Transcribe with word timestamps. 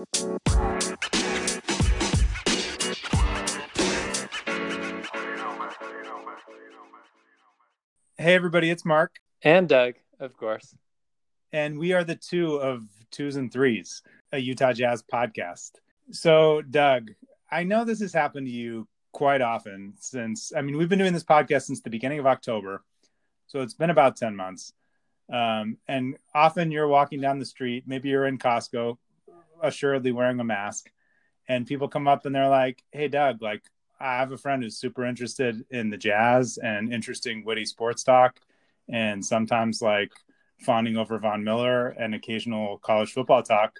Hey, 0.00 0.06
everybody, 8.34 8.70
it's 8.70 8.86
Mark. 8.86 9.16
And 9.42 9.68
Doug, 9.68 9.96
of 10.18 10.34
course. 10.38 10.74
And 11.52 11.78
we 11.78 11.92
are 11.92 12.02
the 12.02 12.14
two 12.14 12.54
of 12.54 12.84
Twos 13.10 13.36
and 13.36 13.52
Threes, 13.52 14.02
a 14.32 14.38
Utah 14.38 14.72
Jazz 14.72 15.02
podcast. 15.02 15.72
So, 16.12 16.62
Doug, 16.62 17.10
I 17.50 17.64
know 17.64 17.84
this 17.84 18.00
has 18.00 18.14
happened 18.14 18.46
to 18.46 18.52
you 18.52 18.88
quite 19.12 19.42
often 19.42 19.92
since, 20.00 20.50
I 20.56 20.62
mean, 20.62 20.78
we've 20.78 20.88
been 20.88 20.98
doing 20.98 21.12
this 21.12 21.24
podcast 21.24 21.64
since 21.64 21.82
the 21.82 21.90
beginning 21.90 22.20
of 22.20 22.26
October. 22.26 22.82
So 23.48 23.60
it's 23.60 23.74
been 23.74 23.90
about 23.90 24.16
10 24.16 24.34
months. 24.34 24.72
Um, 25.30 25.76
and 25.86 26.16
often 26.34 26.70
you're 26.70 26.88
walking 26.88 27.20
down 27.20 27.38
the 27.38 27.44
street, 27.44 27.84
maybe 27.86 28.08
you're 28.08 28.26
in 28.26 28.38
Costco, 28.38 28.96
assuredly 29.62 30.12
wearing 30.12 30.40
a 30.40 30.44
mask, 30.44 30.90
and 31.48 31.66
people 31.66 31.88
come 31.88 32.08
up 32.08 32.26
and 32.26 32.34
they're 32.34 32.48
like, 32.48 32.82
Hey, 32.92 33.08
Doug, 33.08 33.42
like, 33.42 33.62
I 34.00 34.16
have 34.16 34.32
a 34.32 34.38
friend 34.38 34.62
who's 34.62 34.78
super 34.78 35.04
interested 35.04 35.64
in 35.70 35.90
the 35.90 35.98
jazz 35.98 36.58
and 36.62 36.92
interesting 36.92 37.44
witty 37.44 37.66
sports 37.66 38.02
talk, 38.02 38.40
and 38.88 39.24
sometimes 39.24 39.82
like 39.82 40.12
fawning 40.60 40.96
over 40.96 41.18
Von 41.18 41.44
Miller 41.44 41.88
and 41.88 42.14
occasional 42.14 42.78
college 42.78 43.12
football 43.12 43.42
talk. 43.42 43.78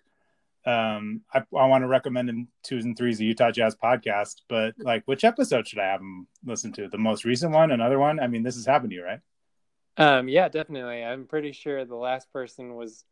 Um, 0.66 1.22
I, 1.32 1.38
I 1.38 1.66
want 1.66 1.82
to 1.82 1.88
recommend 1.88 2.28
him 2.28 2.48
twos 2.62 2.84
and 2.84 2.96
threes, 2.96 3.18
the 3.18 3.24
Utah 3.24 3.50
Jazz 3.50 3.76
podcast. 3.82 4.42
But 4.48 4.74
like, 4.78 5.02
which 5.06 5.24
episode 5.24 5.66
should 5.66 5.78
I 5.78 5.86
have 5.90 6.00
him 6.00 6.26
listen 6.44 6.72
to? 6.72 6.88
The 6.88 6.98
most 6.98 7.24
recent 7.24 7.52
one, 7.52 7.70
another 7.70 7.98
one? 7.98 8.20
I 8.20 8.26
mean, 8.26 8.42
this 8.42 8.56
has 8.56 8.66
happened 8.66 8.90
to 8.90 8.96
you, 8.96 9.04
right? 9.04 9.20
Um, 9.96 10.28
yeah, 10.28 10.48
definitely. 10.48 11.02
I'm 11.02 11.26
pretty 11.26 11.52
sure 11.52 11.84
the 11.84 11.96
last 11.96 12.32
person 12.32 12.74
was 12.74 13.04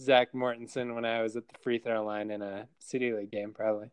Zach 0.00 0.32
Mortensen 0.32 0.94
when 0.94 1.04
I 1.04 1.22
was 1.22 1.36
at 1.36 1.48
the 1.48 1.58
free 1.62 1.78
throw 1.78 2.04
line 2.04 2.30
in 2.30 2.42
a 2.42 2.68
city 2.78 3.12
league 3.12 3.30
game, 3.30 3.52
probably. 3.52 3.90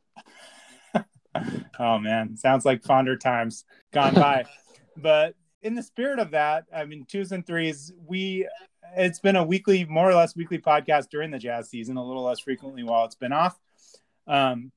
oh 1.80 1.98
man, 2.00 2.38
sounds 2.38 2.66
like 2.66 2.84
fonder 2.84 3.18
times 3.18 3.66
gone 3.92 4.14
by. 4.14 4.46
but 4.98 5.36
in 5.62 5.76
the 5.76 5.84
spirit 5.84 6.20
of 6.20 6.32
that, 6.32 6.66
I 6.74 6.86
mean, 6.86 7.06
twos 7.08 7.32
and 7.32 7.46
threes, 7.46 7.92
we 8.08 8.48
it's 8.96 9.20
been 9.20 9.36
a 9.36 9.44
weekly, 9.44 9.86
more 9.86 10.10
or 10.10 10.14
less 10.14 10.36
weekly 10.36 10.60
podcast 10.60 11.10
during 11.10 11.32
the 11.32 11.40
jazz 11.40 11.70
season, 11.70 11.98
a 11.98 12.06
little 12.06 12.24
less 12.24 12.40
frequently 12.40 12.84
while 12.84 13.06
it's 13.06 13.16
been 13.16 13.34
off. 13.34 13.60
Um, 14.28 14.72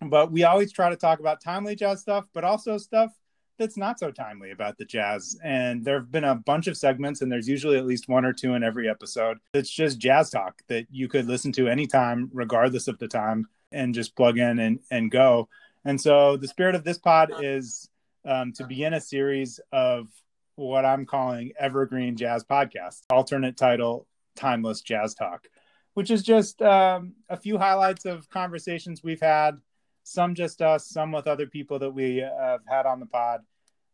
but 0.00 0.32
we 0.32 0.44
always 0.44 0.72
try 0.72 0.90
to 0.90 0.96
talk 0.96 1.20
about 1.20 1.42
timely 1.42 1.76
jazz 1.76 2.00
stuff, 2.00 2.26
but 2.32 2.44
also 2.44 2.78
stuff 2.78 3.12
that's 3.60 3.76
not 3.76 4.00
so 4.00 4.10
timely 4.10 4.50
about 4.50 4.78
the 4.78 4.86
jazz. 4.86 5.38
And 5.44 5.84
there 5.84 5.96
have 5.96 6.10
been 6.10 6.24
a 6.24 6.34
bunch 6.34 6.66
of 6.66 6.78
segments, 6.78 7.20
and 7.20 7.30
there's 7.30 7.46
usually 7.46 7.76
at 7.76 7.84
least 7.84 8.08
one 8.08 8.24
or 8.24 8.32
two 8.32 8.54
in 8.54 8.64
every 8.64 8.88
episode. 8.88 9.38
It's 9.52 9.70
just 9.70 9.98
jazz 9.98 10.30
talk 10.30 10.62
that 10.68 10.86
you 10.90 11.08
could 11.08 11.26
listen 11.26 11.52
to 11.52 11.68
anytime, 11.68 12.30
regardless 12.32 12.88
of 12.88 12.98
the 12.98 13.06
time, 13.06 13.46
and 13.70 13.94
just 13.94 14.16
plug 14.16 14.38
in 14.38 14.58
and, 14.58 14.80
and 14.90 15.10
go. 15.10 15.48
And 15.84 16.00
so 16.00 16.38
the 16.38 16.48
spirit 16.48 16.74
of 16.74 16.84
this 16.84 16.98
pod 16.98 17.32
is 17.42 17.90
um, 18.24 18.52
to 18.54 18.66
begin 18.66 18.94
a 18.94 19.00
series 19.00 19.60
of 19.72 20.08
what 20.56 20.86
I'm 20.86 21.04
calling 21.04 21.52
Evergreen 21.58 22.16
Jazz 22.16 22.42
Podcast, 22.42 23.02
alternate 23.10 23.58
title, 23.58 24.06
Timeless 24.36 24.80
Jazz 24.80 25.14
Talk, 25.14 25.46
which 25.92 26.10
is 26.10 26.22
just 26.22 26.62
um, 26.62 27.12
a 27.28 27.36
few 27.36 27.58
highlights 27.58 28.06
of 28.06 28.28
conversations 28.30 29.04
we've 29.04 29.20
had, 29.20 29.58
some 30.02 30.34
just 30.34 30.62
us, 30.62 30.86
some 30.86 31.12
with 31.12 31.26
other 31.26 31.46
people 31.46 31.78
that 31.78 31.90
we 31.90 32.16
have 32.16 32.60
had 32.66 32.86
on 32.86 33.00
the 33.00 33.06
pod 33.06 33.42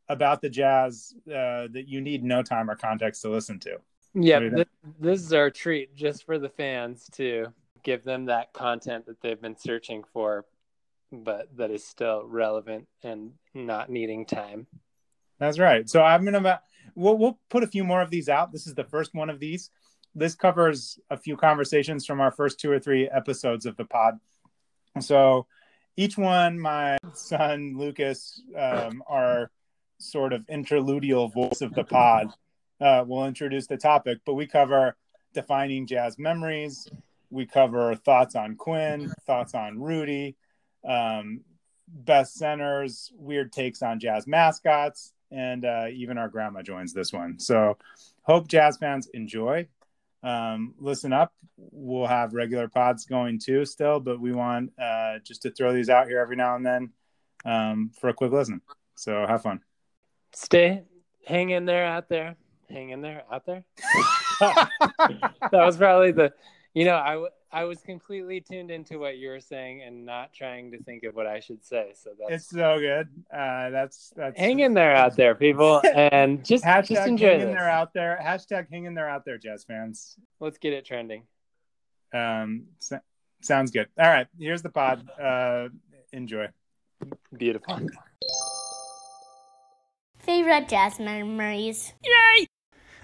about 0.08 0.40
the 0.40 0.48
jazz 0.48 1.14
uh, 1.28 1.68
that 1.72 1.84
you 1.86 2.00
need 2.00 2.22
no 2.22 2.42
time 2.42 2.70
or 2.70 2.76
context 2.76 3.22
to 3.22 3.28
listen 3.28 3.58
to. 3.60 3.78
Yeah, 4.14 4.40
this, 4.40 4.66
this 4.98 5.20
is 5.20 5.32
our 5.32 5.50
treat 5.50 5.94
just 5.94 6.24
for 6.24 6.38
the 6.38 6.48
fans 6.48 7.08
to 7.14 7.48
give 7.82 8.04
them 8.04 8.26
that 8.26 8.52
content 8.52 9.06
that 9.06 9.20
they've 9.20 9.40
been 9.40 9.58
searching 9.58 10.04
for 10.12 10.46
but 11.12 11.48
that 11.56 11.70
is 11.70 11.86
still 11.86 12.24
relevant 12.26 12.86
and 13.02 13.32
not 13.54 13.90
needing 13.90 14.26
time. 14.26 14.66
That's 15.38 15.58
right. 15.58 15.88
So 15.88 16.02
I'm 16.02 16.24
gonna 16.24 16.60
we'll 16.94 17.18
we'll 17.18 17.38
put 17.48 17.62
a 17.62 17.66
few 17.66 17.84
more 17.84 18.02
of 18.02 18.10
these 18.10 18.28
out. 18.28 18.52
This 18.52 18.66
is 18.66 18.74
the 18.74 18.84
first 18.84 19.14
one 19.14 19.30
of 19.30 19.40
these. 19.40 19.70
This 20.14 20.34
covers 20.34 20.98
a 21.10 21.16
few 21.16 21.36
conversations 21.36 22.06
from 22.06 22.20
our 22.20 22.30
first 22.30 22.58
two 22.58 22.70
or 22.70 22.78
three 22.78 23.08
episodes 23.08 23.66
of 23.66 23.76
the 23.76 23.84
pod. 23.84 24.18
So 25.00 25.46
each 25.96 26.16
one, 26.16 26.58
my 26.58 26.96
son 27.12 27.74
Lucas, 27.76 28.40
um, 28.58 29.02
our 29.06 29.50
sort 29.98 30.32
of 30.32 30.46
interludial 30.46 31.32
voice 31.32 31.60
of 31.60 31.74
the 31.74 31.84
pod, 31.84 32.28
uh, 32.80 33.04
will 33.06 33.26
introduce 33.26 33.66
the 33.66 33.76
topic. 33.76 34.18
But 34.24 34.34
we 34.34 34.46
cover 34.46 34.96
defining 35.32 35.86
jazz 35.86 36.18
memories. 36.18 36.88
We 37.30 37.46
cover 37.46 37.94
thoughts 37.94 38.34
on 38.36 38.56
Quin, 38.56 39.12
thoughts 39.26 39.54
on 39.54 39.80
Rudy, 39.80 40.36
um, 40.86 41.40
best 41.88 42.34
centers, 42.34 43.12
weird 43.16 43.52
takes 43.52 43.82
on 43.82 43.98
jazz 43.98 44.26
mascots, 44.26 45.12
and 45.30 45.64
uh, 45.64 45.86
even 45.92 46.18
our 46.18 46.28
grandma 46.28 46.62
joins 46.62 46.92
this 46.92 47.12
one. 47.12 47.38
So, 47.38 47.76
hope 48.22 48.48
jazz 48.48 48.76
fans 48.76 49.08
enjoy. 49.12 49.66
Um, 50.22 50.74
listen 50.78 51.12
up. 51.12 51.32
We'll 51.56 52.06
have 52.06 52.32
regular 52.32 52.68
pods 52.68 53.06
going 53.06 53.38
too, 53.38 53.64
still, 53.64 54.00
but 54.00 54.20
we 54.20 54.32
want 54.32 54.72
uh, 54.78 55.18
just 55.24 55.42
to 55.42 55.50
throw 55.50 55.72
these 55.72 55.90
out 55.90 56.08
here 56.08 56.20
every 56.20 56.36
now 56.36 56.56
and 56.56 56.64
then 56.64 56.90
um, 57.44 57.90
for 58.00 58.08
a 58.08 58.14
quick 58.14 58.32
listen. 58.32 58.60
So, 58.94 59.26
have 59.26 59.42
fun. 59.42 59.60
Stay, 60.32 60.82
hang 61.26 61.50
in 61.50 61.64
there 61.64 61.84
out 61.84 62.08
there. 62.08 62.36
Hang 62.68 62.90
in 62.90 63.00
there 63.00 63.22
out 63.32 63.46
there. 63.46 63.64
that 64.40 65.30
was 65.52 65.76
probably 65.76 66.12
the, 66.12 66.32
you 66.74 66.84
know, 66.84 66.96
I 66.96 67.26
I 67.56 67.64
was 67.64 67.80
completely 67.80 68.42
tuned 68.42 68.70
into 68.70 68.98
what 68.98 69.16
you 69.16 69.28
were 69.28 69.40
saying 69.40 69.82
and 69.82 70.04
not 70.04 70.34
trying 70.34 70.72
to 70.72 70.82
think 70.82 71.04
of 71.04 71.14
what 71.14 71.26
I 71.26 71.40
should 71.40 71.64
say. 71.64 71.92
So 71.94 72.10
that's 72.18 72.42
it's 72.42 72.50
so 72.50 72.78
good. 72.78 73.08
Uh, 73.32 73.70
that's 73.70 74.12
that's 74.14 74.38
hang 74.38 74.60
in 74.60 74.74
there 74.74 74.94
out 74.94 75.16
there, 75.16 75.34
people, 75.34 75.80
and 75.94 76.44
just 76.44 76.64
hashtag 76.64 76.88
just 76.88 77.08
enjoy 77.08 77.38
hang 77.38 77.40
in 77.40 77.50
there 77.52 77.70
out 77.70 77.94
there. 77.94 78.20
Hashtag 78.22 78.66
hang 78.70 78.84
in 78.84 78.94
there 78.94 79.08
out 79.08 79.24
there, 79.24 79.38
Jazz 79.38 79.64
fans. 79.64 80.16
Let's 80.38 80.58
get 80.58 80.74
it 80.74 80.84
trending. 80.84 81.22
Um, 82.12 82.64
so, 82.78 82.98
sounds 83.40 83.70
good. 83.70 83.88
All 83.98 84.08
right, 84.08 84.26
here's 84.38 84.60
the 84.60 84.68
pod. 84.68 85.08
Uh, 85.18 85.68
enjoy. 86.12 86.48
Beautiful. 87.32 87.88
Favorite 90.26 90.68
jazz 90.68 90.98
memories. 90.98 91.92
Yay! 92.02 92.48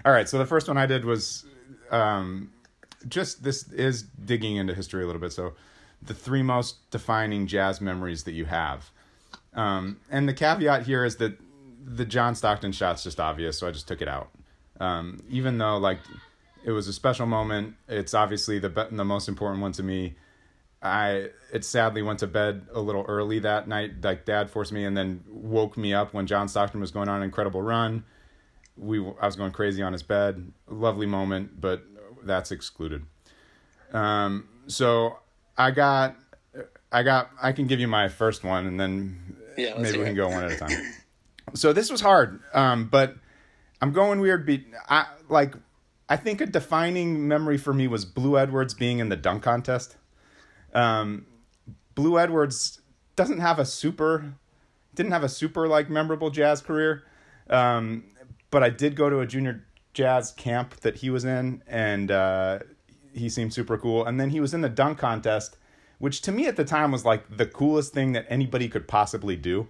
All 0.03 0.11
right, 0.11 0.27
so 0.27 0.37
the 0.37 0.45
first 0.45 0.67
one 0.67 0.77
I 0.77 0.85
did 0.85 1.05
was 1.05 1.45
um, 1.89 2.51
just 3.07 3.43
this 3.43 3.71
is 3.71 4.03
digging 4.03 4.57
into 4.57 4.73
history 4.73 5.03
a 5.03 5.05
little 5.05 5.21
bit. 5.21 5.31
So, 5.31 5.53
the 6.01 6.13
three 6.13 6.43
most 6.43 6.91
defining 6.91 7.47
jazz 7.47 7.79
memories 7.79 8.23
that 8.25 8.33
you 8.33 8.43
have. 8.43 8.91
Um, 9.53 10.01
and 10.11 10.27
the 10.27 10.33
caveat 10.33 10.85
here 10.85 11.05
is 11.05 11.15
that 11.17 11.37
the 11.85 12.03
John 12.03 12.35
Stockton 12.35 12.73
shot's 12.73 13.03
just 13.03 13.21
obvious, 13.21 13.57
so 13.57 13.69
I 13.69 13.71
just 13.71 13.87
took 13.87 14.01
it 14.01 14.09
out. 14.09 14.29
Um, 14.81 15.23
even 15.29 15.57
though 15.57 15.77
like 15.77 15.99
it 16.65 16.71
was 16.71 16.89
a 16.89 16.93
special 16.93 17.25
moment, 17.25 17.75
it's 17.87 18.13
obviously 18.13 18.59
the 18.59 18.69
be- 18.69 18.83
the 18.91 19.05
most 19.05 19.29
important 19.29 19.61
one 19.61 19.71
to 19.73 19.83
me. 19.83 20.15
I 20.83 21.29
it 21.53 21.63
sadly 21.63 22.01
went 22.01 22.19
to 22.19 22.27
bed 22.27 22.67
a 22.73 22.81
little 22.81 23.05
early 23.07 23.39
that 23.39 23.67
night. 23.67 24.03
Like 24.03 24.25
Dad 24.25 24.49
forced 24.49 24.73
me, 24.73 24.83
and 24.83 24.95
then 24.95 25.23
woke 25.29 25.77
me 25.77 25.93
up 25.93 26.13
when 26.13 26.27
John 26.27 26.49
Stockton 26.49 26.81
was 26.81 26.91
going 26.91 27.07
on 27.07 27.17
an 27.17 27.23
incredible 27.23 27.61
run. 27.61 28.03
We 28.75 28.99
I 28.99 29.25
was 29.25 29.37
going 29.37 29.51
crazy 29.51 29.81
on 29.81 29.93
his 29.93 30.03
bed. 30.03 30.51
Lovely 30.67 31.05
moment, 31.05 31.61
but 31.61 31.83
that's 32.23 32.51
excluded. 32.51 33.05
Um, 33.93 34.49
so 34.67 35.19
I 35.57 35.71
got, 35.71 36.15
I 36.91 37.03
got, 37.03 37.29
I 37.41 37.51
can 37.51 37.67
give 37.67 37.79
you 37.79 37.87
my 37.87 38.09
first 38.09 38.43
one, 38.43 38.65
and 38.65 38.79
then 38.79 39.37
yeah, 39.57 39.77
maybe 39.77 39.99
we 39.99 40.05
can 40.05 40.15
go 40.15 40.29
one 40.29 40.43
at 40.43 40.51
a 40.51 40.57
time. 40.57 40.93
so 41.53 41.73
this 41.73 41.91
was 41.91 42.01
hard, 42.01 42.41
um, 42.53 42.89
but 42.89 43.15
I'm 43.81 43.93
going 43.93 44.19
weird 44.19 44.45
beat. 44.45 44.65
I 44.89 45.05
like, 45.29 45.55
I 46.09 46.17
think 46.17 46.41
a 46.41 46.45
defining 46.45 47.27
memory 47.27 47.57
for 47.57 47.73
me 47.73 47.87
was 47.87 48.03
Blue 48.03 48.37
Edwards 48.37 48.73
being 48.73 48.99
in 48.99 49.09
the 49.09 49.15
dunk 49.15 49.43
contest. 49.43 49.95
Um, 50.73 51.25
Blue 51.95 52.19
Edwards 52.19 52.81
doesn't 53.15 53.39
have 53.39 53.59
a 53.59 53.65
super, 53.65 54.33
didn't 54.95 55.11
have 55.11 55.23
a 55.23 55.29
super 55.29 55.67
like 55.67 55.89
memorable 55.89 56.29
jazz 56.29 56.61
career, 56.61 57.03
um, 57.49 58.03
but 58.49 58.63
I 58.63 58.69
did 58.69 58.95
go 58.95 59.09
to 59.09 59.19
a 59.19 59.25
junior 59.27 59.65
jazz 59.93 60.31
camp 60.31 60.77
that 60.77 60.97
he 60.97 61.09
was 61.09 61.25
in, 61.25 61.63
and 61.67 62.11
uh, 62.11 62.59
he 63.13 63.29
seemed 63.29 63.53
super 63.53 63.77
cool. 63.77 64.05
And 64.05 64.19
then 64.19 64.31
he 64.31 64.39
was 64.39 64.53
in 64.53 64.61
the 64.61 64.69
dunk 64.69 64.97
contest, 64.97 65.57
which 65.99 66.21
to 66.23 66.31
me 66.31 66.47
at 66.47 66.55
the 66.55 66.65
time 66.65 66.91
was 66.91 67.05
like 67.05 67.37
the 67.37 67.45
coolest 67.45 67.93
thing 67.93 68.13
that 68.13 68.25
anybody 68.29 68.67
could 68.67 68.87
possibly 68.87 69.35
do. 69.35 69.67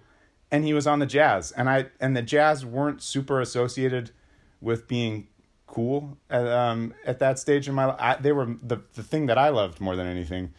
And 0.50 0.64
he 0.64 0.72
was 0.72 0.86
on 0.86 1.00
the 1.00 1.06
Jazz, 1.06 1.50
and 1.52 1.68
I 1.68 1.86
and 2.00 2.16
the 2.16 2.22
Jazz 2.22 2.64
weren't 2.64 3.02
super 3.02 3.40
associated 3.40 4.12
with 4.60 4.86
being 4.86 5.26
cool 5.66 6.16
at, 6.30 6.46
um, 6.46 6.94
at 7.04 7.18
that 7.18 7.38
stage 7.38 7.66
in 7.66 7.74
my 7.74 7.86
life. 7.86 8.22
They 8.22 8.30
were 8.30 8.56
the 8.62 8.82
the 8.94 9.02
thing 9.02 9.26
that 9.26 9.38
I 9.38 9.48
loved 9.48 9.80
more 9.80 9.96
than 9.96 10.06
anything. 10.06 10.54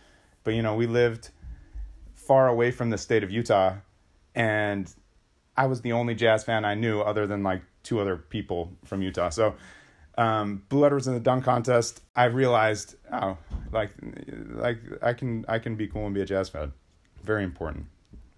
But 0.45 0.53
you 0.53 0.62
know, 0.62 0.75
we 0.75 0.88
lived 0.88 1.31
far 2.13 2.47
away 2.47 2.71
from 2.71 2.89
the 2.89 2.97
state 2.97 3.24
of 3.24 3.31
Utah, 3.31 3.75
and 4.33 4.89
I 5.57 5.65
was 5.65 5.81
the 5.81 5.92
only 5.92 6.15
jazz 6.15 6.45
fan 6.45 6.63
I 6.63 6.75
knew 6.75 7.01
other 7.01 7.27
than 7.27 7.44
like 7.44 7.63
two 7.83 8.00
other 8.00 8.15
people 8.15 8.71
from 8.86 9.01
Utah. 9.01 9.30
So 9.30 9.56
um, 10.18 10.63
Blue 10.69 10.86
Edwards 10.86 11.07
in 11.07 11.13
the 11.13 11.19
dunk 11.19 11.44
contest, 11.44 12.01
I 12.15 12.25
realized, 12.25 12.95
oh, 13.12 13.38
like, 13.71 13.92
like 14.51 14.77
I 15.01 15.13
can 15.13 15.45
I 15.50 15.59
can 15.59 15.75
be 15.75 15.88
cool 15.88 16.06
and 16.06 16.15
be 16.15 16.21
a 16.21 16.25
jazz 16.25 16.48
fan. 16.48 16.71
Very 17.24 17.44
important. 17.44 17.88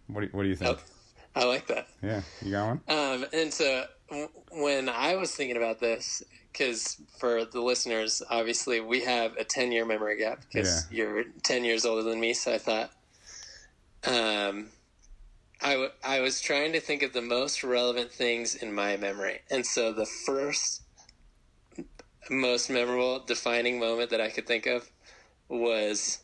What 0.08 0.22
do 0.22 0.28
you, 0.28 0.32
what 0.32 0.44
do 0.44 0.50
you 0.50 0.56
think? 0.56 0.80
Oh, 1.36 1.42
I 1.42 1.46
like 1.46 1.68
that. 1.68 1.88
Yeah, 2.02 2.22
you 2.42 2.52
got 2.52 2.68
one. 2.68 2.82
Um, 2.88 3.26
and 3.34 3.54
so 3.54 3.86
when 4.52 4.90
I 4.90 5.16
was 5.16 5.32
thinking 5.32 5.58
about 5.58 5.80
this, 5.80 6.24
because 6.52 6.98
for 7.20 7.46
the 7.46 7.62
listeners, 7.62 8.22
obviously 8.30 8.80
we 8.80 9.02
have 9.02 9.36
a 9.38 9.44
10 9.44 9.72
year 9.72 9.86
memory 9.86 10.18
gap 10.18 10.44
because 10.52 10.86
you're 10.92 11.26
10 11.44 11.64
years 11.64 11.86
older 11.86 12.04
than 12.04 12.20
me. 12.20 12.34
So 12.34 12.54
I 12.54 12.58
thought, 12.58 12.92
um, 14.06 14.68
I, 15.62 15.72
w- 15.72 15.90
I 16.04 16.20
was 16.22 16.40
trying 16.40 16.72
to 16.74 16.80
think 16.80 17.04
of 17.04 17.14
the 17.14 17.22
most 17.22 17.64
relevant 17.64 18.12
things 18.12 18.56
in 18.56 18.74
my 18.74 18.96
memory. 18.98 19.40
And 19.50 19.66
so 19.66 19.92
the 19.92 20.06
first 20.06 20.84
most 22.30 22.70
memorable 22.70 23.20
defining 23.20 23.80
moment 23.80 24.10
that 24.10 24.22
I 24.22 24.30
could 24.30 24.48
think 24.48 24.66
of 24.66 24.90
was 25.50 26.20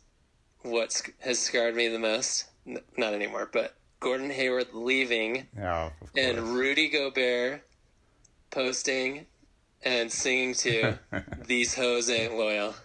what 0.62 0.92
sc- 0.92 1.14
has 1.20 1.40
scarred 1.40 1.76
me 1.76 1.88
the 1.88 2.00
most. 2.00 2.46
N- 2.68 2.80
not 2.98 3.14
anymore, 3.14 3.50
but 3.52 3.76
Gordon 4.00 4.30
Hayward 4.30 4.74
leaving 4.74 5.48
Yeah, 5.56 5.92
of 6.02 6.10
and. 6.16 6.40
Rudy 6.40 6.90
Gobert 6.90 7.64
posting 8.54 9.26
and 9.84 10.12
singing 10.12 10.54
to 10.56 10.98
"These 11.46 11.76
Hoes 11.76 12.10
Ain't 12.10 12.36
Loyal." 12.36 12.76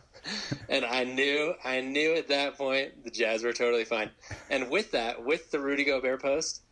And 0.69 0.85
I 0.85 1.05
knew, 1.05 1.55
I 1.65 1.81
knew 1.81 2.15
at 2.15 2.29
that 2.29 2.59
point 2.59 3.05
the 3.05 3.11
Jazz 3.11 3.43
were 3.45 3.53
totally 3.53 3.85
fine. 3.85 4.11
And 4.51 4.69
with 4.69 4.91
that, 4.93 5.25
with 5.25 5.51
the 5.51 5.61
Rudy 5.61 5.85
Gobert 5.85 6.21
post, 6.21 6.63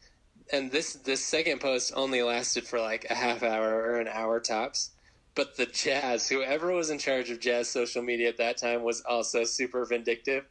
and 0.52 0.70
this 0.70 0.94
this 0.94 1.24
second 1.24 1.60
post 1.60 1.92
only 1.94 2.22
lasted 2.22 2.66
for 2.66 2.80
like 2.80 3.06
a 3.10 3.14
half 3.14 3.42
hour 3.42 3.74
or 3.74 4.00
an 4.00 4.08
hour 4.08 4.40
tops. 4.40 4.90
But 5.34 5.56
the 5.56 5.66
Jazz, 5.66 6.28
whoever 6.28 6.72
was 6.72 6.88
in 6.88 6.98
charge 6.98 7.30
of 7.30 7.40
Jazz 7.40 7.68
social 7.68 8.02
media 8.02 8.28
at 8.28 8.38
that 8.38 8.56
time, 8.56 8.82
was 8.82 9.02
also 9.02 9.44
super 9.44 9.84
vindictive 9.84 10.46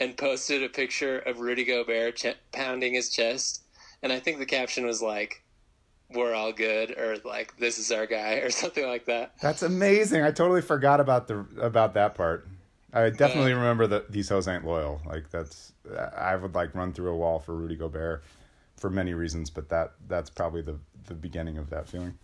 and 0.00 0.16
posted 0.16 0.62
a 0.62 0.68
picture 0.68 1.18
of 1.18 1.40
Rudy 1.40 1.64
Gobert 1.64 2.16
ch- 2.16 2.36
pounding 2.50 2.94
his 2.94 3.10
chest. 3.10 3.62
And 4.02 4.12
I 4.12 4.20
think 4.20 4.38
the 4.38 4.46
caption 4.46 4.86
was 4.86 5.02
like, 5.02 5.41
"We're 6.14 6.34
all 6.34 6.52
good," 6.52 6.98
or 6.98 7.16
like, 7.24 7.56
"This 7.58 7.78
is 7.78 7.90
our 7.92 8.06
guy," 8.06 8.34
or 8.34 8.50
something 8.62 8.86
like 8.86 9.06
that. 9.06 9.32
That's 9.40 9.62
amazing. 9.62 10.22
I 10.22 10.30
totally 10.30 10.62
forgot 10.62 11.00
about 11.00 11.28
the 11.28 11.46
about 11.60 11.94
that 11.94 12.14
part. 12.14 12.46
I 12.94 13.08
definitely 13.08 13.54
remember 13.54 13.86
that 13.86 14.12
these 14.12 14.28
hoes 14.28 14.46
ain't 14.46 14.66
loyal. 14.66 15.00
Like 15.06 15.30
that's 15.30 15.72
I 16.16 16.36
would 16.36 16.54
like 16.54 16.74
run 16.74 16.92
through 16.92 17.10
a 17.10 17.16
wall 17.16 17.38
for 17.38 17.54
Rudy 17.54 17.76
Gobert 17.76 18.22
for 18.76 18.90
many 18.90 19.14
reasons, 19.14 19.50
but 19.50 19.68
that 19.70 19.92
that's 20.08 20.30
probably 20.30 20.62
the 20.62 20.76
the 21.06 21.14
beginning 21.14 21.58
of 21.58 21.70
that 21.70 21.88
feeling. 21.88 22.18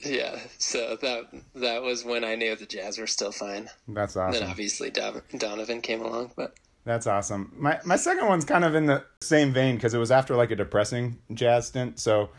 Yeah, 0.00 0.38
so 0.58 0.96
that 1.02 1.24
that 1.56 1.82
was 1.82 2.04
when 2.04 2.24
I 2.24 2.36
knew 2.36 2.54
the 2.56 2.66
Jazz 2.66 2.98
were 2.98 3.06
still 3.06 3.32
fine. 3.32 3.68
That's 3.88 4.16
awesome. 4.16 4.40
Then 4.40 4.50
obviously 4.50 4.90
Donovan 4.90 5.80
came 5.80 6.00
along, 6.00 6.32
but 6.36 6.54
That's 6.84 7.06
awesome. 7.06 7.52
My 7.56 7.80
my 7.84 7.96
second 7.96 8.28
one's 8.28 8.44
kind 8.44 8.64
of 8.64 8.74
in 8.74 8.86
the 8.86 9.04
same 9.20 9.52
vein 9.52 9.74
because 9.74 9.94
it 9.94 9.98
was 9.98 10.10
after 10.10 10.36
like 10.36 10.50
a 10.50 10.56
depressing 10.56 11.18
jazz 11.34 11.66
stint. 11.66 11.98
So 11.98 12.30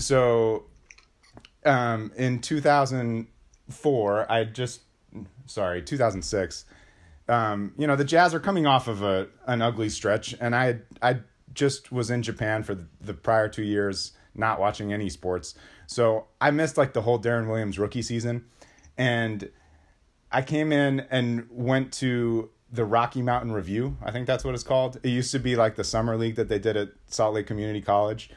so 0.00 0.64
um 1.64 2.12
in 2.16 2.40
2004, 2.40 4.32
I 4.32 4.44
just 4.44 4.82
sorry, 5.46 5.82
2006. 5.82 6.64
Um, 7.28 7.74
you 7.78 7.86
know, 7.86 7.94
the 7.94 8.04
Jazz 8.04 8.34
are 8.34 8.40
coming 8.40 8.66
off 8.66 8.88
of 8.88 9.02
a 9.02 9.28
an 9.46 9.62
ugly 9.62 9.88
stretch 9.88 10.34
and 10.40 10.54
I 10.54 10.80
I 11.02 11.20
just 11.52 11.90
was 11.92 12.10
in 12.10 12.22
Japan 12.22 12.62
for 12.62 12.74
the, 12.74 12.86
the 13.00 13.14
prior 13.14 13.48
2 13.48 13.62
years 13.62 14.12
not 14.34 14.60
watching 14.60 14.92
any 14.92 15.10
sports. 15.10 15.54
So 15.86 16.26
I 16.40 16.52
missed 16.52 16.76
like 16.76 16.92
the 16.92 17.02
whole 17.02 17.20
Deron 17.20 17.48
Williams 17.48 17.78
rookie 17.78 18.02
season 18.02 18.44
and 18.96 19.50
I 20.32 20.42
came 20.42 20.72
in 20.72 21.00
and 21.10 21.46
went 21.50 21.92
to 21.94 22.50
the 22.72 22.84
Rocky 22.84 23.22
Mountain 23.22 23.52
Review. 23.52 23.96
I 24.02 24.10
think 24.10 24.26
that's 24.26 24.44
what 24.44 24.54
it's 24.54 24.62
called. 24.62 24.98
It 25.02 25.08
used 25.08 25.32
to 25.32 25.38
be 25.38 25.56
like 25.56 25.74
the 25.76 25.84
summer 25.84 26.16
league 26.16 26.36
that 26.36 26.48
they 26.48 26.58
did 26.58 26.76
at 26.76 26.90
Salt 27.06 27.34
Lake 27.34 27.46
Community 27.46 27.80
College. 27.80 28.30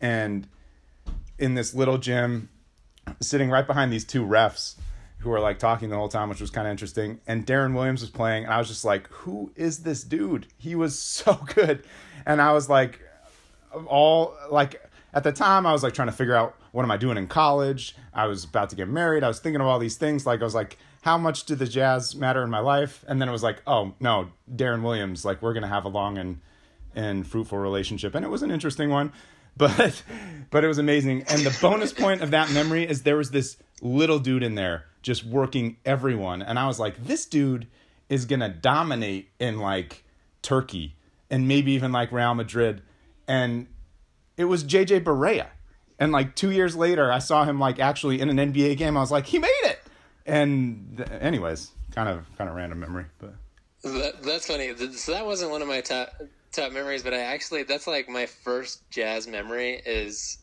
And 0.00 0.46
in 1.38 1.54
this 1.54 1.74
little 1.74 1.98
gym, 1.98 2.48
sitting 3.20 3.50
right 3.50 3.66
behind 3.66 3.92
these 3.92 4.04
two 4.04 4.24
refs 4.24 4.76
who 5.18 5.30
were 5.30 5.40
like 5.40 5.58
talking 5.58 5.88
the 5.88 5.96
whole 5.96 6.08
time, 6.08 6.28
which 6.28 6.40
was 6.40 6.50
kind 6.50 6.66
of 6.66 6.70
interesting. 6.70 7.20
And 7.26 7.46
Deron 7.46 7.74
Williams 7.74 8.00
was 8.00 8.10
playing, 8.10 8.44
and 8.44 8.52
I 8.52 8.58
was 8.58 8.68
just 8.68 8.84
like, 8.84 9.08
who 9.08 9.52
is 9.56 9.82
this 9.82 10.04
dude? 10.04 10.46
He 10.56 10.74
was 10.74 10.98
so 10.98 11.34
good. 11.54 11.84
And 12.26 12.40
I 12.40 12.52
was 12.52 12.68
like, 12.68 13.00
all 13.86 14.34
like 14.50 14.82
at 15.12 15.24
the 15.24 15.32
time 15.32 15.66
I 15.66 15.72
was 15.72 15.82
like 15.82 15.92
trying 15.92 16.08
to 16.08 16.12
figure 16.12 16.34
out 16.34 16.56
what 16.72 16.82
am 16.82 16.90
I 16.90 16.96
doing 16.96 17.16
in 17.16 17.26
college? 17.26 17.96
I 18.12 18.26
was 18.26 18.44
about 18.44 18.70
to 18.70 18.76
get 18.76 18.88
married. 18.88 19.24
I 19.24 19.28
was 19.28 19.40
thinking 19.40 19.60
of 19.60 19.66
all 19.66 19.78
these 19.78 19.96
things. 19.96 20.26
Like 20.26 20.40
I 20.40 20.44
was 20.44 20.54
like, 20.54 20.78
how 21.02 21.18
much 21.18 21.44
did 21.44 21.58
the 21.58 21.66
Jazz 21.66 22.14
matter 22.14 22.42
in 22.42 22.50
my 22.50 22.60
life? 22.60 23.04
And 23.08 23.20
then 23.20 23.28
it 23.28 23.32
was 23.32 23.42
like, 23.42 23.62
oh 23.66 23.94
no, 24.00 24.28
Deron 24.54 24.82
Williams. 24.82 25.24
Like 25.24 25.42
we're 25.42 25.54
gonna 25.54 25.68
have 25.68 25.84
a 25.84 25.88
long 25.88 26.18
and 26.18 26.40
and 26.94 27.26
fruitful 27.26 27.58
relationship, 27.58 28.14
and 28.14 28.24
it 28.24 28.28
was 28.28 28.42
an 28.42 28.50
interesting 28.50 28.90
one. 28.90 29.12
But 29.58 30.02
but 30.50 30.64
it 30.64 30.68
was 30.68 30.78
amazing. 30.78 31.24
And 31.28 31.42
the 31.42 31.56
bonus 31.60 31.92
point 31.92 32.22
of 32.22 32.30
that 32.30 32.50
memory 32.52 32.88
is 32.88 33.02
there 33.02 33.16
was 33.16 33.30
this 33.30 33.56
little 33.82 34.18
dude 34.18 34.42
in 34.42 34.54
there 34.54 34.84
just 35.02 35.24
working 35.24 35.76
everyone, 35.84 36.42
and 36.42 36.58
I 36.58 36.66
was 36.66 36.78
like, 36.78 37.04
this 37.04 37.26
dude 37.26 37.66
is 38.08 38.24
gonna 38.24 38.48
dominate 38.48 39.28
in 39.38 39.58
like 39.58 40.04
Turkey 40.42 40.96
and 41.30 41.46
maybe 41.46 41.72
even 41.72 41.92
like 41.92 42.12
Real 42.12 42.34
Madrid. 42.34 42.82
And 43.26 43.66
it 44.36 44.44
was 44.44 44.64
JJ 44.64 45.04
Barea. 45.04 45.48
And 45.98 46.12
like 46.12 46.36
two 46.36 46.50
years 46.50 46.76
later, 46.76 47.10
I 47.12 47.18
saw 47.18 47.44
him 47.44 47.58
like 47.58 47.80
actually 47.80 48.20
in 48.20 48.30
an 48.30 48.52
NBA 48.52 48.76
game. 48.76 48.96
I 48.96 49.00
was 49.00 49.10
like, 49.10 49.26
he 49.26 49.38
made 49.38 49.50
it. 49.64 49.80
And 50.24 50.96
th- 50.96 51.08
anyways, 51.20 51.72
kind 51.94 52.08
of 52.08 52.24
kind 52.36 52.48
of 52.48 52.56
random 52.56 52.80
memory, 52.80 53.06
but 53.18 53.34
that, 53.82 54.22
that's 54.22 54.46
funny. 54.46 54.74
So 54.92 55.12
that 55.12 55.26
wasn't 55.26 55.50
one 55.50 55.62
of 55.62 55.68
my 55.68 55.80
top 55.80 56.14
top 56.52 56.72
memories, 56.72 57.02
but 57.02 57.14
I 57.14 57.20
actually 57.20 57.62
that's 57.62 57.86
like 57.86 58.08
my 58.08 58.26
first 58.26 58.88
Jazz 58.90 59.26
memory 59.26 59.80
is 59.84 60.38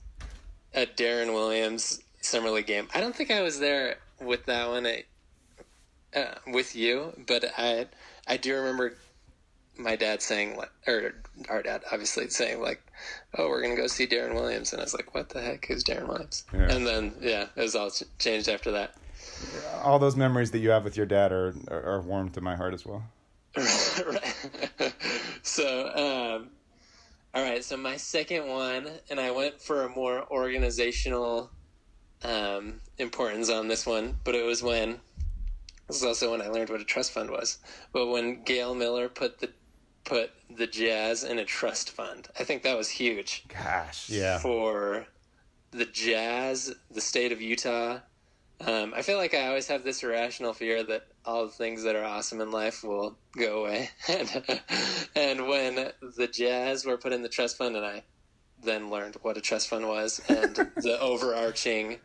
a 0.74 0.86
Deron 0.86 1.34
Williams 1.34 2.02
summer 2.22 2.50
league 2.50 2.68
game. 2.68 2.88
I 2.94 3.02
don't 3.02 3.16
think 3.16 3.32
I 3.32 3.42
was 3.42 3.60
there 3.60 3.98
with 4.20 4.46
that 4.46 4.70
one. 4.70 4.86
I, 4.86 5.04
uh, 6.16 6.36
with 6.48 6.76
you, 6.76 7.14
but 7.28 7.46
I 7.58 7.88
I 8.28 8.38
do 8.38 8.56
remember 8.56 8.96
my 9.78 9.96
dad 9.96 10.22
saying 10.22 10.58
like, 10.58 10.72
or 10.88 11.14
our 11.50 11.62
dad 11.62 11.84
obviously 11.92 12.30
saying 12.30 12.62
like, 12.62 12.82
"Oh, 13.38 13.50
we're 13.50 13.62
gonna 13.62 13.76
go 13.76 13.88
see 13.88 14.08
Deron 14.08 14.34
Williams," 14.34 14.72
and 14.72 14.82
I 14.82 14.86
was 14.86 14.94
like, 14.94 15.14
"What 15.14 15.30
the 15.30 15.42
heck 15.42 15.70
is 15.70 15.84
Deron 15.84 16.08
Williams?" 16.08 16.46
Yeah. 16.54 16.72
And 16.72 16.88
then 16.88 17.16
yeah, 17.22 17.48
it 17.56 17.62
was 17.62 17.76
all 17.76 17.92
changed 18.20 18.48
after 18.48 18.72
that. 18.72 18.96
all 19.84 20.00
those 20.00 20.16
memories 20.16 20.52
that 20.52 20.60
you 20.60 20.70
have 20.70 20.84
with 20.84 20.98
your 20.98 21.06
dad 21.06 21.32
are 21.32 21.54
are, 21.70 21.84
are 21.84 22.02
warm 22.02 22.30
to 22.32 22.42
my 22.42 22.56
heart 22.56 22.74
as 22.74 22.86
well. 22.86 23.04
right. 23.58 24.36
so, 25.46 25.90
um, 25.90 26.50
all 27.34 27.44
right. 27.44 27.64
So 27.64 27.78
my 27.78 27.98
second 27.98 28.48
one, 28.48 28.90
and 29.10 29.20
I 29.20 29.32
went 29.32 29.62
for 29.62 29.84
a 29.84 29.90
more 29.90 30.26
organizational 30.32 31.52
um, 32.24 32.82
importance 32.98 33.50
on 33.50 33.68
this 33.68 33.86
one, 33.86 34.18
but 34.24 34.36
it 34.36 34.46
was 34.46 34.64
when 34.64 35.00
this 35.88 35.98
is 35.98 36.04
also 36.04 36.32
when 36.32 36.42
I 36.42 36.48
learned 36.48 36.70
what 36.70 36.82
a 36.82 36.86
trust 36.86 37.12
fund 37.12 37.30
was. 37.30 37.60
But 37.94 38.08
when 38.08 38.44
Gail 38.44 38.74
Miller 38.74 39.08
put 39.08 39.40
the 39.40 39.52
put 40.04 40.32
the 40.56 40.68
Jazz 40.68 41.24
in 41.24 41.40
a 41.40 41.46
trust 41.46 41.92
fund, 41.92 42.28
I 42.40 42.44
think 42.44 42.64
that 42.64 42.78
was 42.78 42.90
huge 42.90 43.46
Gosh, 43.48 44.10
yeah, 44.10 44.40
for 44.40 45.06
the 45.72 45.86
Jazz, 45.86 46.74
the 46.90 47.02
state 47.02 47.32
of 47.32 47.42
Utah. 47.42 48.00
Um, 48.62 48.94
I 48.96 49.02
feel 49.02 49.18
like 49.18 49.34
I 49.34 49.48
always 49.48 49.68
have 49.68 49.84
this 49.84 50.02
irrational 50.02 50.54
fear 50.54 50.84
that 50.84 51.08
all 51.26 51.46
the 51.46 51.52
things 51.52 51.84
that 51.84 51.96
are 51.96 52.06
awesome 52.06 52.40
in 52.40 52.52
life 52.52 52.84
will 52.84 53.18
go 53.38 53.62
away. 53.62 53.90
and, 54.08 54.62
and 55.16 55.48
when 55.48 55.92
the 56.16 56.28
Jazz 56.28 56.86
were 56.86 56.98
put 56.98 57.12
in 57.12 57.22
the 57.22 57.30
trust 57.30 57.58
fund, 57.58 57.76
and 57.76 57.86
I 57.86 58.04
then 58.64 58.90
learned 58.90 59.18
what 59.22 59.38
a 59.38 59.42
trust 59.42 59.68
fund 59.68 59.88
was 59.88 60.22
and 60.30 60.56
the 60.78 60.98
overarching 61.02 62.00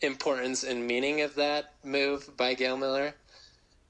importance 0.00 0.64
and 0.64 0.86
meaning 0.86 1.20
of 1.20 1.34
that 1.34 1.74
move 1.84 2.36
by 2.36 2.54
Gail 2.54 2.76
Miller, 2.76 3.14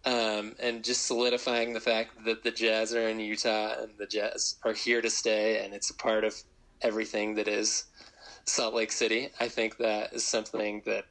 um, 0.05 0.57
and 0.59 0.83
just 0.83 1.07
solidifying 1.07 1.73
the 1.73 1.81
fact 1.81 2.25
that 2.25 2.43
the 2.43 2.51
Jazz 2.51 2.93
are 2.95 3.09
in 3.09 3.21
Utah 3.21 3.75
and 3.81 3.93
the 3.99 4.07
Jazz 4.07 4.57
are 4.65 4.73
here 4.73 5.01
to 5.01 5.09
stay, 5.09 5.65
and 5.65 5.73
it's 5.73 5.91
a 5.91 5.95
part 5.95 6.25
of 6.25 6.35
everything 6.83 7.37
that 7.37 7.47
is 7.47 7.85
Salt 8.45 8.75
Lake 8.75 8.91
City. 8.91 9.31
I 9.39 9.49
think 9.49 9.77
that 9.79 10.13
is 10.13 10.27
something 10.27 10.83
that 10.85 11.05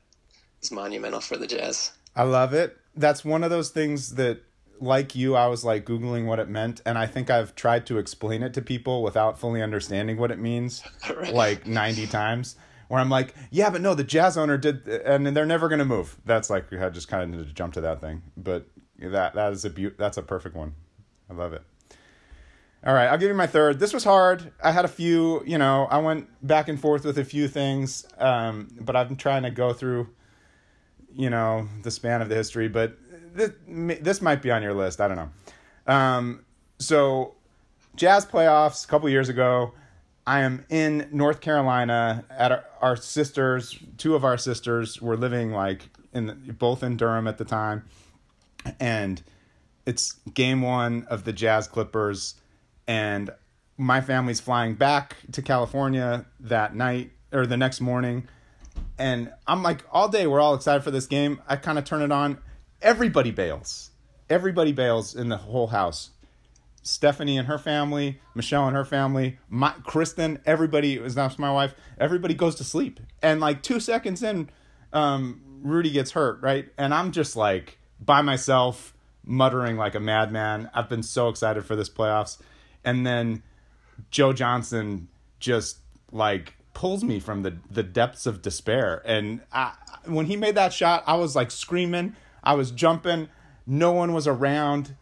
is 0.62 0.72
monumental 0.72 1.22
for 1.22 1.38
the 1.38 1.48
Jazz. 1.48 1.92
I 2.16 2.24
love 2.24 2.54
it. 2.54 2.78
That's 2.96 3.24
one 3.24 3.44
of 3.44 3.50
those 3.50 3.70
things 3.70 4.16
that, 4.16 4.42
like 4.80 5.16
you, 5.16 5.36
I 5.36 5.48
was 5.48 5.64
like 5.64 5.86
googling 5.86 6.26
what 6.26 6.40
it 6.40 6.50
meant, 6.50 6.82
and 6.86 6.98
I 6.98 7.06
think 7.06 7.30
I've 7.30 7.56
tried 7.56 7.86
to 7.88 7.98
explain 7.98 8.44
it 8.44 8.54
to 8.56 8.62
people 8.62 9.04
without 9.04 9.40
fully 9.40 9.62
understanding 9.62 10.18
what 10.18 10.32
it 10.32 10.40
means, 10.40 10.84
Right. 11.10 11.34
like 11.34 11.68
ninety 11.68 12.08
times. 12.08 12.56
Where 12.88 13.00
I'm 13.00 13.10
like, 13.10 13.34
yeah, 13.52 13.70
but 13.70 13.80
no, 13.80 13.94
the 13.96 14.04
jazz 14.04 14.38
owner 14.38 14.58
did, 14.58 14.86
and 14.88 15.26
they're 15.28 15.46
never 15.46 15.70
gonna 15.70 15.86
move. 15.86 16.18
That's 16.26 16.50
like 16.50 16.74
I 16.74 16.90
just 16.90 17.08
kind 17.08 17.34
of 17.36 17.48
to 17.48 17.54
jump 17.54 17.74
to 17.76 17.82
that 17.82 18.02
thing, 18.02 18.22
but 18.36 18.66
that 19.00 19.34
that 19.36 19.54
is 19.54 19.64
a 19.64 19.70
beau- 19.70 19.94
that's 19.98 20.18
a 20.18 20.22
perfect 20.24 20.56
one. 20.56 20.74
I 21.30 21.34
love 21.34 21.54
it. 21.54 21.62
All 22.86 22.94
right, 22.94 23.06
I'll 23.08 23.18
give 23.18 23.30
you 23.30 23.36
my 23.36 23.48
third. 23.48 23.80
This 23.80 23.94
was 23.94 24.04
hard. 24.04 24.52
I 24.62 24.72
had 24.72 24.84
a 24.86 24.90
few, 24.90 25.44
you 25.46 25.58
know, 25.60 25.86
I 25.92 26.00
went 26.00 26.28
back 26.46 26.68
and 26.68 26.80
forth 26.80 27.06
with 27.06 27.18
a 27.20 27.24
few 27.24 27.48
things, 27.48 28.06
um, 28.18 28.68
but 28.82 28.96
I'm 28.96 29.16
trying 29.16 29.44
to 29.44 29.52
go 29.52 29.72
through 29.72 30.10
you 31.16 31.30
know 31.30 31.68
the 31.84 31.92
span 31.92 32.22
of 32.22 32.30
the 32.30 32.36
history, 32.36 32.68
but 32.68 32.98
this, 33.34 33.52
this 33.68 34.22
might 34.22 34.42
be 34.42 34.52
on 34.52 34.62
your 34.62 34.74
list. 34.74 35.02
I 35.02 35.08
don't 35.08 35.18
know. 35.18 35.94
Um, 35.94 36.46
so, 36.80 37.36
Jazz 37.96 38.26
playoffs 38.26 38.86
a 38.86 38.88
couple 38.88 39.10
years 39.10 39.30
ago. 39.30 39.74
I 40.26 40.42
am 40.42 40.66
in 40.70 41.10
North 41.12 41.42
Carolina 41.42 42.26
at 42.30 42.52
our, 42.52 42.66
our, 42.82 42.96
sisters. 42.96 43.78
Two 43.98 44.16
of 44.16 44.24
our 44.24 44.38
sisters 44.38 45.02
were 45.02 45.18
living 45.18 45.52
like 45.52 45.90
in 46.14 46.28
the, 46.28 46.34
both 46.34 46.84
in 46.84 46.96
Durham 46.96 47.28
at 47.28 47.38
the 47.38 47.46
time, 47.46 47.86
and 48.80 49.22
it's 49.86 50.14
game 50.34 50.62
one 50.62 51.06
of 51.10 51.24
the 51.24 51.34
Jazz 51.34 51.68
Clippers, 51.68 52.36
and 52.88 53.32
my 53.78 54.00
family's 54.00 54.40
flying 54.40 54.76
back 54.76 55.18
to 55.32 55.42
California 55.42 56.26
that 56.40 56.76
night 56.76 57.12
or 57.34 57.48
the 57.48 57.58
next 57.58 57.82
morning, 57.82 58.28
and 58.98 59.32
I'm 59.48 59.64
like 59.64 59.84
all 59.92 60.10
day 60.10 60.28
we're 60.28 60.40
all 60.40 60.54
excited 60.54 60.84
for 60.84 60.92
this 60.92 61.06
game. 61.06 61.42
I 61.48 61.56
kind 61.56 61.78
of 61.78 61.86
turn 61.86 62.02
it 62.02 62.12
on, 62.12 62.40
everybody 62.82 63.32
bails, 63.32 63.92
everybody 64.30 64.72
bails 64.72 65.16
in 65.16 65.30
the 65.30 65.38
whole 65.38 65.68
house 65.68 66.12
Stephanie 66.84 67.38
and 67.38 67.48
her 67.48 67.58
family, 67.58 68.20
Michelle 68.34 68.68
and 68.68 68.76
her 68.76 68.86
family, 68.86 69.38
my 69.50 69.72
Kristen, 69.84 70.40
everybody 70.46 70.98
was 70.98 71.16
not 71.16 71.38
my 71.38 71.52
wife. 71.52 71.76
Everybody 72.00 72.34
goes 72.34 72.56
to 72.56 72.64
sleep, 72.64 73.00
and 73.22 73.40
like 73.40 73.62
two 73.62 73.80
seconds 73.80 74.24
in, 74.24 74.50
um, 74.92 75.42
Rudy 75.62 75.92
gets 75.92 76.12
hurt, 76.12 76.42
right? 76.42 76.70
And 76.78 76.94
I'm 76.94 77.12
just 77.12 77.36
like 77.36 77.78
by 78.00 78.22
myself, 78.24 78.96
muttering 79.24 79.78
like 79.78 79.94
a 79.94 80.00
madman. 80.00 80.72
I've 80.74 80.90
been 80.90 81.04
so 81.04 81.30
excited 81.30 81.66
for 81.66 81.76
this 81.76 81.90
playoffs, 81.90 82.40
and 82.84 83.06
then 83.06 83.44
Joe 84.10 84.34
Johnson 84.34 85.08
just 85.40 85.78
like 86.12 86.56
pulls 86.74 87.04
me 87.04 87.20
from 87.20 87.44
the 87.44 87.58
the 87.70 87.84
depths 87.84 88.26
of 88.26 88.42
despair, 88.42 89.02
and 89.06 89.42
I, 89.52 89.74
when 90.06 90.26
he 90.26 90.36
made 90.36 90.56
that 90.56 90.74
shot, 90.74 91.04
I 91.06 91.16
was 91.16 91.36
like 91.36 91.52
screaming, 91.52 92.16
I 92.44 92.54
was 92.54 92.72
jumping, 92.72 93.30
no 93.66 93.92
one 93.92 94.14
was 94.14 94.28
around. 94.28 94.96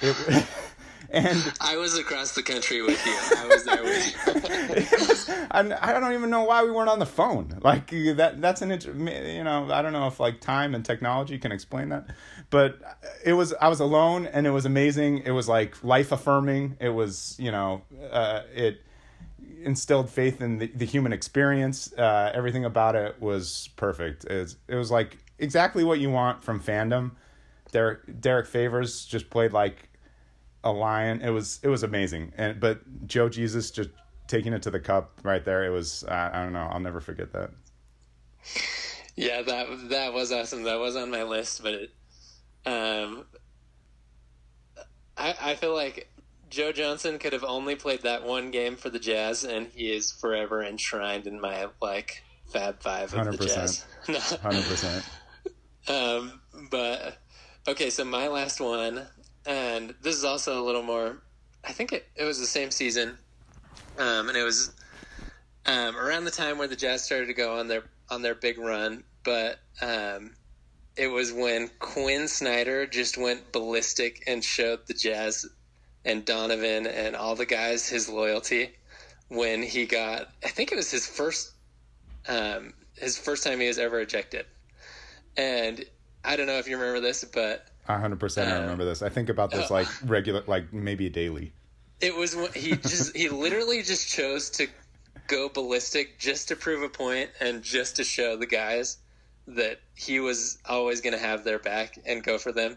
It, 0.00 0.46
and 1.10 1.52
I 1.60 1.76
was 1.76 1.96
across 1.98 2.34
the 2.34 2.42
country 2.42 2.82
with 2.82 3.04
you. 3.06 3.14
I 3.36 3.46
was 3.46 3.64
there 3.64 3.82
with 3.82 5.26
you. 5.28 5.46
I, 5.50 5.60
I 5.80 6.00
don't 6.00 6.12
even 6.14 6.30
know 6.30 6.44
why 6.44 6.64
we 6.64 6.70
weren't 6.70 6.88
on 6.88 6.98
the 6.98 7.06
phone. 7.06 7.58
Like 7.62 7.90
that. 7.90 8.40
That's 8.40 8.62
an 8.62 8.72
interesting, 8.72 9.08
you 9.08 9.44
know. 9.44 9.70
I 9.70 9.82
don't 9.82 9.92
know 9.92 10.06
if 10.06 10.18
like 10.18 10.40
time 10.40 10.74
and 10.74 10.84
technology 10.84 11.38
can 11.38 11.52
explain 11.52 11.90
that, 11.90 12.06
but 12.50 12.80
it 13.24 13.34
was. 13.34 13.52
I 13.60 13.68
was 13.68 13.80
alone, 13.80 14.26
and 14.26 14.46
it 14.46 14.50
was 14.50 14.64
amazing. 14.64 15.18
It 15.18 15.32
was 15.32 15.48
like 15.48 15.82
life 15.84 16.12
affirming. 16.12 16.76
It 16.80 16.90
was 16.90 17.36
you 17.38 17.50
know. 17.50 17.82
Uh, 18.10 18.42
it 18.54 18.82
instilled 19.64 20.10
faith 20.10 20.40
in 20.40 20.58
the, 20.58 20.66
the 20.68 20.84
human 20.84 21.12
experience. 21.12 21.92
Uh, 21.92 22.30
everything 22.34 22.64
about 22.64 22.96
it 22.96 23.20
was 23.20 23.70
perfect. 23.76 24.24
It 24.24 24.40
was, 24.40 24.56
it 24.68 24.74
was 24.74 24.90
like 24.90 25.18
exactly 25.38 25.84
what 25.84 25.98
you 26.00 26.10
want 26.10 26.42
from 26.44 26.60
fandom. 26.60 27.12
Derek 27.70 28.20
Derrick 28.20 28.46
Favors 28.46 29.06
just 29.06 29.30
played 29.30 29.52
like 29.52 29.88
a 30.64 30.72
lion. 30.72 31.20
It 31.22 31.30
was 31.30 31.58
it 31.62 31.68
was 31.68 31.82
amazing. 31.82 32.32
And 32.36 32.60
but 32.60 33.06
Joe 33.06 33.28
Jesus 33.28 33.70
just 33.70 33.90
taking 34.28 34.52
it 34.52 34.62
to 34.62 34.70
the 34.70 34.80
cup 34.80 35.20
right 35.22 35.44
there. 35.44 35.64
It 35.64 35.70
was 35.70 36.04
I 36.08 36.42
don't 36.42 36.52
know. 36.52 36.68
I'll 36.70 36.80
never 36.80 37.00
forget 37.00 37.32
that. 37.32 37.50
Yeah, 39.16 39.42
that 39.42 39.88
that 39.90 40.12
was 40.12 40.32
awesome. 40.32 40.62
That 40.64 40.78
was 40.78 40.96
on 40.96 41.10
my 41.10 41.22
list, 41.22 41.62
but 41.62 41.74
it, 41.74 41.90
um, 42.64 43.24
I 45.16 45.34
I 45.40 45.54
feel 45.54 45.74
like 45.74 46.08
Joe 46.52 46.70
Johnson 46.70 47.18
could 47.18 47.32
have 47.32 47.44
only 47.44 47.74
played 47.74 48.02
that 48.02 48.24
one 48.24 48.50
game 48.50 48.76
for 48.76 48.90
the 48.90 48.98
Jazz, 48.98 49.42
and 49.42 49.68
he 49.74 49.90
is 49.90 50.12
forever 50.12 50.62
enshrined 50.62 51.26
in 51.26 51.40
my 51.40 51.68
like 51.80 52.22
Fab 52.52 52.82
Five 52.82 53.14
of 53.14 53.26
100%. 53.26 53.38
the 53.38 53.46
Jazz. 53.46 53.86
Hundred 54.42 54.64
percent. 54.64 55.04
Um, 55.88 56.40
but 56.70 57.18
okay, 57.66 57.90
so 57.90 58.04
my 58.04 58.28
last 58.28 58.60
one 58.60 59.06
and 59.46 59.94
this 60.02 60.14
is 60.16 60.24
also 60.24 60.60
a 60.60 60.64
little 60.64 60.82
more. 60.82 61.22
I 61.64 61.72
think 61.72 61.92
it, 61.92 62.06
it 62.16 62.24
was 62.24 62.38
the 62.38 62.46
same 62.46 62.70
season, 62.70 63.16
um, 63.98 64.28
and 64.28 64.36
it 64.36 64.42
was 64.42 64.72
um, 65.66 65.96
around 65.96 66.24
the 66.24 66.30
time 66.30 66.58
where 66.58 66.68
the 66.68 66.76
Jazz 66.76 67.04
started 67.04 67.26
to 67.26 67.34
go 67.34 67.58
on 67.58 67.68
their 67.68 67.84
on 68.10 68.22
their 68.22 68.34
big 68.34 68.58
run. 68.58 69.04
But 69.24 69.58
um, 69.80 70.34
it 70.96 71.08
was 71.08 71.32
when 71.32 71.70
Quin 71.78 72.28
Snyder 72.28 72.86
just 72.86 73.16
went 73.16 73.52
ballistic 73.52 74.24
and 74.26 74.44
showed 74.44 74.86
the 74.86 74.94
Jazz 74.94 75.46
and 76.04 76.24
Donovan 76.24 76.86
and 76.86 77.14
all 77.16 77.34
the 77.34 77.46
guys 77.46 77.88
his 77.88 78.08
loyalty 78.08 78.72
when 79.28 79.62
he 79.62 79.86
got. 79.86 80.28
I 80.44 80.48
think 80.48 80.72
it 80.72 80.76
was 80.76 80.90
his 80.90 81.06
first 81.06 81.52
um, 82.28 82.74
his 82.96 83.18
first 83.18 83.44
time 83.44 83.60
he 83.60 83.68
was 83.68 83.78
ever 83.78 84.00
ejected, 84.00 84.46
and 85.36 85.84
I 86.24 86.36
don't 86.36 86.46
know 86.46 86.58
if 86.58 86.68
you 86.68 86.76
remember 86.76 87.00
this, 87.00 87.24
but 87.24 87.68
hundred 87.86 88.20
percent. 88.20 88.50
I 88.50 88.60
remember 88.60 88.84
this. 88.84 89.02
I 89.02 89.08
think 89.08 89.28
about 89.28 89.50
this 89.50 89.70
uh, 89.70 89.74
like 89.74 89.88
regular, 90.04 90.42
like 90.46 90.72
maybe 90.72 91.08
daily. 91.08 91.52
It 92.00 92.14
was 92.16 92.34
he 92.54 92.76
just 92.76 93.16
he 93.16 93.28
literally 93.28 93.82
just 93.82 94.08
chose 94.08 94.50
to 94.50 94.66
go 95.28 95.48
ballistic 95.48 96.18
just 96.18 96.48
to 96.48 96.56
prove 96.56 96.82
a 96.82 96.88
point 96.88 97.30
and 97.40 97.62
just 97.62 97.96
to 97.96 98.04
show 98.04 98.36
the 98.36 98.46
guys 98.46 98.98
that 99.46 99.80
he 99.94 100.20
was 100.20 100.58
always 100.68 101.00
going 101.00 101.12
to 101.12 101.18
have 101.18 101.44
their 101.44 101.58
back 101.58 101.98
and 102.06 102.22
go 102.22 102.38
for 102.38 102.52
them. 102.52 102.76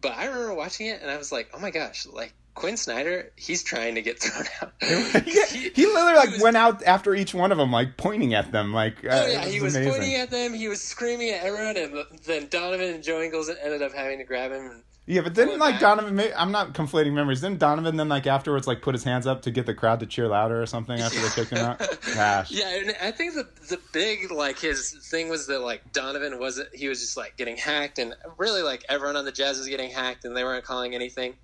But 0.00 0.12
I 0.12 0.26
remember 0.26 0.54
watching 0.54 0.86
it 0.86 1.02
and 1.02 1.10
I 1.10 1.16
was 1.16 1.32
like, 1.32 1.50
oh 1.54 1.58
my 1.58 1.70
gosh, 1.70 2.06
like 2.06 2.34
Quin 2.58 2.76
Snyder, 2.76 3.30
he's 3.36 3.62
trying 3.62 3.94
to 3.94 4.02
get 4.02 4.18
thrown 4.22 4.44
out. 4.60 4.72
he, 4.82 5.70
he, 5.70 5.86
literally 5.86 6.16
like 6.16 6.28
he 6.30 6.34
was, 6.34 6.42
went 6.42 6.56
out 6.56 6.82
after 6.82 7.14
each 7.14 7.32
one 7.32 7.52
of 7.52 7.58
them, 7.58 7.70
like 7.70 7.96
pointing 7.96 8.34
at 8.34 8.50
them. 8.50 8.72
Like, 8.72 9.04
uh, 9.04 9.10
oh 9.12 9.26
yeah, 9.26 9.44
was 9.44 9.52
he 9.54 9.60
was 9.60 9.76
amazing. 9.76 9.92
pointing 9.92 10.14
at 10.16 10.30
them. 10.30 10.54
He 10.54 10.66
was 10.66 10.82
screaming 10.82 11.30
at 11.30 11.44
everyone, 11.44 11.76
and 11.76 12.04
then 12.24 12.48
Donovan 12.48 12.94
and 12.94 13.04
Joe 13.04 13.22
Ingles 13.22 13.48
ended 13.48 13.80
up 13.80 13.92
having 13.92 14.18
to 14.18 14.24
grab 14.24 14.50
him. 14.50 14.82
yeah, 15.06 15.20
but 15.20 15.34
didn't 15.34 15.60
like 15.60 15.74
back. 15.74 15.98
Donovan? 15.98 16.32
I'm 16.36 16.50
not 16.50 16.72
conflating 16.72 17.12
memories. 17.12 17.42
Didn't 17.42 17.60
Donovan 17.60 17.96
then 17.96 18.08
like 18.08 18.26
afterwards 18.26 18.66
like 18.66 18.82
put 18.82 18.96
his 18.96 19.04
hands 19.04 19.28
up 19.28 19.42
to 19.42 19.52
get 19.52 19.66
the 19.66 19.74
crowd 19.74 20.00
to 20.00 20.06
cheer 20.06 20.26
louder 20.26 20.60
or 20.60 20.66
something 20.66 20.98
after 20.98 21.20
they 21.20 21.28
kicked 21.28 21.50
him 21.52 21.64
out? 21.64 21.78
Gosh. 22.14 22.50
Yeah, 22.50 22.74
and 22.74 22.96
I 23.00 23.12
think 23.12 23.34
the 23.34 23.46
the 23.68 23.78
big 23.92 24.32
like 24.32 24.58
his 24.58 24.96
thing 25.08 25.28
was 25.28 25.46
that 25.46 25.60
like 25.60 25.92
Donovan 25.92 26.40
wasn't. 26.40 26.74
He 26.74 26.88
was 26.88 26.98
just 26.98 27.16
like 27.16 27.36
getting 27.36 27.56
hacked, 27.56 28.00
and 28.00 28.16
really 28.36 28.62
like 28.62 28.84
everyone 28.88 29.14
on 29.14 29.24
the 29.24 29.30
Jazz 29.30 29.58
was 29.58 29.68
getting 29.68 29.90
hacked, 29.92 30.24
and 30.24 30.36
they 30.36 30.42
weren't 30.42 30.64
calling 30.64 30.96
anything 30.96 31.34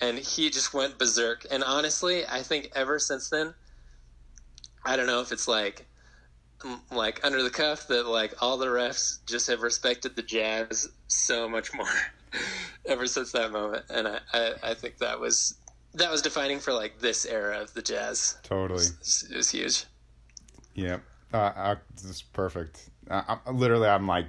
and 0.00 0.18
he 0.18 0.50
just 0.50 0.74
went 0.74 0.98
berserk. 0.98 1.46
And 1.50 1.62
honestly, 1.62 2.26
I 2.26 2.42
think 2.42 2.70
ever 2.74 2.98
since 2.98 3.30
then, 3.30 3.54
I 4.84 4.96
don't 4.96 5.06
know 5.06 5.20
if 5.20 5.32
it's 5.32 5.48
like 5.48 5.86
like 6.90 7.20
under 7.24 7.42
the 7.42 7.50
cuff 7.50 7.88
that 7.88 8.06
like 8.06 8.34
all 8.40 8.56
the 8.56 8.66
refs 8.66 9.18
just 9.26 9.48
have 9.48 9.62
respected 9.62 10.16
the 10.16 10.22
Jazz 10.22 10.88
so 11.08 11.48
much 11.48 11.74
more 11.74 11.86
ever 12.86 13.06
since 13.06 13.32
that 13.32 13.52
moment, 13.52 13.84
and 13.90 14.08
I, 14.08 14.18
I, 14.32 14.52
I 14.62 14.74
think 14.74 14.98
that 14.98 15.18
was 15.20 15.56
that 15.94 16.10
was 16.10 16.22
defining 16.22 16.58
for 16.58 16.72
like 16.72 16.98
this 16.98 17.26
era 17.26 17.60
of 17.60 17.74
the 17.74 17.82
Jazz. 17.82 18.38
Totally, 18.42 18.84
it 18.84 18.98
was, 18.98 19.28
it 19.30 19.36
was 19.36 19.50
huge. 19.50 19.84
Yep, 20.74 21.02
uh, 21.32 21.52
I, 21.54 21.76
this 21.94 22.04
is 22.04 22.22
perfect. 22.22 22.88
I, 23.10 23.38
I, 23.46 23.50
literally, 23.50 23.88
I'm 23.88 24.06
like 24.06 24.26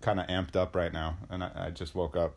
kind 0.00 0.20
of 0.20 0.26
amped 0.26 0.56
up 0.56 0.74
right 0.74 0.92
now, 0.92 1.16
and 1.30 1.44
I, 1.44 1.50
I 1.54 1.70
just 1.70 1.94
woke 1.94 2.16
up. 2.16 2.34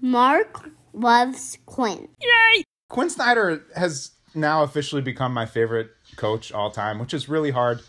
Mark 0.00 0.70
loves 0.92 1.58
Quin. 1.66 2.08
Yay! 2.20 2.64
Quin 2.88 3.10
Snyder 3.10 3.64
has 3.76 4.12
now 4.34 4.62
officially 4.62 5.02
become 5.02 5.32
my 5.32 5.46
favorite 5.46 5.90
coach 6.16 6.52
all 6.52 6.70
time, 6.70 6.98
which 6.98 7.14
is 7.14 7.28
really 7.28 7.50
hard 7.50 7.80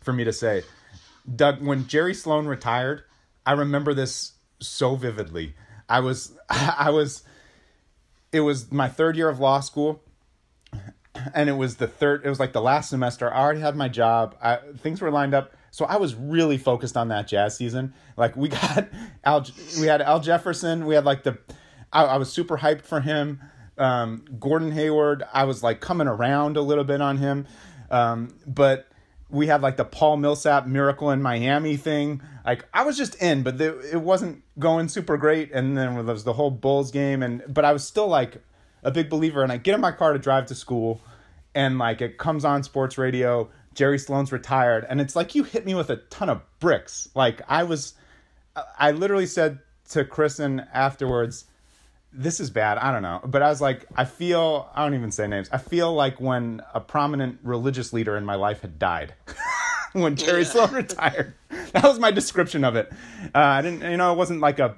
for 0.00 0.12
me 0.12 0.24
to 0.24 0.32
say. 0.32 0.62
Doug, 1.34 1.62
when 1.62 1.86
Jerry 1.86 2.14
Sloan 2.14 2.46
retired, 2.46 3.02
I 3.44 3.52
remember 3.52 3.94
this 3.94 4.32
so 4.60 4.96
vividly. 4.96 5.54
I 5.88 6.00
was, 6.00 6.36
I 6.50 6.90
was, 6.90 7.22
it 8.32 8.40
was 8.40 8.72
my 8.72 8.88
third 8.88 9.16
year 9.16 9.28
of 9.28 9.38
law 9.40 9.60
school, 9.60 10.02
and 11.34 11.48
it 11.48 11.54
was 11.54 11.76
the 11.76 11.88
third. 11.88 12.24
It 12.24 12.28
was 12.28 12.40
like 12.40 12.52
the 12.52 12.62
last 12.62 12.90
semester. 12.90 13.32
I 13.32 13.40
already 13.40 13.60
had 13.60 13.76
my 13.76 13.88
job. 13.88 14.36
I, 14.42 14.58
things 14.78 15.00
were 15.00 15.10
lined 15.10 15.34
up. 15.34 15.52
So 15.70 15.84
I 15.84 15.96
was 15.96 16.14
really 16.14 16.58
focused 16.58 16.96
on 16.96 17.08
that 17.08 17.28
jazz 17.28 17.56
season. 17.56 17.94
Like 18.16 18.36
we 18.36 18.48
got 18.48 18.88
Al, 19.24 19.46
we 19.80 19.86
had 19.86 20.02
Al 20.02 20.20
Jefferson. 20.20 20.86
We 20.86 20.94
had 20.94 21.04
like 21.04 21.22
the, 21.22 21.38
I, 21.92 22.04
I 22.04 22.16
was 22.16 22.32
super 22.32 22.58
hyped 22.58 22.82
for 22.82 23.00
him. 23.00 23.40
Um, 23.76 24.24
Gordon 24.40 24.72
Hayward, 24.72 25.24
I 25.32 25.44
was 25.44 25.62
like 25.62 25.80
coming 25.80 26.08
around 26.08 26.56
a 26.56 26.62
little 26.62 26.84
bit 26.84 27.00
on 27.00 27.16
him. 27.18 27.46
Um, 27.90 28.34
but 28.46 28.88
we 29.30 29.46
had 29.46 29.62
like 29.62 29.76
the 29.76 29.84
Paul 29.84 30.16
Millsap 30.16 30.66
miracle 30.66 31.10
in 31.10 31.22
Miami 31.22 31.76
thing. 31.76 32.22
Like 32.44 32.66
I 32.72 32.84
was 32.84 32.96
just 32.96 33.14
in, 33.16 33.42
but 33.42 33.58
the, 33.58 33.78
it 33.92 34.00
wasn't 34.00 34.42
going 34.58 34.88
super 34.88 35.16
great. 35.16 35.52
And 35.52 35.76
then 35.76 35.94
there 35.94 36.02
was 36.02 36.24
the 36.24 36.32
whole 36.32 36.50
Bulls 36.50 36.90
game, 36.90 37.22
and 37.22 37.42
but 37.48 37.64
I 37.64 37.72
was 37.72 37.84
still 37.84 38.08
like 38.08 38.42
a 38.82 38.90
big 38.90 39.10
believer. 39.10 39.42
And 39.42 39.52
I 39.52 39.58
get 39.58 39.74
in 39.74 39.80
my 39.80 39.92
car 39.92 40.12
to 40.12 40.18
drive 40.18 40.46
to 40.46 40.54
school, 40.54 41.00
and 41.54 41.78
like 41.78 42.00
it 42.00 42.18
comes 42.18 42.44
on 42.44 42.62
sports 42.62 42.96
radio 42.96 43.50
Jerry 43.78 44.00
Sloan's 44.00 44.32
retired. 44.32 44.84
And 44.88 45.00
it's 45.00 45.14
like 45.14 45.36
you 45.36 45.44
hit 45.44 45.64
me 45.64 45.72
with 45.76 45.88
a 45.88 45.98
ton 46.10 46.28
of 46.28 46.42
bricks. 46.58 47.08
Like 47.14 47.42
I 47.48 47.62
was, 47.62 47.94
I 48.76 48.90
literally 48.90 49.24
said 49.24 49.60
to 49.90 50.04
Kristen 50.04 50.66
afterwards, 50.74 51.44
this 52.12 52.40
is 52.40 52.50
bad. 52.50 52.78
I 52.78 52.90
don't 52.90 53.02
know. 53.02 53.20
But 53.24 53.40
I 53.44 53.48
was 53.48 53.60
like, 53.60 53.86
I 53.94 54.04
feel, 54.04 54.68
I 54.74 54.82
don't 54.82 54.94
even 54.94 55.12
say 55.12 55.28
names. 55.28 55.48
I 55.52 55.58
feel 55.58 55.94
like 55.94 56.20
when 56.20 56.60
a 56.74 56.80
prominent 56.80 57.38
religious 57.44 57.92
leader 57.92 58.16
in 58.16 58.24
my 58.24 58.34
life 58.34 58.62
had 58.62 58.80
died. 58.80 59.14
when 59.92 60.16
Jerry 60.16 60.44
Sloan 60.44 60.72
retired. 60.72 61.34
That 61.70 61.84
was 61.84 62.00
my 62.00 62.10
description 62.10 62.64
of 62.64 62.74
it. 62.74 62.90
Uh, 63.32 63.38
I 63.38 63.62
didn't, 63.62 63.88
you 63.88 63.96
know, 63.96 64.12
it 64.12 64.16
wasn't 64.16 64.40
like 64.40 64.58
a 64.58 64.70
uh, 64.70 64.74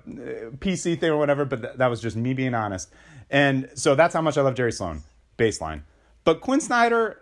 PC 0.58 1.00
thing 1.00 1.08
or 1.08 1.16
whatever, 1.16 1.46
but 1.46 1.62
th- 1.62 1.74
that 1.76 1.86
was 1.86 2.02
just 2.02 2.16
me 2.16 2.34
being 2.34 2.52
honest. 2.52 2.90
And 3.30 3.70
so 3.76 3.94
that's 3.94 4.12
how 4.12 4.20
much 4.20 4.36
I 4.36 4.42
love 4.42 4.56
Jerry 4.56 4.72
Sloan, 4.72 5.02
baseline. 5.38 5.84
But 6.24 6.42
Quin 6.42 6.60
Snyder 6.60 7.18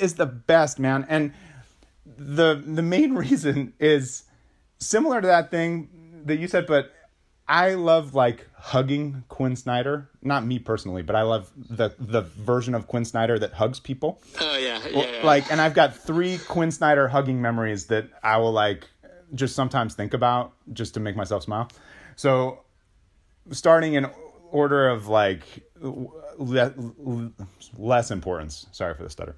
is 0.00 0.14
the 0.14 0.26
best, 0.26 0.78
man. 0.78 1.06
And 1.08 1.32
the 2.06 2.62
the 2.64 2.82
main 2.82 3.14
reason 3.26 3.74
is 3.78 4.24
similar 4.78 5.20
to 5.20 5.26
that 5.26 5.50
thing 5.50 5.88
that 6.24 6.36
you 6.36 6.48
said, 6.48 6.66
but 6.66 6.92
I 7.48 7.74
love 7.74 8.14
like 8.14 8.46
hugging 8.54 9.24
Quin 9.28 9.56
Snyder. 9.56 10.08
Not 10.22 10.44
me 10.44 10.58
personally, 10.58 11.02
but 11.02 11.16
I 11.16 11.22
love 11.22 11.50
the 11.56 11.94
the 11.98 12.22
version 12.22 12.74
of 12.74 12.86
Quin 12.86 13.04
Snyder 13.04 13.38
that 13.38 13.54
hugs 13.54 13.80
people. 13.80 14.20
Oh 14.40 14.56
yeah, 14.58 14.80
yeah, 14.90 15.10
yeah. 15.10 15.26
Like, 15.26 15.50
and 15.50 15.60
I've 15.60 15.74
got 15.74 15.96
three 15.96 16.38
Quin 16.38 16.70
Snyder 16.70 17.08
hugging 17.08 17.40
memories 17.40 17.86
that 17.86 18.08
I 18.22 18.36
will 18.36 18.52
like 18.52 18.86
just 19.34 19.54
sometimes 19.54 19.94
think 19.94 20.14
about 20.14 20.52
just 20.72 20.94
to 20.94 21.00
make 21.00 21.16
myself 21.16 21.42
smile. 21.42 21.70
So, 22.16 22.60
starting 23.50 23.94
in 23.94 24.06
order 24.50 24.88
of 24.88 25.08
like 25.08 25.42
le- 25.80 27.32
less 27.76 28.10
importance. 28.10 28.66
Sorry 28.72 28.94
for 28.94 29.04
the 29.04 29.10
stutter. 29.10 29.36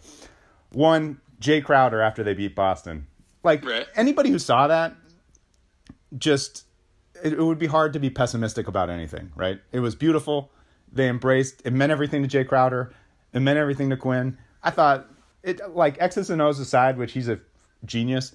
One, 0.72 1.20
Jae 1.40 1.64
Crowder 1.64 2.00
after 2.00 2.22
they 2.22 2.34
beat 2.34 2.54
Boston. 2.54 3.06
Like 3.42 3.64
Right. 3.64 3.86
anybody 3.96 4.30
who 4.30 4.38
saw 4.38 4.66
that, 4.68 4.94
just 6.18 6.64
it, 7.22 7.32
it 7.34 7.42
would 7.42 7.58
be 7.58 7.66
hard 7.66 7.92
to 7.94 7.98
be 8.00 8.10
pessimistic 8.10 8.68
about 8.68 8.90
anything, 8.90 9.32
right? 9.36 9.60
It 9.72 9.80
was 9.80 9.94
beautiful. 9.94 10.50
They 10.92 11.08
embraced. 11.08 11.62
It 11.64 11.72
meant 11.72 11.92
everything 11.92 12.26
to 12.26 12.28
Jae 12.28 12.46
Crowder. 12.46 12.92
It 13.32 13.40
meant 13.40 13.58
everything 13.58 13.90
to 13.90 13.96
Quin. 13.96 14.36
I 14.62 14.70
thought 14.70 15.06
it 15.42 15.74
like 15.74 15.96
X's 16.00 16.30
and 16.30 16.42
O's 16.42 16.58
aside, 16.58 16.98
which 16.98 17.12
he's 17.12 17.28
a 17.28 17.38
genius. 17.84 18.34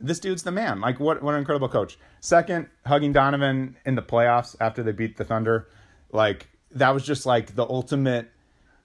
This 0.00 0.20
dude's 0.20 0.42
the 0.42 0.52
man. 0.52 0.80
Like 0.80 1.00
what 1.00 1.22
what 1.22 1.32
an 1.34 1.40
incredible 1.40 1.68
coach. 1.68 1.98
Second, 2.20 2.68
hugging 2.86 3.12
Donovan 3.12 3.76
in 3.84 3.94
the 3.94 4.02
playoffs 4.02 4.54
after 4.60 4.82
they 4.82 4.92
beat 4.92 5.16
the 5.16 5.24
Thunder, 5.24 5.68
like 6.12 6.48
that 6.72 6.90
was 6.94 7.04
just 7.04 7.26
like 7.26 7.54
the 7.54 7.64
ultimate 7.68 8.30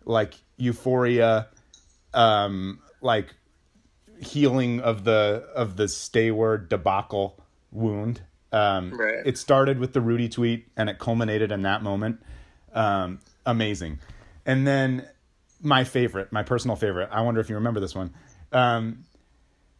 like 0.06 0.36
euphoria 0.58 1.48
um 2.14 2.80
like 3.02 3.34
healing 4.20 4.80
of 4.80 5.04
the 5.04 5.48
of 5.56 5.76
the 5.76 5.86
Stayward 5.86 6.70
debacle 6.70 7.40
wound. 7.72 8.22
Um, 8.52 8.94
Right. 8.94 9.26
It 9.26 9.38
started 9.38 9.80
with 9.80 9.94
the 9.94 10.02
Rudy 10.02 10.30
tweet 10.30 10.68
and 10.78 10.90
it 10.90 11.00
culminated 11.00 11.52
in 11.52 11.64
that 11.64 11.82
moment. 11.82 12.22
Um, 12.74 13.20
amazing. 13.46 14.00
And 14.46 14.68
then 14.68 15.08
my 15.62 15.84
favorite, 15.84 16.32
my 16.32 16.44
personal 16.44 16.76
favorite. 16.76 17.10
I 17.12 17.22
wonder 17.22 17.42
if 17.42 17.50
you 17.50 17.56
remember 17.56 17.80
this 17.80 17.96
one. 17.96 18.14
Um, 18.52 19.06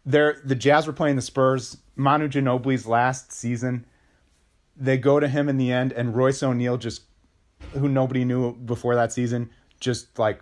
there, 0.06 0.42
the 0.44 0.56
Jazz 0.56 0.88
were 0.88 0.94
playing 0.94 1.16
the 1.16 1.22
Spurs. 1.22 1.78
Manu 1.96 2.28
Ginobili's 2.28 2.88
last 2.88 3.32
season. 3.32 3.86
They 4.76 4.98
go 4.98 5.20
to 5.20 5.28
him 5.28 5.50
in 5.50 5.58
the 5.58 5.72
end, 5.72 5.92
and 5.94 6.16
Royce 6.16 6.42
O'Neale 6.42 6.78
just, 6.78 7.04
who 7.74 7.88
nobody 7.88 8.26
knew 8.26 8.54
before 8.54 8.96
that 8.96 9.14
season, 9.14 9.52
just 9.80 10.18
like 10.18 10.42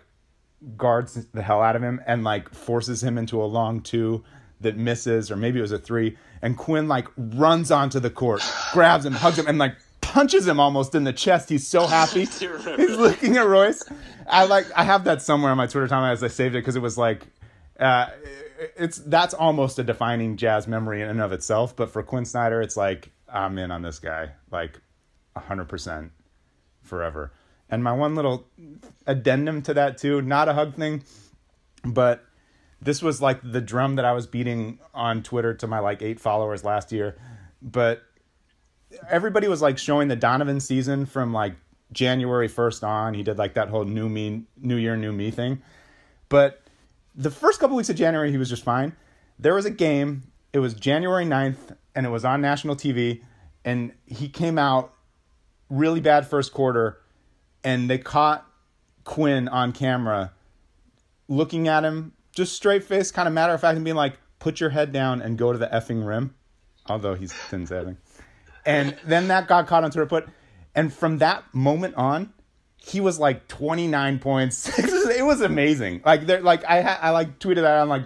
guards 0.76 1.26
the 1.32 1.42
hell 1.42 1.60
out 1.60 1.76
of 1.76 1.82
him 1.82 2.00
and 2.06 2.24
like 2.24 2.52
forces 2.54 3.02
him 3.02 3.18
into 3.18 3.42
a 3.42 3.44
long 3.46 3.80
two 3.80 4.24
that 4.60 4.76
misses, 4.76 5.30
or 5.30 5.36
maybe 5.36 5.58
it 5.58 5.62
was 5.62 5.72
a 5.72 5.78
three. 5.78 6.16
And 6.40 6.56
Quin 6.56 6.88
like 6.88 7.08
runs 7.16 7.70
onto 7.70 8.00
the 8.00 8.10
court, 8.10 8.42
grabs 8.72 9.04
him, 9.04 9.12
hugs 9.12 9.38
him, 9.38 9.46
and 9.46 9.58
like 9.58 9.76
punches 10.00 10.46
him 10.46 10.60
almost 10.60 10.94
in 10.94 11.04
the 11.04 11.12
chest. 11.12 11.48
He's 11.48 11.66
so 11.66 11.86
happy. 11.86 12.24
He's 12.26 12.96
looking 12.96 13.36
at 13.36 13.46
Royce. 13.46 13.82
I 14.28 14.46
like 14.46 14.66
I 14.76 14.84
have 14.84 15.04
that 15.04 15.22
somewhere 15.22 15.50
on 15.50 15.56
my 15.56 15.66
Twitter 15.66 15.88
timeline 15.88 16.12
as 16.12 16.22
I 16.22 16.28
saved 16.28 16.54
it 16.54 16.58
because 16.58 16.76
it 16.76 16.82
was 16.82 16.96
like 16.96 17.26
uh 17.80 18.08
it's 18.76 18.98
that's 18.98 19.34
almost 19.34 19.78
a 19.78 19.82
defining 19.82 20.36
jazz 20.36 20.68
memory 20.68 21.02
in 21.02 21.08
and 21.08 21.20
of 21.20 21.32
itself. 21.32 21.74
But 21.74 21.90
for 21.90 22.02
Quin 22.02 22.24
Snyder, 22.24 22.62
it's 22.62 22.76
like 22.76 23.10
I'm 23.28 23.58
in 23.58 23.70
on 23.70 23.82
this 23.82 23.98
guy, 23.98 24.30
like 24.50 24.80
hundred 25.36 25.68
percent 25.68 26.12
forever. 26.82 27.32
And 27.72 27.82
my 27.82 27.92
one 27.92 28.14
little 28.14 28.46
addendum 29.06 29.62
to 29.62 29.74
that 29.74 29.98
too, 29.98 30.20
not 30.22 30.48
a 30.48 30.52
hug 30.52 30.76
thing, 30.76 31.02
but 31.82 32.24
this 32.82 33.02
was 33.02 33.22
like 33.22 33.40
the 33.42 33.62
drum 33.62 33.96
that 33.96 34.04
I 34.04 34.12
was 34.12 34.26
beating 34.26 34.78
on 34.92 35.22
Twitter 35.22 35.54
to 35.54 35.66
my 35.66 35.78
like 35.78 36.02
eight 36.02 36.20
followers 36.20 36.64
last 36.64 36.92
year. 36.92 37.16
But 37.62 38.02
everybody 39.08 39.48
was 39.48 39.62
like 39.62 39.78
showing 39.78 40.08
the 40.08 40.16
Donovan 40.16 40.60
season 40.60 41.06
from 41.06 41.32
like 41.32 41.54
January 41.92 42.48
1st 42.48 42.86
on. 42.86 43.14
He 43.14 43.22
did 43.22 43.38
like 43.38 43.54
that 43.54 43.70
whole 43.70 43.84
new 43.84 44.08
me, 44.08 44.44
new 44.60 44.76
year, 44.76 44.96
new 44.96 45.12
me 45.12 45.30
thing. 45.30 45.62
But 46.28 46.60
the 47.14 47.30
first 47.30 47.58
couple 47.58 47.76
weeks 47.76 47.88
of 47.88 47.96
January, 47.96 48.30
he 48.30 48.38
was 48.38 48.50
just 48.50 48.64
fine. 48.64 48.94
There 49.38 49.54
was 49.54 49.64
a 49.64 49.70
game, 49.70 50.24
it 50.52 50.58
was 50.58 50.74
January 50.74 51.24
9th, 51.24 51.76
and 51.94 52.04
it 52.04 52.10
was 52.10 52.24
on 52.24 52.42
national 52.42 52.76
TV. 52.76 53.22
And 53.64 53.92
he 54.06 54.28
came 54.28 54.58
out 54.58 54.92
really 55.70 56.00
bad 56.00 56.26
first 56.26 56.52
quarter, 56.52 56.98
and 57.64 57.88
they 57.88 57.98
caught 57.98 58.46
Quin 59.04 59.48
on 59.48 59.72
camera 59.72 60.32
looking 61.28 61.68
at 61.68 61.84
him 61.84 62.12
just 62.32 62.54
straight 62.54 62.84
face, 62.84 63.10
kind 63.10 63.28
of 63.28 63.34
matter 63.34 63.52
of 63.52 63.60
fact, 63.60 63.76
and 63.76 63.84
being 63.84 63.96
like, 63.96 64.18
put 64.38 64.60
your 64.60 64.70
head 64.70 64.92
down 64.92 65.22
and 65.22 65.38
go 65.38 65.52
to 65.52 65.58
the 65.58 65.66
effing 65.66 66.06
rim. 66.06 66.34
Although 66.86 67.14
he's 67.14 67.32
say 67.32 67.56
anything. 67.56 67.96
And 68.64 68.96
then 69.04 69.28
that 69.28 69.48
got 69.48 69.66
caught 69.66 69.84
on 69.84 69.90
Twitter. 69.90 70.06
Put, 70.06 70.28
and 70.74 70.92
from 70.92 71.18
that 71.18 71.44
moment 71.52 71.94
on, 71.94 72.32
he 72.76 73.00
was 73.00 73.18
like 73.20 73.46
29 73.48 74.18
points. 74.18 74.78
it 74.78 75.24
was 75.24 75.40
amazing. 75.40 76.02
Like 76.04 76.26
there, 76.26 76.40
like 76.40 76.64
I, 76.64 76.80
I 76.80 77.10
like 77.10 77.38
tweeted 77.38 77.62
that 77.62 77.78
on 77.78 77.88
like 77.88 78.04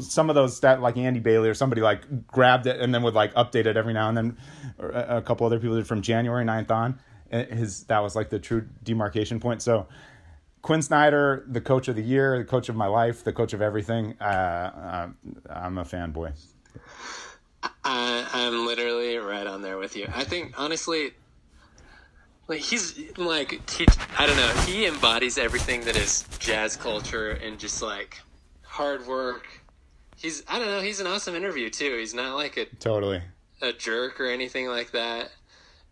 some 0.00 0.28
of 0.30 0.34
those 0.34 0.56
stat 0.56 0.80
like 0.80 0.96
Andy 0.96 1.20
Bailey 1.20 1.48
or 1.48 1.54
somebody 1.54 1.82
like 1.82 2.26
grabbed 2.26 2.66
it 2.66 2.80
and 2.80 2.94
then 2.94 3.02
would 3.02 3.14
like 3.14 3.34
update 3.34 3.66
it 3.66 3.76
every 3.76 3.92
now 3.92 4.08
and 4.08 4.16
then. 4.16 4.38
A 4.78 5.20
couple 5.20 5.46
other 5.46 5.58
people 5.58 5.76
did 5.76 5.86
from 5.86 6.00
January 6.00 6.44
9th 6.44 6.70
on. 6.70 7.00
Uh, 7.32 7.44
His 7.44 7.84
that 7.84 8.00
was 8.00 8.16
like 8.16 8.30
the 8.30 8.38
true 8.38 8.66
demarcation 8.82 9.40
point. 9.40 9.62
So 9.62 9.86
Quin 10.62 10.82
Snyder, 10.82 11.44
the 11.48 11.60
coach 11.60 11.88
of 11.88 11.96
the 11.96 12.02
year, 12.02 12.38
the 12.38 12.44
coach 12.44 12.68
of 12.68 12.76
my 12.76 12.86
life, 12.86 13.24
the 13.24 13.32
coach 13.32 13.52
of 13.52 13.62
everything. 13.62 14.14
Uh, 14.20 14.24
uh, 14.24 15.08
I'm 15.48 15.78
a 15.78 15.84
fanboy. 15.84 16.32
I, 17.84 18.26
I'm 18.32 18.66
literally 18.66 19.16
right 19.16 19.46
on 19.46 19.62
there 19.62 19.78
with 19.78 19.96
you. 19.96 20.06
I 20.14 20.24
think 20.24 20.54
honestly, 20.58 21.12
like 22.48 22.60
he's 22.60 22.98
like 23.16 23.70
he, 23.70 23.86
I 24.18 24.26
don't 24.26 24.36
know. 24.36 24.48
He 24.66 24.86
embodies 24.86 25.38
everything 25.38 25.82
that 25.82 25.96
is 25.96 26.24
jazz 26.38 26.76
culture 26.76 27.30
and 27.30 27.58
just 27.58 27.82
like 27.82 28.18
hard 28.62 29.06
work. 29.06 29.46
He's 30.16 30.42
I 30.48 30.58
don't 30.58 30.68
know. 30.68 30.80
He's 30.80 31.00
an 31.00 31.06
awesome 31.06 31.34
interview 31.34 31.70
too. 31.70 31.96
He's 31.98 32.14
not 32.14 32.34
like 32.34 32.56
a, 32.56 32.66
Totally. 32.76 33.22
a 33.62 33.72
jerk 33.72 34.20
or 34.20 34.26
anything 34.26 34.66
like 34.68 34.90
that, 34.92 35.30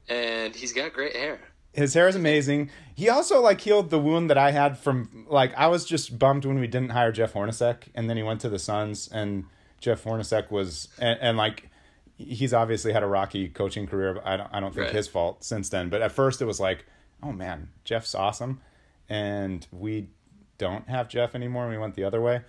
and 0.08 0.54
he's 0.54 0.72
got 0.72 0.92
great 0.92 1.14
hair. 1.16 1.40
His 1.72 1.94
hair 1.94 2.08
is 2.08 2.16
amazing. 2.16 2.70
He 2.94 3.08
also 3.08 3.40
like 3.40 3.60
healed 3.60 3.90
the 3.90 3.98
wound 3.98 4.30
that 4.30 4.38
I 4.38 4.50
had 4.50 4.78
from 4.78 5.26
like 5.28 5.54
I 5.56 5.66
was 5.68 5.84
just 5.84 6.18
bummed 6.18 6.44
when 6.44 6.58
we 6.58 6.66
didn't 6.66 6.90
hire 6.90 7.12
Jeff 7.12 7.34
Hornacek, 7.34 7.82
and 7.94 8.08
then 8.08 8.16
he 8.16 8.22
went 8.22 8.40
to 8.40 8.48
the 8.48 8.58
Suns, 8.58 9.08
and 9.12 9.44
Jeff 9.80 10.02
Hornacek 10.04 10.50
was 10.50 10.88
and, 10.98 11.18
and 11.20 11.36
like 11.36 11.70
he's 12.16 12.52
obviously 12.52 12.92
had 12.92 13.02
a 13.02 13.06
rocky 13.06 13.48
coaching 13.48 13.86
career. 13.86 14.14
But 14.14 14.26
I 14.26 14.36
don't 14.36 14.48
I 14.52 14.60
don't 14.60 14.74
think 14.74 14.86
Right. 14.86 14.94
his 14.94 15.06
fault 15.06 15.44
since 15.44 15.68
then. 15.68 15.88
But 15.88 16.02
at 16.02 16.10
first 16.10 16.40
it 16.42 16.46
was 16.46 16.58
like, 16.58 16.84
oh 17.22 17.32
man, 17.32 17.68
Jeff's 17.84 18.14
awesome, 18.14 18.60
and 19.08 19.66
we 19.70 20.08
don't 20.56 20.88
have 20.88 21.08
Jeff 21.08 21.34
anymore. 21.34 21.64
and 21.64 21.72
We 21.72 21.78
went 21.78 21.94
the 21.94 22.04
other 22.04 22.20
way, 22.20 22.40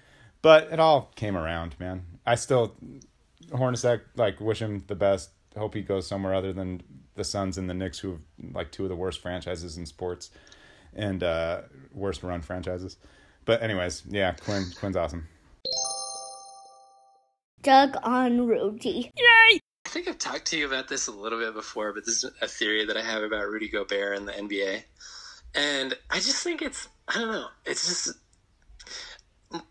but 0.41 0.71
it 0.71 0.79
all 0.79 1.11
came 1.15 1.37
around, 1.37 1.75
man. 1.79 2.05
I 2.25 2.35
still 2.35 2.75
Hornacek 3.51 4.01
like 4.15 4.39
wish 4.39 4.59
him 4.61 4.83
the 4.87 4.95
best. 4.95 5.31
Hope 5.57 5.73
he 5.73 5.81
goes 5.81 6.07
somewhere 6.07 6.33
other 6.33 6.53
than 6.53 6.81
the 7.19 7.23
Suns 7.23 7.57
and 7.59 7.69
the 7.69 7.73
Knicks, 7.75 7.99
who 7.99 8.11
have 8.11 8.21
like 8.53 8.71
two 8.71 8.83
of 8.83 8.89
the 8.89 8.95
worst 8.95 9.21
franchises 9.21 9.77
in 9.77 9.85
sports 9.85 10.31
and 10.95 11.21
uh, 11.23 11.61
worst 11.93 12.23
run 12.23 12.41
franchises. 12.41 12.97
But 13.45 13.61
anyways, 13.61 14.03
yeah, 14.07 14.33
Quin 14.33 14.65
Quin's 14.79 14.95
awesome. 14.95 15.27
Doug 17.61 17.97
on 18.03 18.47
Rudy. 18.47 19.11
Yay! 19.15 19.59
I 19.85 19.89
think 19.89 20.07
I've 20.07 20.17
talked 20.17 20.45
to 20.47 20.57
you 20.57 20.65
about 20.65 20.87
this 20.87 21.07
a 21.07 21.11
little 21.11 21.39
bit 21.39 21.53
before, 21.53 21.93
but 21.93 22.05
this 22.05 22.23
is 22.23 22.31
a 22.41 22.47
theory 22.47 22.85
that 22.85 22.95
I 22.95 23.01
have 23.01 23.23
about 23.23 23.47
Rudy 23.47 23.67
Gobert 23.67 24.17
and 24.17 24.27
the 24.27 24.33
NBA. 24.33 24.83
And 25.55 25.97
I 26.09 26.15
just 26.15 26.43
think 26.43 26.61
it's, 26.61 26.87
I 27.07 27.15
don't 27.15 27.31
know, 27.31 27.47
it's 27.65 27.87
just 27.87 28.17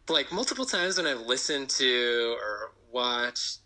like 0.09 0.33
multiple 0.33 0.67
times 0.67 0.99
when 0.99 1.07
I've 1.07 1.21
listened 1.21 1.71
to 1.71 2.37
or 2.43 2.73
watched 2.91 3.59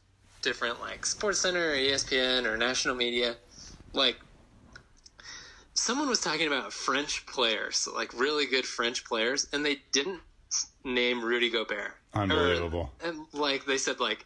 different 0.43 0.81
like 0.81 1.07
Sports 1.07 1.39
Center 1.39 1.71
or 1.71 1.75
ESPN 1.75 2.45
or 2.45 2.57
national 2.57 2.95
media, 2.97 3.37
like 3.93 4.17
someone 5.75 6.09
was 6.09 6.21
talking 6.21 6.47
about 6.47 6.73
French 6.73 7.27
players, 7.27 7.89
like 7.95 8.19
really 8.19 8.47
good 8.47 8.67
French 8.67 9.05
players, 9.05 9.49
and 9.53 9.65
they 9.65 9.79
didn't 9.93 10.21
name 10.85 11.25
Rudy 11.25 11.51
Gobert. 11.51 11.93
Unbelievable. 12.15 12.91
Or, 13.03 13.09
and 13.09 13.27
like 13.33 13.65
they 13.65 13.79
said, 13.79 14.01
like 14.01 14.25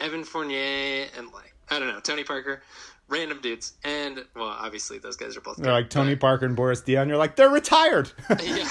Evan 0.00 0.24
Fournier 0.24 1.06
and 1.16 1.32
like 1.32 1.54
I 1.70 1.78
don't 1.78 1.88
know 1.88 2.00
Tony 2.00 2.24
Parker, 2.24 2.62
random 3.08 3.40
dudes, 3.40 3.74
and 3.84 4.24
well, 4.34 4.48
obviously 4.48 4.98
those 4.98 5.16
guys 5.16 5.36
are 5.36 5.40
both. 5.40 5.56
They're 5.56 5.72
like 5.72 5.86
good, 5.86 5.92
Tony 5.92 6.16
Parker 6.16 6.46
and 6.46 6.56
Boris 6.56 6.82
Diaw. 6.82 7.06
You're 7.06 7.16
like 7.16 7.36
they're 7.36 7.50
retired. 7.50 8.10
yeah, 8.42 8.68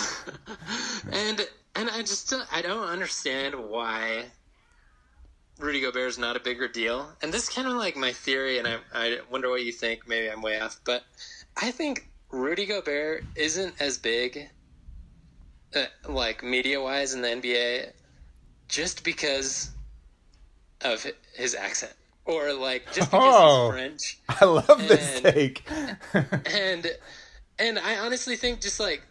and 1.11 1.47
and 1.75 1.89
I 1.89 1.99
just 1.99 2.33
I 2.51 2.61
don't 2.61 2.87
understand 2.87 3.55
why. 3.55 4.25
Rudy 5.59 5.81
Gobert 5.81 6.07
is 6.07 6.17
not 6.17 6.35
a 6.35 6.39
bigger 6.39 6.67
deal, 6.67 7.11
and 7.21 7.31
this 7.33 7.43
is 7.43 7.49
kind 7.49 7.67
of 7.67 7.73
like 7.75 7.95
my 7.95 8.11
theory, 8.13 8.57
and 8.59 8.67
I 8.67 8.77
I 8.93 9.19
wonder 9.29 9.49
what 9.49 9.63
you 9.63 9.71
think. 9.71 10.07
Maybe 10.07 10.29
I'm 10.31 10.41
way 10.41 10.59
off, 10.59 10.79
but 10.85 11.03
I 11.57 11.71
think 11.71 12.09
Rudy 12.31 12.65
Gobert 12.65 13.25
isn't 13.35 13.75
as 13.81 13.97
big, 13.97 14.47
uh, 15.75 15.85
like 16.07 16.43
media 16.43 16.81
wise 16.81 17.13
in 17.13 17.21
the 17.21 17.27
NBA, 17.27 17.91
just 18.69 19.03
because 19.03 19.71
of 20.81 21.05
his 21.35 21.55
accent, 21.55 21.93
or 22.25 22.53
like 22.53 22.85
just 22.93 23.11
because 23.11 23.33
Oh. 23.35 23.71
he's 23.71 23.79
French 23.79 24.19
I 24.29 24.45
love 24.45 24.87
this 24.87 25.15
And- 25.17 25.33
take. 25.35 25.69
and 26.53 26.87
and 27.59 27.77
I 27.79 27.97
honestly 27.99 28.37
think 28.37 28.61
just 28.61 28.79
like 28.79 29.01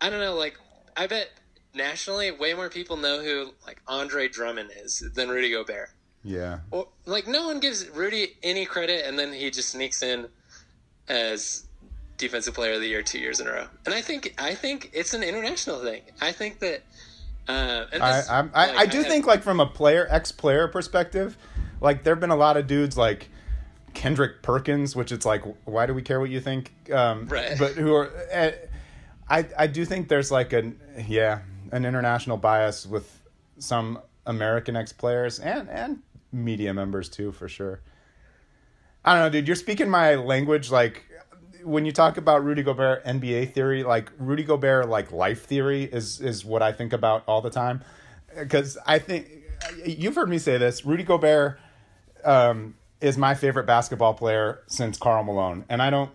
I 0.00 0.08
don't 0.08 0.20
know, 0.20 0.34
like 0.36 0.58
I 0.96 1.06
bet 1.06 1.28
nationally 1.74 2.30
way 2.30 2.54
more 2.54 2.70
people 2.70 2.96
know 2.96 3.22
who 3.22 3.52
like 3.66 3.82
Andre 3.86 4.26
Drummond 4.28 4.70
is 4.82 5.02
than 5.14 5.28
Rudy 5.28 5.50
Gobert. 5.50 5.90
Yeah. 6.22 6.60
Or 6.70 6.88
like 7.06 7.26
no 7.26 7.46
one 7.46 7.60
gives 7.60 7.88
Rudy 7.90 8.36
any 8.42 8.64
credit, 8.66 9.06
and 9.06 9.18
then 9.18 9.32
he 9.32 9.50
just 9.50 9.70
sneaks 9.70 10.02
in 10.02 10.28
as 11.08 11.64
defensive 12.16 12.54
player 12.54 12.74
of 12.74 12.80
the 12.80 12.88
year 12.88 13.02
two 13.02 13.18
years 13.18 13.40
in 13.40 13.46
a 13.46 13.52
row. 13.52 13.66
And 13.86 13.94
I 13.94 14.00
think 14.00 14.34
I 14.38 14.54
think 14.54 14.90
it's 14.92 15.14
an 15.14 15.22
international 15.22 15.80
thing. 15.80 16.02
I 16.20 16.32
think 16.32 16.58
that. 16.60 16.82
Uh, 17.48 17.86
I, 17.92 17.98
this, 17.98 18.28
I, 18.28 18.38
I, 18.40 18.42
like, 18.42 18.76
I 18.76 18.86
do 18.86 18.98
have- 18.98 19.06
think 19.06 19.26
like 19.26 19.42
from 19.42 19.58
a 19.60 19.66
player 19.66 20.06
ex 20.10 20.32
player 20.32 20.68
perspective, 20.68 21.38
like 21.80 22.04
there've 22.04 22.20
been 22.20 22.30
a 22.30 22.36
lot 22.36 22.58
of 22.58 22.66
dudes 22.66 22.98
like 22.98 23.30
Kendrick 23.94 24.42
Perkins, 24.42 24.94
which 24.94 25.12
it's 25.12 25.24
like 25.24 25.42
why 25.64 25.86
do 25.86 25.94
we 25.94 26.02
care 26.02 26.20
what 26.20 26.28
you 26.28 26.40
think? 26.40 26.72
Um, 26.92 27.26
Right. 27.26 27.58
But 27.58 27.72
who 27.72 27.94
are 27.94 28.10
uh, 28.34 28.50
I 29.30 29.46
I 29.56 29.66
do 29.66 29.86
think 29.86 30.08
there's 30.08 30.30
like 30.30 30.52
an 30.52 30.78
yeah 31.08 31.40
an 31.72 31.86
international 31.86 32.36
bias 32.36 32.84
with 32.84 33.10
some 33.58 33.98
American 34.26 34.76
ex 34.76 34.92
players 34.92 35.38
and 35.38 35.70
and 35.70 36.00
media 36.32 36.74
members 36.74 37.08
too 37.08 37.32
for 37.32 37.48
sure. 37.48 37.80
I 39.04 39.14
don't 39.14 39.22
know, 39.22 39.30
dude. 39.30 39.46
You're 39.46 39.56
speaking 39.56 39.88
my 39.88 40.16
language. 40.16 40.70
Like 40.70 41.04
when 41.62 41.84
you 41.84 41.92
talk 41.92 42.16
about 42.16 42.44
Rudy 42.44 42.62
Gobert 42.62 43.04
NBA 43.04 43.52
theory, 43.52 43.82
like 43.82 44.10
Rudy 44.18 44.42
Gobert 44.42 44.88
like 44.88 45.12
life 45.12 45.44
theory 45.46 45.84
is 45.84 46.20
is 46.20 46.44
what 46.44 46.62
I 46.62 46.72
think 46.72 46.92
about 46.92 47.24
all 47.26 47.40
the 47.40 47.50
time. 47.50 47.82
Because 48.36 48.76
I 48.86 48.98
think 48.98 49.28
you've 49.84 50.14
heard 50.14 50.28
me 50.28 50.38
say 50.38 50.58
this. 50.58 50.84
Rudy 50.84 51.04
Gobert 51.04 51.58
um, 52.24 52.74
is 53.00 53.16
my 53.16 53.34
favorite 53.34 53.66
basketball 53.66 54.14
player 54.14 54.62
since 54.66 54.98
Karl 54.98 55.24
Malone, 55.24 55.64
and 55.68 55.80
I 55.82 55.90
don't 55.90 56.10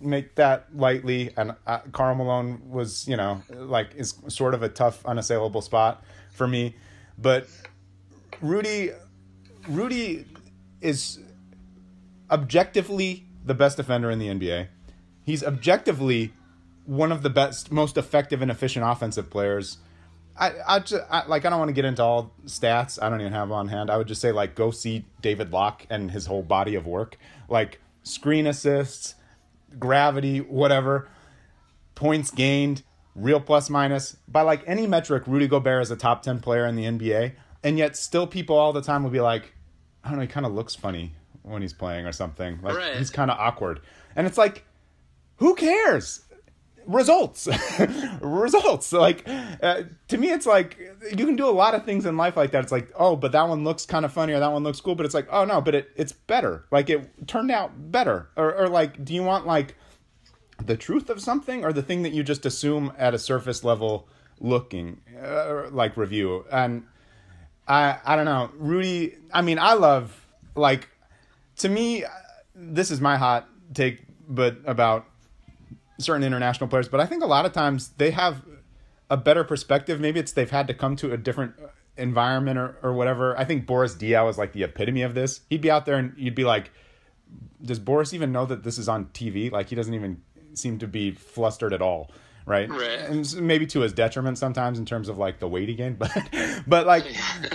make 0.00 0.34
that 0.34 0.66
lightly. 0.74 1.32
And 1.36 1.54
uh, 1.66 1.78
Karl 1.92 2.14
Malone 2.14 2.62
was, 2.70 3.06
you 3.06 3.16
know, 3.16 3.42
like 3.50 3.94
is 3.94 4.14
sort 4.28 4.54
of 4.54 4.62
a 4.62 4.68
tough, 4.68 5.04
unassailable 5.06 5.62
spot 5.62 6.04
for 6.32 6.46
me. 6.46 6.76
But 7.18 7.46
Rudy, 8.40 8.90
Rudy 9.68 10.24
is 10.80 11.18
objectively 12.30 13.26
the 13.44 13.54
best 13.54 13.76
defender 13.76 14.10
in 14.10 14.18
the 14.18 14.28
NBA. 14.28 14.68
He's 15.24 15.44
objectively 15.44 16.32
one 16.86 17.12
of 17.12 17.22
the 17.22 17.30
best, 17.30 17.70
most 17.70 17.96
effective 17.96 18.42
and 18.42 18.50
efficient 18.50 18.84
offensive 18.86 19.30
players. 19.30 19.78
I, 20.36 20.52
I, 20.66 20.78
just, 20.80 21.04
I 21.10 21.26
like 21.26 21.44
I 21.44 21.50
don't 21.50 21.58
want 21.58 21.68
to 21.68 21.74
get 21.74 21.84
into 21.84 22.02
all 22.02 22.32
stats. 22.46 23.00
I 23.00 23.10
don't 23.10 23.20
even 23.20 23.32
have 23.32 23.52
on 23.52 23.68
hand. 23.68 23.90
I 23.90 23.98
would 23.98 24.08
just 24.08 24.20
say 24.20 24.32
like 24.32 24.54
go 24.54 24.70
see 24.70 25.04
David 25.20 25.52
Locke 25.52 25.86
and 25.90 26.10
his 26.10 26.26
whole 26.26 26.42
body 26.42 26.74
of 26.74 26.86
work, 26.86 27.18
like 27.48 27.80
screen 28.02 28.46
assists, 28.46 29.14
gravity, 29.78 30.40
whatever, 30.40 31.08
points 31.94 32.30
gained, 32.30 32.82
real 33.14 33.40
plus 33.40 33.68
minus 33.68 34.16
by 34.26 34.40
like 34.40 34.62
any 34.66 34.86
metric. 34.86 35.24
Rudy 35.26 35.46
Gobert 35.46 35.82
is 35.82 35.90
a 35.90 35.96
top 35.96 36.22
ten 36.22 36.40
player 36.40 36.66
in 36.66 36.76
the 36.76 36.84
NBA, 36.84 37.32
and 37.64 37.78
yet 37.78 37.96
still 37.96 38.26
people 38.26 38.56
all 38.56 38.72
the 38.72 38.82
time 38.82 39.02
will 39.02 39.10
be 39.10 39.20
like, 39.20 39.54
I 40.04 40.08
don't 40.08 40.16
know, 40.18 40.22
he 40.22 40.28
kind 40.28 40.46
of 40.46 40.52
looks 40.52 40.74
funny 40.74 41.12
when 41.42 41.62
he's 41.62 41.72
playing 41.72 42.06
or 42.06 42.12
something. 42.12 42.58
Like 42.62 42.76
Right. 42.76 42.96
he's 42.96 43.10
kind 43.10 43.30
of 43.30 43.38
awkward, 43.38 43.80
and 44.16 44.26
it's 44.26 44.38
like, 44.38 44.64
who 45.36 45.54
cares? 45.54 46.22
results. 46.86 47.48
Results. 48.20 48.92
Like 48.92 49.22
uh, 49.28 49.82
to 50.08 50.18
me 50.18 50.30
it's 50.30 50.46
like 50.46 50.78
you 51.16 51.24
can 51.26 51.36
do 51.36 51.46
a 51.48 51.50
lot 51.50 51.76
of 51.76 51.84
things 51.84 52.06
in 52.06 52.16
life 52.16 52.36
like 52.36 52.50
that. 52.50 52.62
It's 52.64 52.72
like 52.72 52.90
oh 52.96 53.14
but 53.14 53.30
that 53.30 53.48
one 53.48 53.62
looks 53.62 53.86
kind 53.86 54.04
of 54.04 54.12
funny 54.12 54.32
or 54.32 54.40
that 54.40 54.50
one 54.50 54.64
looks 54.64 54.80
cool 54.80 54.96
but 54.96 55.06
it's 55.06 55.14
like 55.14 55.28
oh 55.30 55.44
no 55.44 55.60
but 55.60 55.76
it, 55.76 55.90
it's 55.94 56.10
better. 56.10 56.64
Like 56.72 56.90
it 56.90 57.28
turned 57.28 57.52
out 57.52 57.92
better. 57.92 58.28
Or, 58.36 58.52
or 58.54 58.68
like 58.68 59.04
do 59.04 59.14
you 59.14 59.22
want 59.22 59.46
like 59.46 59.76
the 60.64 60.76
truth 60.76 61.08
of 61.08 61.20
something 61.20 61.64
or 61.64 61.72
the 61.72 61.82
thing 61.82 62.02
that 62.02 62.12
you 62.12 62.24
just 62.24 62.44
assume 62.46 62.92
at 62.98 63.14
a 63.14 63.18
surface 63.18 63.62
level 63.62 64.08
looking 64.40 65.00
uh, 65.22 65.68
like 65.70 65.96
review? 65.96 66.44
And 66.50 66.84
i 67.72 67.98
i 68.04 68.16
don't 68.16 68.24
know 68.24 68.50
rudy 68.54 69.14
i 69.32 69.40
mean 69.40 69.58
i 69.58 69.72
love 69.72 70.26
like 70.54 70.88
to 71.56 71.68
me 71.68 72.04
this 72.54 72.90
is 72.90 73.00
my 73.00 73.16
hot 73.16 73.48
take 73.74 74.00
but 74.28 74.58
about 74.66 75.06
certain 75.98 76.24
international 76.24 76.68
players, 76.68 76.88
but 76.88 77.00
I 77.00 77.06
think 77.06 77.22
a 77.22 77.26
lot 77.26 77.46
of 77.46 77.52
times 77.52 77.90
they 77.96 78.10
have 78.10 78.42
a 79.10 79.16
better 79.16 79.44
perspective. 79.44 80.00
Maybe 80.00 80.20
it's 80.20 80.32
they've 80.32 80.50
had 80.50 80.66
to 80.68 80.74
come 80.74 80.96
to 80.96 81.12
a 81.12 81.16
different 81.16 81.54
environment 81.96 82.58
or, 82.58 82.76
or 82.82 82.92
whatever. 82.92 83.38
I 83.38 83.44
think 83.44 83.66
Boris 83.66 83.94
Diaw 83.94 84.28
is 84.28 84.38
like 84.38 84.52
the 84.52 84.62
epitome 84.64 85.02
of 85.02 85.14
this. 85.14 85.40
He'd 85.48 85.60
be 85.60 85.70
out 85.70 85.86
there 85.86 85.96
and 85.96 86.14
you'd 86.16 86.34
be 86.34 86.44
like, 86.44 86.70
does 87.62 87.78
Boris 87.78 88.12
even 88.12 88.32
know 88.32 88.46
that 88.46 88.64
this 88.64 88.78
is 88.78 88.88
on 88.88 89.06
TV? 89.06 89.50
Like 89.50 89.68
he 89.68 89.76
doesn't 89.76 89.94
even 89.94 90.22
seem 90.54 90.78
to 90.78 90.86
be 90.86 91.12
flustered 91.12 91.72
at 91.72 91.80
all. 91.82 92.10
Right. 92.44 92.68
Right. 92.68 92.98
And 93.00 93.40
maybe 93.40 93.66
to 93.68 93.80
his 93.80 93.92
detriment 93.92 94.38
sometimes 94.38 94.78
in 94.78 94.84
terms 94.84 95.08
of 95.08 95.18
like 95.18 95.38
the 95.38 95.48
weight 95.48 95.68
he 95.68 95.74
gained, 95.74 95.98
but, 96.00 96.10
but 96.66 96.86
like, 96.86 97.04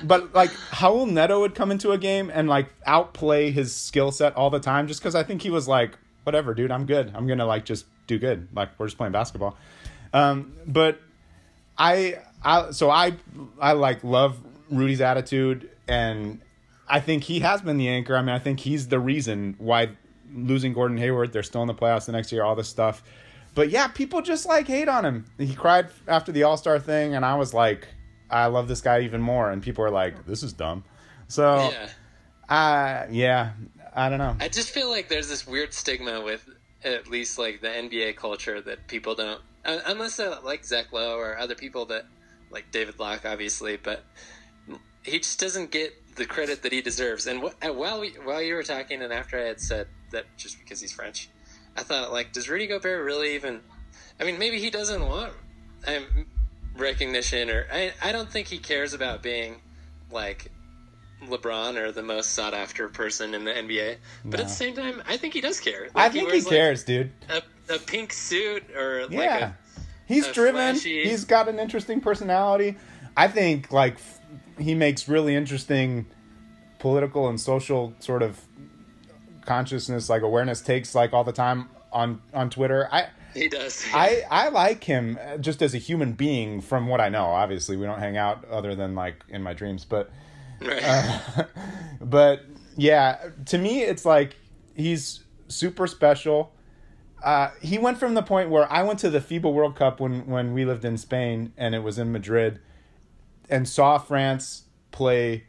but 0.03 0.33
like 0.33 0.51
Raul 0.51 1.09
Neto 1.09 1.41
would 1.41 1.55
come 1.55 1.71
into 1.71 1.91
a 1.91 1.97
game 1.97 2.31
and 2.33 2.47
like 2.47 2.69
outplay 2.85 3.51
his 3.51 3.75
skill 3.75 4.11
set 4.11 4.35
all 4.35 4.49
the 4.49 4.59
time 4.59 4.87
just 4.87 5.01
because 5.01 5.15
I 5.15 5.23
think 5.23 5.41
he 5.41 5.49
was 5.49 5.67
like, 5.67 5.97
whatever, 6.23 6.53
dude, 6.53 6.71
I'm 6.71 6.85
good. 6.85 7.11
I'm 7.15 7.27
going 7.27 7.39
to 7.39 7.45
like 7.45 7.65
just 7.65 7.85
do 8.07 8.17
good. 8.17 8.47
Like 8.53 8.69
we're 8.77 8.87
just 8.87 8.97
playing 8.97 9.13
basketball. 9.13 9.57
Um, 10.13 10.53
but 10.65 10.99
I, 11.77 12.19
I, 12.43 12.71
so 12.71 12.89
I, 12.89 13.13
I 13.59 13.73
like 13.73 14.03
love 14.03 14.39
Rudy's 14.69 15.01
attitude 15.01 15.69
and 15.87 16.41
I 16.87 16.99
think 16.99 17.23
he 17.23 17.41
has 17.41 17.61
been 17.61 17.77
the 17.77 17.89
anchor. 17.89 18.15
I 18.15 18.21
mean, 18.21 18.33
I 18.33 18.39
think 18.39 18.61
he's 18.61 18.87
the 18.87 18.99
reason 18.99 19.55
why 19.57 19.89
losing 20.33 20.73
Gordon 20.73 20.97
Hayward, 20.97 21.33
they're 21.33 21.43
still 21.43 21.61
in 21.61 21.67
the 21.67 21.73
playoffs 21.73 22.05
the 22.05 22.11
next 22.13 22.31
year, 22.31 22.43
all 22.43 22.55
this 22.55 22.69
stuff. 22.69 23.03
But 23.57 23.71
yeah, 23.71 23.87
people 23.87 24.21
just 24.21 24.45
like 24.45 24.67
hate 24.67 24.87
on 24.87 25.03
him. 25.03 25.25
He 25.39 25.55
cried 25.55 25.87
after 26.07 26.31
the 26.31 26.43
All 26.43 26.57
Star 26.57 26.77
thing, 26.77 27.15
and 27.15 27.25
I 27.25 27.33
was 27.37 27.55
like, 27.55 27.87
I 28.29 28.45
love 28.45 28.67
this 28.67 28.81
guy 28.81 29.01
even 29.01 29.19
more. 29.19 29.49
And 29.49 29.63
people 29.63 29.83
are 29.83 29.89
like, 29.89 30.27
this 30.27 30.43
is 30.43 30.53
dumb. 30.53 30.83
So, 31.27 31.71
Yeah. 31.71 31.89
uh, 32.55 33.07
yeah, 33.09 33.53
I 33.95 34.09
don't 34.09 34.19
know. 34.19 34.37
I 34.39 34.47
just 34.47 34.69
feel 34.69 34.91
like 34.91 35.09
there's 35.09 35.27
this 35.27 35.47
weird 35.47 35.73
stigma 35.73 36.21
with 36.21 36.47
at 36.83 37.07
least 37.07 37.39
like 37.39 37.61
the 37.61 37.69
NBA 37.69 38.15
culture 38.17 38.61
that 38.61 38.85
people 38.87 39.15
don't, 39.15 39.41
unless 39.65 40.17
they're 40.17 40.35
like 40.41 40.63
Zach 40.63 40.93
Lowe 40.93 41.17
or 41.17 41.35
other 41.39 41.55
people 41.55 41.87
that 41.87 42.05
like 42.51 42.69
David 42.71 42.99
Locke, 42.99 43.25
obviously, 43.25 43.75
but 43.77 44.05
he 45.01 45.17
just 45.17 45.39
doesn't 45.39 45.71
get 45.71 46.15
the 46.15 46.25
credit 46.27 46.61
that 46.61 46.71
he 46.71 46.81
deserves. 46.81 47.25
And 47.25 47.41
wh- 47.41 47.67
uh, 47.67 47.73
while 47.73 47.99
we, 48.01 48.09
while 48.23 48.41
you 48.41 48.53
were 48.53 48.61
talking, 48.61 49.01
and 49.01 49.11
after 49.11 49.39
I 49.39 49.47
had 49.47 49.59
said 49.59 49.87
that 50.11 50.25
just 50.37 50.59
because 50.59 50.79
he's 50.79 50.91
French, 50.91 51.29
I 51.77 51.83
thought 51.83 52.11
like, 52.11 52.33
does 52.33 52.49
Rudy 52.49 52.67
Gobert 52.67 53.05
really 53.05 53.35
even? 53.35 53.61
I 54.19 54.23
mean, 54.23 54.39
maybe 54.39 54.59
he 54.59 54.69
doesn't 54.69 55.05
want 55.05 55.31
um, 55.87 56.25
recognition, 56.75 57.49
or 57.49 57.67
I 57.71 57.93
I 58.01 58.11
don't 58.11 58.29
think 58.29 58.47
he 58.47 58.57
cares 58.57 58.93
about 58.93 59.21
being 59.21 59.57
like 60.11 60.51
LeBron 61.23 61.75
or 61.77 61.91
the 61.91 62.03
most 62.03 62.31
sought 62.31 62.53
after 62.53 62.87
person 62.89 63.33
in 63.33 63.43
the 63.45 63.51
NBA. 63.51 63.97
But 64.25 64.39
at 64.39 64.47
the 64.47 64.53
same 64.53 64.75
time, 64.75 65.01
I 65.07 65.17
think 65.17 65.33
he 65.33 65.41
does 65.41 65.59
care. 65.59 65.87
I 65.95 66.09
think 66.09 66.25
he 66.29 66.33
wears, 66.33 66.45
like, 66.45 66.53
cares, 66.53 66.83
dude. 66.83 67.11
a, 67.29 67.41
a 67.73 67.79
pink 67.79 68.13
suit 68.13 68.63
or 68.75 69.01
like 69.03 69.11
Yeah. 69.11 69.47
a 69.75 69.79
He's 70.07 70.27
a 70.27 70.33
driven. 70.33 70.75
flashy- 70.75 71.03
He's 71.03 71.25
got 71.25 71.49
an 71.49 71.59
interesting 71.59 72.01
personality. 72.01 72.77
I 73.15 73.27
think 73.27 73.71
like 73.71 73.95
f- 73.95 74.19
he 74.59 74.73
makes 74.75 75.07
really 75.09 75.35
interesting 75.35 76.05
political 76.79 77.27
and 77.27 77.39
social 77.41 77.93
sort 77.99 78.21
of 78.23 78.39
consciousness 79.47 80.09
like 80.09 80.21
awareness 80.21 80.61
takes 80.61 80.93
like 80.93 81.13
all 81.13 81.23
the 81.23 81.31
time 81.31 81.69
on 81.91 82.21
on 82.33 82.49
Twitter. 82.49 82.87
I 82.91 83.07
he 83.33 83.47
does. 83.47 83.83
I 83.93 84.23
I 84.29 84.49
like 84.49 84.83
him 84.83 85.17
uh, 85.21 85.37
just 85.37 85.61
as 85.61 85.73
a 85.73 85.77
human 85.77 86.13
being 86.13 86.61
from 86.61 86.87
what 86.87 87.01
I 87.01 87.09
know. 87.09 87.25
Obviously, 87.25 87.77
we 87.77 87.85
don't 87.85 87.99
hang 87.99 88.17
out 88.17 88.45
other 88.45 88.75
than 88.75 88.93
like 88.93 89.23
in 89.29 89.41
my 89.41 89.53
dreams, 89.53 89.85
but 89.85 90.11
right. 90.61 90.83
uh, 90.83 91.43
but 92.01 92.41
yeah, 92.75 93.29
to 93.45 93.57
me, 93.57 93.81
it's 93.81 94.05
like 94.05 94.35
he's 94.75 95.23
super 95.47 95.87
special. 95.87 96.53
Uh, 97.23 97.49
he 97.61 97.79
went 97.79 97.97
from 97.97 98.13
the 98.13 98.21
point 98.21 98.49
where 98.49 98.71
I 98.71 98.83
went 98.83 98.99
to 98.99 99.09
the 99.09 99.19
FIBA 99.19 99.51
World 99.51 99.75
Cup 99.75 99.99
when 99.99 100.27
when 100.27 100.53
we 100.53 100.65
lived 100.65 100.85
in 100.85 100.97
Spain 100.97 101.53
and 101.57 101.73
it 101.73 101.79
was 101.79 101.97
in 101.97 102.11
Madrid, 102.11 102.59
and 103.49 103.67
saw 103.67 103.97
France 103.97 104.63
play. 104.91 105.45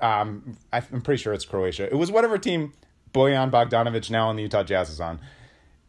Um, 0.00 0.56
I'm 0.72 1.02
pretty 1.02 1.20
sure 1.20 1.32
it's 1.32 1.44
Croatia. 1.44 1.84
It 1.90 1.96
was 1.96 2.12
whatever 2.12 2.38
team 2.38 2.72
Bojan 3.18 3.50
Bogdanovich 3.50 4.10
now 4.10 4.28
on 4.28 4.36
the 4.36 4.42
Utah 4.42 4.62
Jazz 4.62 4.88
is 4.90 5.00
on. 5.00 5.18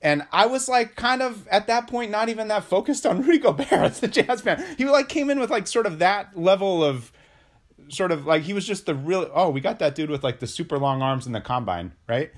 And 0.02 0.26
I 0.32 0.46
was 0.46 0.68
like, 0.70 0.96
kind 0.96 1.22
of 1.22 1.48
at 1.50 1.68
that 1.68 1.88
point, 1.88 2.10
not 2.10 2.30
even 2.30 2.48
that 2.48 2.64
focused 2.64 3.06
on 3.06 3.22
Rudy 3.26 3.38
Gobert 3.40 3.72
as 3.72 4.02
a 4.02 4.08
Jazz 4.08 4.42
fan. 4.42 4.64
He 4.78 4.86
like 4.86 5.10
came 5.10 5.30
in 5.30 5.40
with 5.40 5.50
like 5.50 5.68
sort 5.68 5.86
of 5.86 6.00
that 6.00 6.38
level 6.40 6.84
of 6.84 7.12
sort 7.90 8.12
of 8.12 8.26
like 8.26 8.44
he 8.44 8.54
was 8.54 8.66
just 8.66 8.86
the 8.86 8.96
real. 8.96 9.30
Oh, 9.34 9.50
we 9.50 9.62
got 9.62 9.80
that 9.80 9.96
dude 9.96 10.10
with 10.10 10.24
like 10.24 10.40
the 10.40 10.48
super 10.48 10.78
long 10.80 11.02
arms 11.02 11.28
in 11.28 11.34
the 11.34 11.42
combine, 11.42 11.92
right? 12.08 12.32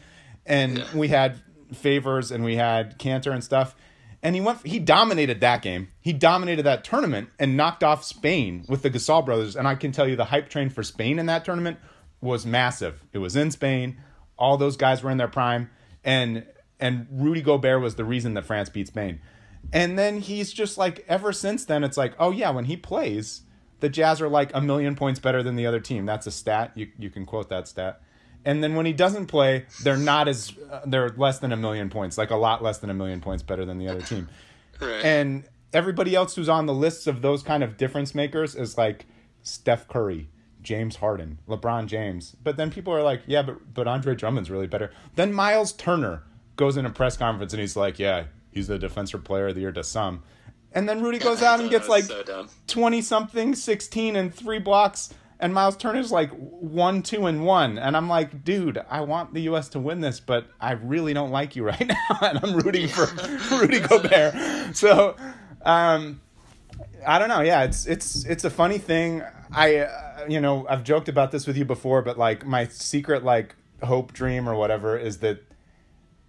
And 0.45 0.79
Yeah. 0.79 0.85
we 0.95 1.07
had 1.09 1.39
favors 1.73 2.31
and 2.31 2.43
we 2.43 2.55
had 2.55 2.97
Kanter 2.99 3.31
and 3.31 3.43
stuff. 3.43 3.75
And 4.23 4.35
he 4.35 4.41
went. 4.41 4.65
He 4.65 4.77
dominated 4.79 5.39
that 5.41 5.61
game. 5.61 5.89
He 5.99 6.13
dominated 6.13 6.63
that 6.63 6.83
tournament 6.83 7.29
and 7.39 7.55
knocked 7.57 7.83
off 7.83 8.03
Spain 8.03 8.65
with 8.69 8.81
the 8.83 8.89
Gasol 8.91 9.25
brothers. 9.25 9.55
And 9.55 9.67
I 9.67 9.73
can 9.75 9.91
tell 9.91 10.07
you, 10.07 10.15
the 10.15 10.25
hype 10.25 10.47
train 10.49 10.69
for 10.69 10.83
Spain 10.83 11.17
in 11.19 11.25
that 11.27 11.43
tournament 11.45 11.77
was 12.21 12.45
massive. 12.45 13.03
It 13.13 13.17
was 13.17 13.35
in 13.35 13.49
Spain. 13.51 13.97
All 14.41 14.57
those 14.57 14.75
guys 14.75 15.03
were 15.03 15.11
in 15.11 15.17
their 15.17 15.27
prime, 15.27 15.69
and 16.03 16.45
and 16.79 17.07
Rudy 17.11 17.41
Gobert 17.41 17.79
was 17.79 17.95
the 17.95 18.03
reason 18.03 18.33
that 18.33 18.45
France 18.45 18.67
beat 18.69 18.87
Spain. 18.87 19.21
And 19.71 19.97
then 19.97 20.19
he's 20.19 20.51
just 20.51 20.77
like 20.77 21.05
ever 21.07 21.31
since 21.31 21.63
then, 21.65 21.83
it's 21.83 21.95
like, 21.95 22.15
oh 22.19 22.31
yeah, 22.31 22.49
when 22.49 22.65
he 22.65 22.75
plays, 22.75 23.41
the 23.79 23.89
Jazz 23.89 24.19
are 24.19 24.27
like 24.27 24.51
a 24.53 24.59
million 24.59 24.95
points 24.95 25.19
better 25.19 25.43
than 25.43 25.55
the 25.55 25.67
other 25.67 25.79
team. 25.79 26.05
That's 26.05 26.25
a 26.27 26.31
stat. 26.31 26.71
You 26.75 26.89
you 26.97 27.09
can 27.09 27.25
quote 27.25 27.49
that 27.49 27.67
stat. 27.67 28.01
And 28.43 28.63
then 28.63 28.73
when 28.73 28.87
he 28.87 28.93
doesn't 28.93 29.27
play, 29.27 29.67
they're 29.83 29.97
not 29.97 30.27
as 30.27 30.53
uh, 30.71 30.81
they're 30.85 31.09
less 31.09 31.39
than 31.39 31.51
a 31.51 31.57
million 31.57 31.89
points, 31.91 32.17
like 32.17 32.31
a 32.31 32.35
lot 32.35 32.63
less 32.63 32.79
than 32.79 32.89
a 32.89 32.93
million 32.93 33.21
points 33.21 33.43
better 33.43 33.65
than 33.65 33.77
the 33.77 33.87
other 33.87 34.01
team. 34.01 34.29
Right. 34.81 35.05
And 35.05 35.43
everybody 35.73 36.15
else 36.15 36.33
who's 36.33 36.49
on 36.49 36.65
the 36.65 36.73
lists 36.73 37.05
of 37.05 37.21
those 37.21 37.43
kind 37.43 37.63
of 37.63 37.77
difference 37.77 38.15
makers 38.15 38.55
is 38.55 38.79
like 38.79 39.05
Steph 39.43 39.87
Curry, 39.87 40.27
James 40.61 40.97
Harden, 40.97 41.39
LeBron 41.47 41.87
James. 41.87 42.35
But 42.43 42.57
then 42.57 42.71
people 42.71 42.93
are 42.93 43.03
like, 43.03 43.21
yeah, 43.25 43.41
but 43.41 43.73
but 43.73 43.87
Andre 43.87 44.15
Drummond's 44.15 44.49
really 44.49 44.67
better. 44.67 44.91
Then 45.15 45.33
Myles 45.33 45.73
Turner 45.73 46.23
goes 46.55 46.77
in 46.77 46.85
a 46.85 46.89
press 46.89 47.17
conference 47.17 47.53
and 47.53 47.59
he's 47.61 47.75
like, 47.75 47.99
yeah, 47.99 48.25
he's 48.51 48.67
the 48.67 48.77
defensive 48.77 49.23
player 49.23 49.47
of 49.47 49.55
the 49.55 49.61
year 49.61 49.71
to 49.71 49.83
some. 49.83 50.23
And 50.73 50.87
then 50.87 51.01
Rudy 51.01 51.19
goes 51.19 51.41
out 51.41 51.59
and 51.59 51.69
gets 51.69 51.89
like 51.89 52.05
so 52.05 52.47
20 52.67 53.01
something, 53.01 53.55
16 53.55 54.15
and 54.15 54.33
three 54.33 54.59
blocks. 54.59 55.13
And 55.39 55.55
Myles 55.55 55.75
Turner's 55.75 56.11
like 56.11 56.29
one, 56.29 57.01
two, 57.01 57.25
and 57.25 57.43
one. 57.43 57.79
And 57.79 57.97
I'm 57.97 58.07
like, 58.07 58.43
dude, 58.43 58.79
I 58.89 59.01
want 59.01 59.33
the 59.33 59.41
U.S. 59.41 59.69
to 59.69 59.79
win 59.79 59.99
this, 59.99 60.19
but 60.19 60.45
I 60.61 60.73
really 60.73 61.15
don't 61.15 61.31
like 61.31 61.55
you 61.55 61.63
right 61.63 61.87
now. 61.87 62.17
And 62.21 62.39
I'm 62.43 62.57
rooting 62.57 62.87
for 62.87 63.07
Rudy 63.57 63.79
Gobert. 63.79 64.75
So, 64.75 65.15
um, 65.63 66.21
I 67.05 67.19
don't 67.19 67.29
know. 67.29 67.41
Yeah, 67.41 67.63
it's 67.63 67.85
it's 67.85 68.25
it's 68.25 68.43
a 68.43 68.49
funny 68.49 68.77
thing. 68.77 69.23
I 69.51 69.77
uh, 69.77 70.25
you 70.27 70.41
know 70.41 70.65
I've 70.69 70.83
joked 70.83 71.09
about 71.09 71.31
this 71.31 71.47
with 71.47 71.57
you 71.57 71.65
before, 71.65 72.01
but 72.01 72.17
like 72.17 72.45
my 72.45 72.67
secret 72.67 73.23
like 73.23 73.55
hope 73.83 74.13
dream 74.13 74.47
or 74.47 74.55
whatever 74.55 74.97
is 74.97 75.17
that 75.19 75.43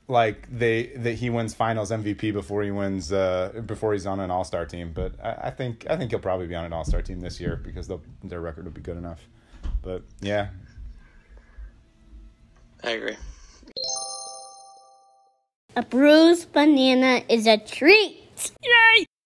like 0.08 0.48
they 0.50 0.86
that 0.96 1.14
he 1.14 1.30
wins 1.30 1.54
Finals 1.54 1.90
MVP 1.90 2.32
before 2.32 2.62
he 2.62 2.70
wins 2.70 3.12
uh 3.12 3.62
before 3.66 3.92
he's 3.92 4.06
on 4.06 4.20
an 4.20 4.30
All 4.30 4.44
Star 4.44 4.64
team. 4.66 4.92
But 4.94 5.14
I, 5.22 5.48
I 5.48 5.50
think 5.50 5.86
I 5.88 5.96
think 5.96 6.10
he'll 6.10 6.20
probably 6.20 6.46
be 6.46 6.54
on 6.54 6.64
an 6.64 6.72
All 6.72 6.84
Star 6.84 7.02
team 7.02 7.20
this 7.20 7.40
year 7.40 7.56
because 7.56 7.88
they'll, 7.88 8.02
their 8.24 8.40
record 8.40 8.64
will 8.64 8.72
be 8.72 8.80
good 8.80 8.96
enough. 8.96 9.20
But 9.82 10.02
yeah, 10.20 10.48
I 12.82 12.90
agree. 12.90 13.16
A 15.74 15.82
bruised 15.82 16.52
banana 16.52 17.22
is 17.28 17.46
a 17.46 17.56
treat. 17.56 18.18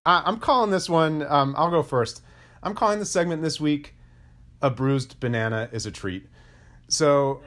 I, 0.06 0.22
I'm 0.24 0.38
calling 0.38 0.70
this 0.70 0.88
one. 0.88 1.26
Um, 1.26 1.54
I'll 1.58 1.70
go 1.70 1.82
first. 1.82 2.22
I'm 2.62 2.74
calling 2.74 2.98
the 2.98 3.04
segment 3.04 3.42
this 3.42 3.60
week. 3.60 3.94
A 4.62 4.70
bruised 4.70 5.20
banana 5.20 5.68
is 5.72 5.84
a 5.84 5.90
treat. 5.90 6.26
So, 6.88 7.42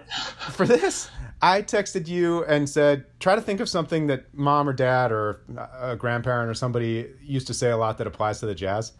for 0.51 0.67
this, 0.67 1.09
I 1.41 1.61
texted 1.61 2.07
you 2.07 2.43
and 2.43 2.69
said, 2.69 3.05
try 3.19 3.35
to 3.35 3.41
think 3.41 3.61
of 3.61 3.69
something 3.69 4.07
that 4.07 4.33
mom 4.33 4.67
or 4.67 4.73
dad 4.73 5.11
or 5.11 5.41
a 5.79 5.95
grandparent 5.95 6.49
or 6.49 6.53
somebody 6.53 7.07
used 7.23 7.47
to 7.47 7.53
say 7.53 7.71
a 7.71 7.77
lot 7.77 7.97
that 7.99 8.07
applies 8.07 8.41
to 8.41 8.45
the 8.45 8.53
jazz. 8.53 8.91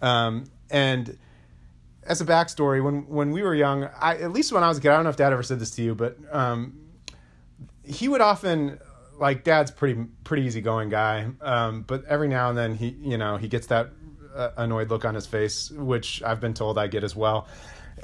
Um, 0.00 0.44
and 0.70 1.18
as 2.04 2.20
a 2.20 2.24
backstory, 2.24 2.82
when 2.82 3.06
when 3.08 3.32
we 3.32 3.42
were 3.42 3.54
young, 3.54 3.84
I 4.00 4.16
at 4.16 4.32
least 4.32 4.52
when 4.52 4.62
I 4.62 4.68
was 4.68 4.78
a 4.78 4.80
kid, 4.80 4.90
I 4.90 4.94
don't 4.94 5.04
know 5.04 5.10
if 5.10 5.16
dad 5.16 5.32
ever 5.32 5.42
said 5.42 5.58
this 5.58 5.72
to 5.72 5.82
you, 5.82 5.94
but 5.94 6.16
um, 6.32 6.78
he 7.84 8.08
would 8.08 8.20
often 8.20 8.78
like 9.20 9.44
dad's 9.44 9.70
pretty 9.70 10.04
pretty 10.24 10.44
easygoing 10.44 10.88
guy 10.88 11.28
um, 11.42 11.82
but 11.82 12.04
every 12.06 12.28
now 12.28 12.48
and 12.48 12.58
then 12.58 12.74
he 12.74 12.88
you 13.02 13.18
know 13.18 13.36
he 13.36 13.46
gets 13.46 13.66
that 13.68 13.90
uh, 14.34 14.50
annoyed 14.56 14.88
look 14.88 15.04
on 15.04 15.14
his 15.14 15.26
face 15.26 15.70
which 15.72 16.22
i've 16.22 16.40
been 16.40 16.54
told 16.54 16.78
i 16.78 16.86
get 16.86 17.04
as 17.04 17.14
well. 17.14 17.46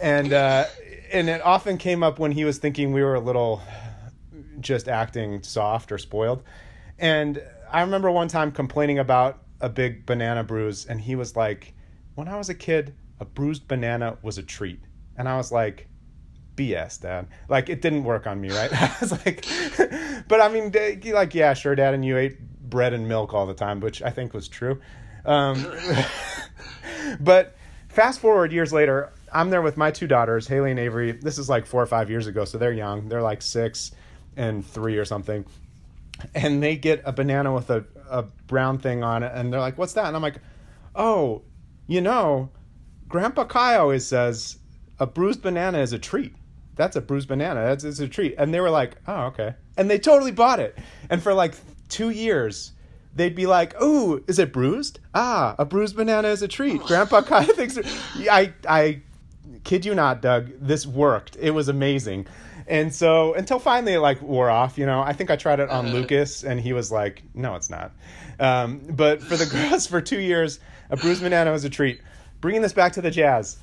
And 0.00 0.32
uh, 0.32 0.64
and 1.12 1.28
it 1.28 1.40
often 1.42 1.78
came 1.78 2.02
up 2.02 2.18
when 2.18 2.32
he 2.32 2.44
was 2.44 2.58
thinking 2.58 2.92
we 2.92 3.02
were 3.02 3.14
a 3.14 3.20
little 3.20 3.62
just 4.60 4.88
acting 4.88 5.42
soft 5.42 5.92
or 5.92 5.98
spoiled. 5.98 6.42
And 6.98 7.42
i 7.70 7.80
remember 7.80 8.10
one 8.10 8.28
time 8.28 8.52
complaining 8.52 8.98
about 8.98 9.42
a 9.60 9.68
big 9.68 10.06
banana 10.06 10.44
bruise 10.44 10.86
and 10.86 11.00
he 11.00 11.16
was 11.16 11.34
like 11.34 11.74
when 12.14 12.28
i 12.28 12.36
was 12.36 12.48
a 12.48 12.54
kid 12.54 12.94
a 13.18 13.24
bruised 13.24 13.66
banana 13.66 14.18
was 14.22 14.38
a 14.38 14.42
treat. 14.42 14.80
And 15.16 15.28
i 15.28 15.36
was 15.36 15.50
like 15.50 15.88
BS, 16.56 17.00
Dad. 17.00 17.28
Like 17.48 17.68
it 17.68 17.82
didn't 17.82 18.04
work 18.04 18.26
on 18.26 18.40
me, 18.40 18.50
right? 18.50 18.70
I 18.82 18.96
was 19.00 19.12
like, 19.12 19.46
but 20.28 20.40
I 20.40 20.48
mean, 20.48 20.72
like, 21.12 21.34
yeah, 21.34 21.54
sure, 21.54 21.74
Dad, 21.74 21.94
and 21.94 22.04
you 22.04 22.16
ate 22.16 22.38
bread 22.68 22.92
and 22.92 23.06
milk 23.06 23.34
all 23.34 23.46
the 23.46 23.54
time, 23.54 23.80
which 23.80 24.02
I 24.02 24.10
think 24.10 24.34
was 24.34 24.48
true. 24.48 24.80
Um, 25.24 25.64
but 27.20 27.56
fast 27.88 28.20
forward 28.20 28.52
years 28.52 28.72
later, 28.72 29.12
I'm 29.32 29.50
there 29.50 29.62
with 29.62 29.76
my 29.76 29.90
two 29.90 30.06
daughters, 30.06 30.46
Haley 30.46 30.70
and 30.70 30.80
Avery. 30.80 31.12
This 31.12 31.38
is 31.38 31.48
like 31.48 31.66
four 31.66 31.82
or 31.82 31.86
five 31.86 32.10
years 32.10 32.26
ago, 32.26 32.44
so 32.44 32.58
they're 32.58 32.72
young. 32.72 33.08
They're 33.08 33.22
like 33.22 33.42
six 33.42 33.92
and 34.36 34.64
three 34.64 34.96
or 34.96 35.04
something. 35.04 35.44
And 36.34 36.62
they 36.62 36.76
get 36.76 37.02
a 37.04 37.12
banana 37.12 37.52
with 37.52 37.70
a, 37.70 37.84
a 38.08 38.22
brown 38.22 38.78
thing 38.78 39.04
on 39.04 39.22
it, 39.22 39.32
and 39.34 39.52
they're 39.52 39.60
like, 39.60 39.76
"What's 39.76 39.92
that?" 39.94 40.06
And 40.06 40.16
I'm 40.16 40.22
like, 40.22 40.40
"Oh, 40.94 41.42
you 41.86 42.00
know, 42.00 42.48
Grandpa 43.08 43.44
Kai 43.44 43.76
always 43.76 44.06
says 44.06 44.58
a 44.98 45.06
bruised 45.06 45.42
banana 45.42 45.78
is 45.78 45.92
a 45.92 45.98
treat. 45.98 46.34
That's 46.76 46.96
a 46.96 47.00
bruised 47.00 47.28
banana. 47.28 47.64
That's 47.64 47.84
it's 47.84 48.00
a 48.00 48.08
treat." 48.08 48.34
And 48.38 48.52
they 48.52 48.60
were 48.60 48.70
like, 48.70 48.96
"Oh, 49.06 49.24
okay." 49.26 49.54
And 49.76 49.90
they 49.90 49.98
totally 49.98 50.32
bought 50.32 50.60
it. 50.60 50.78
And 51.10 51.22
for 51.22 51.34
like 51.34 51.54
two 51.88 52.10
years, 52.10 52.72
they'd 53.14 53.34
be 53.34 53.46
like, 53.46 53.80
"Ooh, 53.82 54.22
is 54.26 54.38
it 54.38 54.52
bruised? 54.52 55.00
Ah, 55.14 55.54
a 55.58 55.64
bruised 55.64 55.96
banana 55.96 56.28
is 56.28 56.42
a 56.42 56.48
treat." 56.48 56.80
Grandpa 56.86 57.22
Kai 57.22 57.44
thinks. 57.44 57.78
I 58.30 58.52
I 58.68 59.02
kid 59.64 59.84
you 59.84 59.94
not, 59.94 60.22
Doug. 60.22 60.50
This 60.60 60.86
worked. 60.86 61.36
It 61.40 61.50
was 61.50 61.68
amazing. 61.68 62.26
And 62.68 62.92
so 62.92 63.34
until 63.34 63.58
finally 63.58 63.94
it 63.94 64.00
like 64.00 64.20
wore 64.20 64.50
off, 64.50 64.76
you 64.76 64.86
know, 64.86 65.00
I 65.00 65.12
think 65.12 65.30
I 65.30 65.36
tried 65.36 65.60
it 65.60 65.68
on 65.70 65.92
Lucas 65.92 66.42
and 66.42 66.60
he 66.60 66.72
was 66.72 66.90
like, 66.90 67.22
no, 67.34 67.54
it's 67.54 67.70
not. 67.70 67.92
Um, 68.40 68.80
but 68.90 69.22
for 69.22 69.36
the 69.36 69.46
girls 69.70 69.86
for 69.86 70.00
two 70.00 70.20
years, 70.20 70.58
a 70.90 70.96
bruised 70.96 71.22
banana 71.22 71.52
was 71.52 71.64
a 71.64 71.70
treat. 71.70 72.00
Bringing 72.40 72.62
this 72.62 72.72
back 72.72 72.92
to 72.94 73.00
the 73.00 73.10
jazz. 73.10 73.58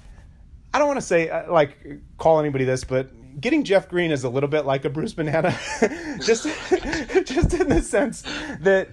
I 0.74 0.80
don't 0.80 0.88
want 0.88 1.00
to 1.00 1.06
say 1.06 1.30
uh, 1.30 1.52
like 1.52 1.78
call 2.18 2.40
anybody 2.40 2.66
this, 2.66 2.84
but 2.84 3.10
getting 3.40 3.64
Jeff 3.64 3.90
Green 3.90 4.12
is 4.12 4.24
a 4.24 4.30
little 4.30 4.50
bit 4.50 4.66
like 4.66 4.86
a 4.86 4.90
Bruce 4.90 5.14
banana, 5.14 5.58
just 6.22 6.46
just 7.26 7.54
in 7.54 7.70
the 7.70 7.82
sense 7.86 8.24
that 8.62 8.90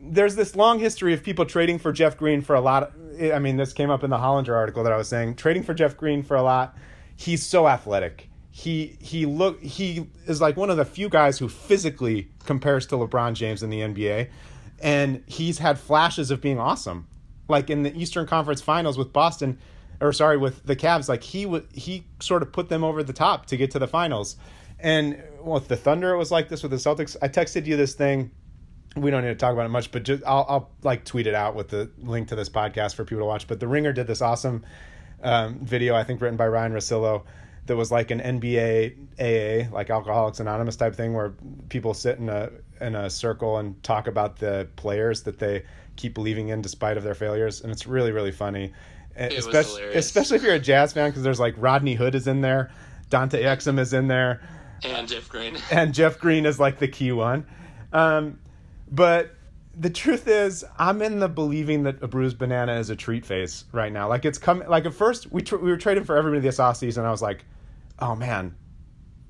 there's 0.00 0.36
this 0.36 0.54
long 0.54 0.78
history 0.78 1.12
of 1.12 1.22
people 1.22 1.44
trading 1.44 1.78
for 1.78 1.92
Jeff 1.92 2.16
Green 2.16 2.40
for 2.40 2.54
a 2.54 2.60
lot. 2.60 2.84
Of, 2.84 3.32
I 3.32 3.38
mean, 3.38 3.56
this 3.56 3.72
came 3.72 3.90
up 3.90 4.04
in 4.04 4.10
the 4.10 4.16
Hollinger 4.16 4.54
article 4.54 4.84
that 4.84 4.92
I 4.92 4.96
was 4.96 5.08
saying. 5.08 5.34
Trading 5.34 5.62
for 5.62 5.74
Jeff 5.74 5.96
Green 5.96 6.22
for 6.22 6.36
a 6.36 6.42
lot. 6.42 6.76
He's 7.16 7.44
so 7.44 7.66
athletic. 7.66 8.28
He 8.50 8.96
he 9.00 9.26
look 9.26 9.60
he 9.60 10.08
is 10.26 10.40
like 10.40 10.56
one 10.56 10.70
of 10.70 10.76
the 10.76 10.84
few 10.84 11.08
guys 11.08 11.38
who 11.38 11.48
physically 11.48 12.28
compares 12.44 12.86
to 12.86 12.96
LeBron 12.96 13.34
James 13.34 13.62
in 13.62 13.70
the 13.70 13.80
NBA, 13.80 14.30
and 14.80 15.22
he's 15.26 15.58
had 15.58 15.78
flashes 15.78 16.30
of 16.30 16.40
being 16.40 16.58
awesome, 16.58 17.06
like 17.48 17.70
in 17.70 17.82
the 17.82 17.96
Eastern 17.96 18.26
Conference 18.26 18.60
Finals 18.60 18.96
with 18.96 19.12
Boston, 19.12 19.58
or 20.00 20.12
sorry 20.12 20.36
with 20.36 20.64
the 20.64 20.76
Cavs. 20.76 21.08
Like 21.08 21.22
he 21.22 21.44
w- 21.44 21.66
he 21.72 22.04
sort 22.20 22.42
of 22.42 22.52
put 22.52 22.68
them 22.68 22.84
over 22.84 23.02
the 23.02 23.12
top 23.12 23.46
to 23.46 23.56
get 23.56 23.70
to 23.72 23.78
the 23.78 23.88
finals, 23.88 24.36
and 24.78 25.22
with 25.42 25.68
the 25.68 25.76
Thunder 25.76 26.12
it 26.12 26.18
was 26.18 26.30
like 26.30 26.48
this 26.48 26.62
with 26.62 26.72
the 26.72 26.78
Celtics. 26.78 27.16
I 27.20 27.28
texted 27.28 27.66
you 27.66 27.76
this 27.76 27.94
thing 27.94 28.30
we 28.96 29.10
don't 29.10 29.22
need 29.22 29.28
to 29.28 29.34
talk 29.34 29.52
about 29.52 29.66
it 29.66 29.70
much, 29.70 29.90
but 29.90 30.02
just 30.02 30.22
I'll, 30.26 30.46
I'll 30.48 30.70
like 30.82 31.04
tweet 31.04 31.26
it 31.26 31.34
out 31.34 31.54
with 31.54 31.68
the 31.68 31.90
link 31.98 32.28
to 32.28 32.36
this 32.36 32.48
podcast 32.48 32.94
for 32.94 33.04
people 33.04 33.20
to 33.22 33.26
watch. 33.26 33.46
But 33.46 33.60
the 33.60 33.68
Ringer 33.68 33.92
did 33.92 34.06
this 34.06 34.22
awesome 34.22 34.64
um, 35.22 35.58
video, 35.60 35.94
I 35.94 36.04
think 36.04 36.20
written 36.20 36.36
by 36.36 36.48
Ryan 36.48 36.72
Russillo, 36.72 37.24
that 37.66 37.76
was 37.76 37.90
like 37.90 38.10
an 38.10 38.20
NBA 38.20 38.96
AA, 39.18 39.74
like 39.74 39.90
Alcoholics 39.90 40.40
Anonymous 40.40 40.76
type 40.76 40.94
thing, 40.94 41.12
where 41.12 41.34
people 41.68 41.94
sit 41.94 42.18
in 42.18 42.28
a 42.28 42.50
in 42.80 42.94
a 42.94 43.10
circle 43.10 43.58
and 43.58 43.80
talk 43.82 44.06
about 44.06 44.36
the 44.36 44.68
players 44.76 45.22
that 45.24 45.38
they 45.38 45.64
keep 45.96 46.14
believing 46.14 46.48
in 46.48 46.62
despite 46.62 46.96
of 46.96 47.02
their 47.02 47.14
failures, 47.14 47.60
and 47.60 47.70
it's 47.70 47.86
really 47.86 48.12
really 48.12 48.32
funny. 48.32 48.72
Especially 49.18 49.84
especially 49.94 50.36
if 50.36 50.42
you're 50.42 50.54
a 50.54 50.58
jazz 50.60 50.92
fan, 50.92 51.10
because 51.10 51.22
there's 51.22 51.40
like 51.40 51.54
Rodney 51.56 51.94
Hood 51.94 52.14
is 52.14 52.26
in 52.26 52.40
there, 52.40 52.70
Dante 53.10 53.42
Exum 53.42 53.78
is 53.78 53.92
in 53.92 54.08
there 54.08 54.40
And 54.84 55.08
Jeff 55.08 55.28
Green. 55.28 55.56
and 55.70 55.92
Jeff 55.92 56.18
Green 56.18 56.46
is 56.46 56.60
like 56.60 56.78
the 56.78 56.88
key 56.88 57.12
one. 57.12 57.46
Um, 57.92 58.38
but 58.90 59.34
the 59.76 59.90
truth 59.90 60.26
is, 60.26 60.64
I'm 60.78 61.02
in 61.02 61.20
the 61.20 61.28
believing 61.28 61.84
that 61.84 62.02
a 62.02 62.08
bruised 62.08 62.38
banana 62.38 62.78
is 62.78 62.90
a 62.90 62.96
treat 62.96 63.24
phase 63.24 63.64
right 63.72 63.92
now. 63.92 64.08
Like 64.08 64.24
it's 64.24 64.38
coming. 64.38 64.68
Like 64.68 64.86
at 64.86 64.94
first, 64.94 65.30
we 65.32 65.42
tr- 65.42 65.56
we 65.56 65.70
were 65.70 65.76
trading 65.76 66.04
for 66.04 66.16
everybody 66.16 66.40
this 66.40 66.58
off 66.58 66.76
season. 66.76 67.04
I 67.04 67.10
was 67.10 67.22
like, 67.22 67.44
oh 67.98 68.14
man, 68.14 68.56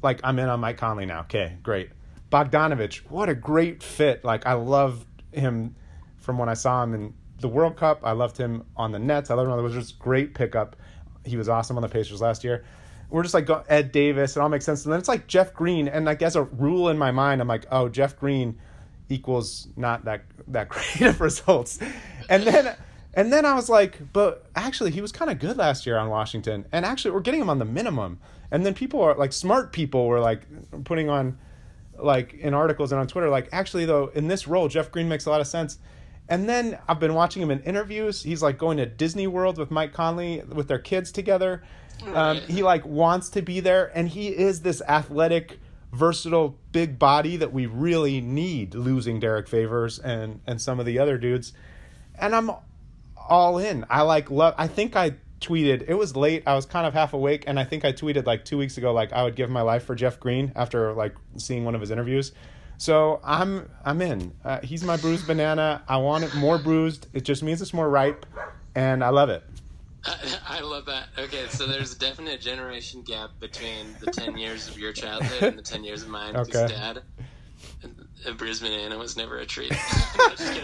like 0.03 0.21
I'm 0.25 0.39
in 0.39 0.49
on 0.49 0.61
Mike 0.61 0.79
Conley 0.79 1.07
now. 1.07 1.21
Okay, 1.21 1.57
great. 1.63 1.91
Bogdanovich, 2.31 2.99
what 3.11 3.29
a 3.29 3.35
great 3.35 3.83
fit. 3.83 4.25
Like 4.25 4.47
I 4.47 4.55
loved 4.55 5.07
him 5.33 5.77
from 6.19 6.39
when 6.39 6.49
I 6.49 6.55
saw 6.55 6.83
him 6.83 6.95
in 6.95 7.15
the 7.41 7.49
World 7.49 7.77
Cup. 7.77 8.01
I 8.03 8.13
loved 8.13 8.37
him 8.37 8.65
on 8.77 8.93
the 8.93 8.99
Nets. 8.99 9.31
I 9.31 9.35
loved 9.35 9.47
him 9.47 9.53
on 9.53 9.59
the 9.59 9.65
Wizards. 9.65 9.93
Great 9.93 10.35
pickup. 10.35 10.77
he 11.25 11.37
was 11.37 11.49
awesome 11.49 11.77
on 11.77 11.83
the 11.83 11.89
Pacers 11.89 12.21
last 12.21 12.45
year. 12.45 12.65
We're 13.11 13.23
just 13.23 13.35
like 13.35 13.49
Ed 13.69 13.91
Davis, 13.93 14.37
it 14.37 14.41
all 14.41 14.49
makes 14.51 14.67
sense. 14.67 14.85
And 14.85 14.93
then 14.93 14.99
it's 14.99 15.09
like 15.09 15.27
Jeff 15.27 15.55
Green, 15.55 15.89
and 15.89 16.05
like 16.05 16.21
as 16.21 16.37
a 16.37 16.43
rule 16.43 16.91
in 16.91 16.99
my 16.99 17.11
mind, 17.11 17.41
I'm 17.41 17.49
like, 17.49 17.65
oh, 17.71 17.89
Jeff 17.89 18.19
Green 18.19 18.59
equals 19.09 19.69
not 19.77 20.05
that 20.05 20.25
that 20.49 20.69
great 20.69 21.01
of 21.03 21.21
results. 21.21 21.79
And 22.29 22.43
then 22.45 22.77
and 23.15 23.33
then 23.33 23.45
I 23.45 23.55
was 23.55 23.69
like, 23.69 24.13
but 24.13 24.47
actually 24.55 24.91
he 24.91 25.01
was 25.01 25.13
kind 25.13 25.31
of 25.31 25.39
good 25.39 25.57
last 25.57 25.87
year 25.87 25.99
on 25.99 26.09
Washington. 26.09 26.67
And 26.73 26.85
actually 26.85 27.13
we're 27.13 27.21
getting 27.21 27.41
him 27.41 27.51
on 27.51 27.59
the 27.59 27.65
minimum. 27.65 28.21
And 28.51 28.65
then 28.65 28.75
people 28.75 29.03
are 29.03 29.15
like 29.15 29.33
smart 29.33 29.73
people 29.73 30.07
were 30.07 30.21
like 30.21 30.43
putting 30.85 31.09
on 31.09 31.39
like 31.99 32.35
in 32.35 32.55
articles 32.55 32.93
and 32.93 33.01
on 33.01 33.09
Twitter 33.09 33.29
like 33.29 33.49
actually 33.51 33.85
though 33.85 34.07
in 34.15 34.29
this 34.29 34.47
role 34.47 34.69
Jeff 34.69 34.93
Green 34.93 35.09
makes 35.09 35.27
a 35.27 35.31
lot 35.31 35.41
of 35.41 35.47
sense. 35.47 35.79
And 36.29 36.49
then 36.49 36.79
I've 36.87 37.01
been 37.01 37.15
watching 37.15 37.43
him 37.43 37.51
in 37.51 37.61
interviews. 37.61 38.23
He's 38.23 38.43
like 38.43 38.59
going 38.59 38.77
to 38.77 38.87
Disney 38.87 39.27
World 39.27 39.57
with 39.57 39.71
Mike 39.71 39.93
Conley 39.93 40.43
with 40.43 40.69
their 40.69 40.79
kids 40.79 41.11
together. 41.11 41.63
Um, 42.15 42.39
he 42.43 42.63
like 42.63 42.85
wants 42.87 43.29
to 43.31 43.43
be 43.43 43.61
there, 43.61 43.91
and 43.97 44.09
he 44.09 44.29
is 44.29 44.61
this 44.61 44.81
athletic, 44.83 45.59
versatile, 45.93 46.57
big 46.71 46.99
body 46.99 47.37
that 47.37 47.53
we 47.53 47.67
really 47.67 48.21
need. 48.21 48.75
Losing 48.75 49.19
Derrick 49.19 49.49
Favors 49.49 49.99
and 49.99 50.41
and 50.47 50.61
some 50.61 50.79
of 50.79 50.87
the 50.87 50.99
other 50.99 51.19
dudes, 51.19 51.53
and 52.17 52.35
I'm 52.35 52.51
all 53.17 53.59
in. 53.59 53.85
I 53.91 54.03
like 54.03 54.31
love. 54.31 54.55
I 54.57 54.69
think 54.69 54.97
I 54.97 55.17
tweeted. 55.41 55.85
It 55.89 55.95
was 55.95 56.15
late. 56.15 56.43
I 56.47 56.55
was 56.55 56.67
kind 56.67 56.87
of 56.87 56.95
half 56.95 57.15
awake, 57.15 57.45
and 57.47 57.59
I 57.59 57.65
think 57.65 57.85
I 57.85 57.93
tweeted 57.93 58.27
like 58.27 58.45
two 58.45 58.59
weeks 58.59 58.79
ago, 58.79 58.93
like 58.93 59.13
I 59.13 59.25
would 59.25 59.35
give 59.35 59.51
my 59.51 59.63
life 59.63 59.85
for 59.85 59.95
Jeff 59.95 60.21
Green 60.21 60.53
after 60.55 60.93
like 60.93 61.15
seeing 61.37 61.65
one 61.65 61.75
of 61.75 61.81
his 61.81 61.91
interviews. 61.91 62.33
So 62.79 63.21
I'm 63.25 63.69
I'm 63.85 64.01
in. 64.01 64.33
Uh, 64.45 64.61
he's 64.61 64.85
my 64.85 64.97
bruised 64.97 65.27
banana. 65.27 65.83
I 65.89 65.97
want 65.97 66.25
it 66.25 66.35
more 66.37 66.59
bruised. 66.59 67.09
It 67.13 67.25
just 67.25 67.43
means 67.43 67.61
it's 67.61 67.75
more 67.75 67.91
ripe, 67.91 68.25
and 68.75 69.03
I 69.03 69.09
love 69.09 69.31
it. 69.31 69.43
I, 70.05 70.17
I 70.49 70.61
love 70.61 70.87
that. 70.87 71.09
Okay, 71.19 71.47
so 71.49 71.67
there's 71.67 71.95
a 71.95 71.99
definite 71.99 72.41
generation 72.41 73.03
gap 73.03 73.31
between 73.41 73.97
the 74.01 74.11
10 74.11 74.39
years 74.39 74.69
of 74.69 74.79
your 74.79 74.93
childhood 74.93 75.43
and 75.43 75.59
the 75.59 75.63
10 75.63 75.83
years 75.83 76.03
of 76.03 76.09
mine. 76.09 76.37
Okay. 76.37 76.69
dad, 76.69 77.03
a 78.27 78.33
bruised 78.33 78.63
banana 78.63 78.99
was 78.99 79.17
never 79.17 79.39
a 79.39 79.47
treat. 79.47 79.73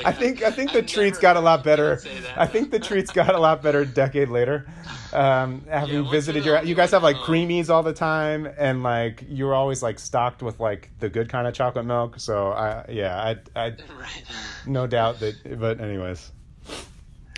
I 0.04 0.12
think 0.12 0.42
I 0.42 0.50
think 0.50 0.72
the 0.72 0.82
treats 0.82 1.18
got 1.18 1.36
a 1.36 1.40
lot 1.40 1.64
better. 1.64 2.00
I 2.36 2.46
think 2.46 2.70
the 2.70 2.78
treats 2.78 3.10
got 3.10 3.34
a 3.34 3.38
lot 3.38 3.62
better 3.62 3.80
a 3.80 3.86
decade 3.86 4.28
later. 4.28 4.66
Um, 5.12 5.64
having 5.70 6.00
once 6.02 6.10
visited 6.10 6.44
your, 6.44 6.62
you 6.62 6.74
guys 6.74 6.90
have 6.90 7.02
like 7.02 7.16
creamies 7.16 7.70
all 7.70 7.82
the 7.82 7.92
time, 7.92 8.48
and 8.58 8.82
like 8.82 9.24
you 9.28 9.46
were 9.46 9.54
always 9.54 9.82
like 9.82 9.98
stocked 9.98 10.42
with 10.42 10.60
like 10.60 10.90
the 10.98 11.08
good 11.08 11.28
kind 11.28 11.46
of 11.46 11.54
chocolate 11.54 11.86
milk. 11.86 12.18
So 12.18 12.48
I 12.52 12.86
yeah 12.88 13.36
I 13.56 13.66
I 13.66 13.66
Right. 13.98 14.24
no 14.66 14.86
doubt 14.86 15.20
that. 15.20 15.58
But 15.58 15.80
anyways, 15.80 16.32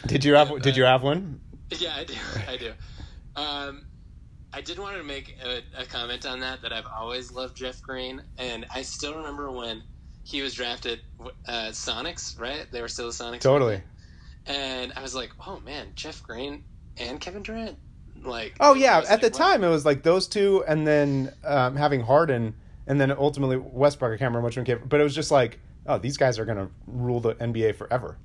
did 0.06 0.24
you 0.24 0.34
have 0.34 0.60
did 0.62 0.76
you 0.76 0.84
have 0.84 1.02
one? 1.02 1.40
Yeah, 1.70 1.94
I 1.96 2.04
do. 2.04 2.14
I 2.48 2.56
do. 2.56 2.72
Um, 3.34 3.86
I 4.52 4.60
did 4.62 4.78
want 4.78 4.96
to 4.96 5.02
make 5.02 5.36
a, 5.44 5.62
a 5.76 5.84
comment 5.84 6.24
on 6.24 6.40
that. 6.40 6.62
That 6.62 6.72
I've 6.72 6.86
always 6.86 7.32
loved 7.32 7.56
Jeff 7.56 7.82
Green, 7.82 8.22
and 8.38 8.64
I 8.74 8.82
still 8.82 9.14
remember 9.14 9.50
when 9.50 9.82
he 10.26 10.42
was 10.42 10.54
drafted. 10.54 11.00
Uh, 11.46 11.68
Sonics, 11.70 12.38
right? 12.38 12.66
They 12.72 12.82
were 12.82 12.88
still 12.88 13.06
the 13.06 13.12
Sonics. 13.12 13.40
Totally. 13.40 13.80
And 14.44 14.92
I 14.96 15.02
was 15.02 15.14
like, 15.14 15.30
oh 15.46 15.60
man, 15.60 15.92
Jeff 15.94 16.20
Green 16.20 16.64
and 16.98 17.20
Kevin 17.20 17.44
Durant. 17.44 17.78
Like. 18.24 18.56
Oh 18.58 18.74
yeah, 18.74 19.04
at 19.08 19.20
the 19.20 19.28
wow. 19.28 19.38
time 19.38 19.62
it 19.62 19.68
was 19.68 19.86
like 19.86 20.02
those 20.02 20.26
two, 20.26 20.64
and 20.66 20.84
then 20.84 21.32
um, 21.44 21.76
having 21.76 22.00
Harden, 22.00 22.54
and 22.88 23.00
then 23.00 23.12
ultimately 23.12 23.56
Westbrook. 23.56 24.10
I 24.10 24.16
can't 24.16 24.30
remember 24.30 24.46
which 24.46 24.56
one 24.56 24.66
came, 24.66 24.80
but 24.88 24.98
it 24.98 25.04
was 25.04 25.14
just 25.14 25.30
like, 25.30 25.60
oh, 25.86 25.98
these 25.98 26.16
guys 26.16 26.40
are 26.40 26.44
gonna 26.44 26.70
rule 26.88 27.20
the 27.20 27.34
NBA 27.36 27.76
forever. 27.76 28.18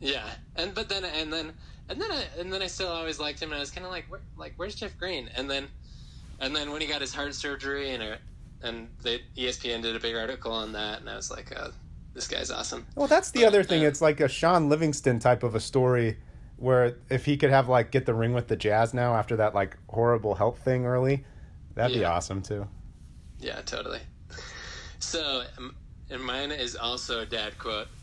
Yeah, 0.00 0.28
and 0.56 0.74
but 0.74 0.90
then 0.90 1.06
and 1.06 1.32
then 1.32 1.54
and 1.88 1.98
then 1.98 2.12
I, 2.12 2.24
and 2.38 2.52
then 2.52 2.60
I 2.60 2.66
still 2.66 2.88
always 2.88 3.18
liked 3.18 3.40
him, 3.40 3.50
and 3.52 3.56
I 3.56 3.60
was 3.60 3.70
kind 3.70 3.86
of 3.86 3.92
like, 3.92 4.04
Where, 4.10 4.20
like, 4.36 4.52
where's 4.56 4.74
Jeff 4.74 4.98
Green? 4.98 5.30
And 5.34 5.50
then 5.50 5.68
and 6.40 6.54
then 6.54 6.72
when 6.72 6.82
he 6.82 6.86
got 6.86 7.00
his 7.00 7.14
heart 7.14 7.34
surgery, 7.34 7.94
and 7.94 8.02
uh, 8.02 8.16
and 8.62 8.88
they 9.02 9.22
ESPN 9.36 9.82
did 9.82 9.94
a 9.96 10.00
big 10.00 10.16
article 10.16 10.52
on 10.52 10.72
that, 10.72 11.00
and 11.00 11.08
I 11.10 11.16
was 11.16 11.30
like, 11.30 11.52
oh, 11.58 11.70
this 12.14 12.26
guy's 12.28 12.50
awesome. 12.50 12.86
Well, 12.96 13.06
that's 13.06 13.30
the 13.30 13.40
But, 13.40 13.48
other 13.48 13.62
thing. 13.62 13.84
uh, 13.84 13.88
It's 13.88 14.00
like 14.00 14.20
a 14.20 14.28
Shaun 14.28 14.68
Livingston 14.68 15.18
type 15.18 15.42
of 15.42 15.54
a 15.54 15.60
story, 15.60 16.18
where 16.56 16.96
if 17.08 17.24
he 17.24 17.36
could 17.36 17.50
have 17.50 17.68
like 17.68 17.90
get 17.90 18.06
the 18.06 18.14
ring 18.14 18.32
with 18.32 18.48
the 18.48 18.56
Jazz 18.56 18.92
now 18.94 19.14
after 19.14 19.36
that 19.36 19.54
like 19.54 19.76
horrible 19.88 20.34
health 20.34 20.58
thing 20.64 20.86
early, 20.86 21.24
that'd 21.74 21.96
be 21.96 22.04
awesome 22.04 22.42
too. 22.42 22.66
Yeah, 23.40 23.60
totally. 23.62 24.00
So, 24.98 25.44
um, 25.58 25.76
and 26.10 26.22
mine 26.22 26.50
is 26.50 26.74
also 26.74 27.20
a 27.20 27.26
dad 27.26 27.56
quote. 27.58 27.86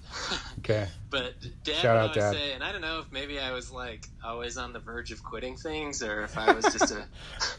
Okay. 0.59 0.87
But 1.11 1.33
dad 1.63 1.75
Shout 1.75 1.83
would 1.83 1.87
out, 1.89 2.01
always 2.01 2.15
Dad. 2.15 2.33
say, 2.33 2.53
and 2.53 2.63
I 2.63 2.71
don't 2.71 2.81
know 2.81 2.99
if 2.99 3.11
maybe 3.11 3.37
I 3.39 3.51
was 3.51 3.69
like 3.69 4.07
always 4.23 4.57
on 4.57 4.71
the 4.73 4.79
verge 4.79 5.11
of 5.11 5.21
quitting 5.23 5.55
things, 5.57 6.01
or 6.01 6.23
if 6.23 6.37
I 6.37 6.53
was 6.53 6.63
just 6.65 6.91
a. 6.91 7.05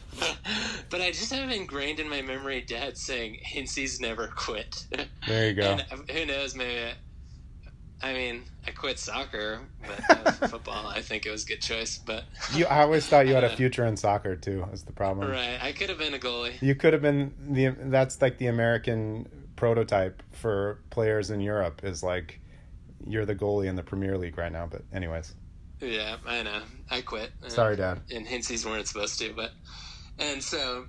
but 0.97 1.03
I 1.03 1.11
just 1.11 1.31
have 1.31 1.51
ingrained 1.51 1.99
in 1.99 2.09
my 2.09 2.23
memory 2.23 2.61
dad 2.61 2.97
saying, 2.97 3.37
"Hincy's 3.41 3.99
never 3.99 4.27
quit." 4.35 4.87
There 5.27 5.47
you 5.47 5.53
go. 5.53 5.61
And 5.73 5.81
uh, 5.91 6.11
who 6.11 6.25
knows? 6.25 6.55
Maybe. 6.55 6.91
I 8.01 8.13
mean, 8.13 8.43
I 8.65 8.71
quit 8.71 8.97
soccer, 8.99 9.59
but 9.81 10.17
uh, 10.27 10.31
football, 10.47 10.87
I 10.87 11.01
think 11.01 11.25
it 11.25 11.31
was 11.31 11.43
a 11.45 11.47
good 11.47 11.61
choice. 11.61 11.97
But 11.99 12.23
You, 12.53 12.65
I 12.65 12.81
always 12.81 13.05
thought 13.07 13.27
you 13.27 13.33
had 13.35 13.43
a 13.43 13.55
future 13.55 13.85
in 13.85 13.95
soccer 13.95 14.35
too. 14.35 14.65
Is 14.73 14.83
the 14.83 14.91
problem? 14.91 15.29
right, 15.29 15.59
I 15.61 15.71
could 15.71 15.89
have 15.89 15.99
been 15.99 16.15
a 16.15 16.19
goalie. 16.19 16.59
You 16.61 16.73
could 16.73 16.93
have 16.93 17.01
been 17.03 17.31
the. 17.47 17.69
That's 17.69 18.19
like 18.19 18.39
the 18.39 18.47
American 18.47 19.29
prototype 19.55 20.23
for 20.31 20.79
players 20.89 21.29
in 21.29 21.41
Europe. 21.41 21.81
Is 21.83 22.01
like, 22.01 22.39
you're 23.05 23.25
the 23.25 23.35
goalie 23.35 23.67
in 23.67 23.75
the 23.75 23.83
Premier 23.83 24.17
League 24.17 24.37
right 24.37 24.51
now. 24.51 24.65
But 24.65 24.81
anyways, 24.91 25.35
Yeah, 25.79 26.17
I 26.25 26.41
know. 26.41 26.61
I 26.89 27.01
quit. 27.01 27.31
Sorry, 27.49 27.75
Dad. 27.75 28.01
and 28.11 28.25
Hincy's 28.25 28.65
weren't 28.65 28.87
supposed 28.87 29.19
to, 29.19 29.33
but 29.35 29.51
and 30.19 30.43
so 30.43 30.85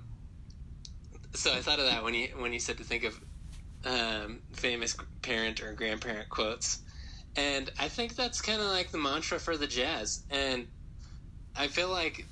so 1.35 1.53
I 1.53 1.61
thought 1.61 1.79
of 1.79 1.85
that 1.85 2.03
when 2.03 2.13
you 2.13 2.29
when 2.37 2.53
you 2.53 2.59
said 2.59 2.77
to 2.77 2.83
think 2.83 3.03
of 3.03 3.19
um, 3.85 4.41
famous 4.53 4.95
parent 5.21 5.61
or 5.61 5.73
grandparent 5.73 6.29
quotes, 6.29 6.79
and 7.35 7.69
I 7.79 7.87
think 7.87 8.15
that's 8.15 8.41
kind 8.41 8.61
of 8.61 8.67
like 8.67 8.91
the 8.91 8.97
mantra 8.97 9.39
for 9.39 9.55
the 9.57 9.67
Jazz, 9.67 10.23
and 10.29 10.67
I 11.55 11.67
feel 11.67 11.89
like 11.89 12.25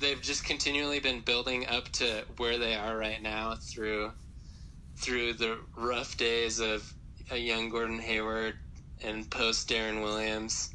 they've 0.00 0.20
just 0.20 0.44
continually 0.44 1.00
been 1.00 1.20
building 1.20 1.66
up 1.66 1.90
to 1.92 2.24
where 2.36 2.58
they 2.58 2.74
are 2.74 2.96
right 2.96 3.22
now 3.22 3.54
through 3.54 4.12
through 4.96 5.34
the 5.34 5.58
rough 5.76 6.16
days 6.16 6.58
of 6.58 6.92
a 7.30 7.36
young 7.36 7.68
Gordon 7.68 7.98
Hayward 7.98 8.54
and 9.02 9.30
post 9.30 9.68
Deron 9.68 10.02
Williams 10.02 10.70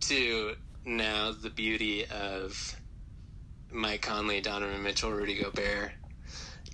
to 0.00 0.54
now 0.84 1.32
the 1.32 1.50
beauty 1.50 2.06
of 2.06 2.79
Mike 3.72 4.02
Conley, 4.02 4.40
Donovan 4.40 4.82
Mitchell, 4.82 5.12
Rudy 5.12 5.40
Gobert, 5.40 5.92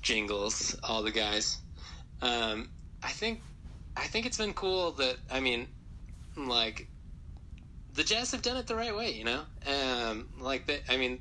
Jingles, 0.02 0.76
all 0.82 1.02
the 1.02 1.10
guys. 1.10 1.58
Um, 2.22 2.70
I 3.02 3.10
think 3.10 3.42
I 3.96 4.06
think 4.06 4.26
it's 4.26 4.38
been 4.38 4.52
cool 4.54 4.92
that 4.92 5.16
I 5.30 5.40
mean, 5.40 5.68
like 6.36 6.88
the 7.94 8.04
Jazz 8.04 8.30
have 8.32 8.42
done 8.42 8.56
it 8.56 8.66
the 8.66 8.76
right 8.76 8.94
way, 8.94 9.12
you 9.12 9.24
know. 9.24 9.42
Um, 9.66 10.28
like 10.38 10.66
they, 10.66 10.80
I 10.88 10.96
mean, 10.96 11.18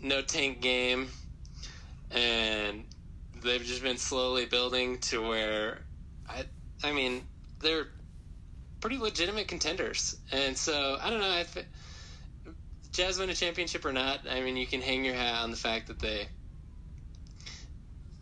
no 0.00 0.22
tank 0.22 0.60
game, 0.60 1.08
and 2.10 2.84
they've 3.42 3.62
just 3.62 3.82
been 3.82 3.98
slowly 3.98 4.46
building 4.46 4.98
to 4.98 5.26
where 5.26 5.80
I, 6.28 6.44
I 6.84 6.92
mean, 6.92 7.22
they're 7.60 7.88
pretty 8.80 8.98
legitimate 8.98 9.48
contenders, 9.48 10.16
and 10.32 10.56
so 10.56 10.98
I 11.00 11.10
don't 11.10 11.20
know 11.20 11.30
Jazz 12.92 13.18
win 13.18 13.30
a 13.30 13.34
championship 13.34 13.84
or 13.84 13.92
not. 13.92 14.20
I 14.30 14.40
mean, 14.42 14.56
you 14.56 14.66
can 14.66 14.82
hang 14.82 15.04
your 15.04 15.14
hat 15.14 15.42
on 15.42 15.50
the 15.50 15.56
fact 15.56 15.88
that 15.88 15.98
they 15.98 16.28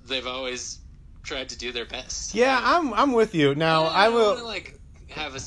they've 0.06 0.26
always 0.26 0.78
tried 1.22 1.48
to 1.50 1.58
do 1.58 1.72
their 1.72 1.86
best. 1.86 2.34
Yeah, 2.34 2.60
I'm. 2.62 2.94
I'm 2.94 3.12
with 3.12 3.34
you. 3.34 3.54
Now 3.54 3.84
I 3.84 4.06
don't 4.06 4.14
will. 4.14 4.34
wanna, 4.34 4.44
like 4.44 4.78
have 5.08 5.34
a 5.34 5.40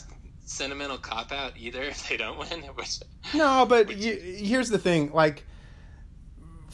sentimental 0.45 0.97
cop 0.97 1.31
out 1.31 1.53
either 1.57 1.81
if 1.83 2.07
they 2.09 2.17
don't 2.17 2.37
win. 2.37 2.61
Which 2.75 2.99
No, 3.33 3.65
but 3.65 3.87
y 3.87 3.93
here's 3.93 4.69
the 4.69 4.77
thing. 4.77 5.11
Like, 5.13 5.45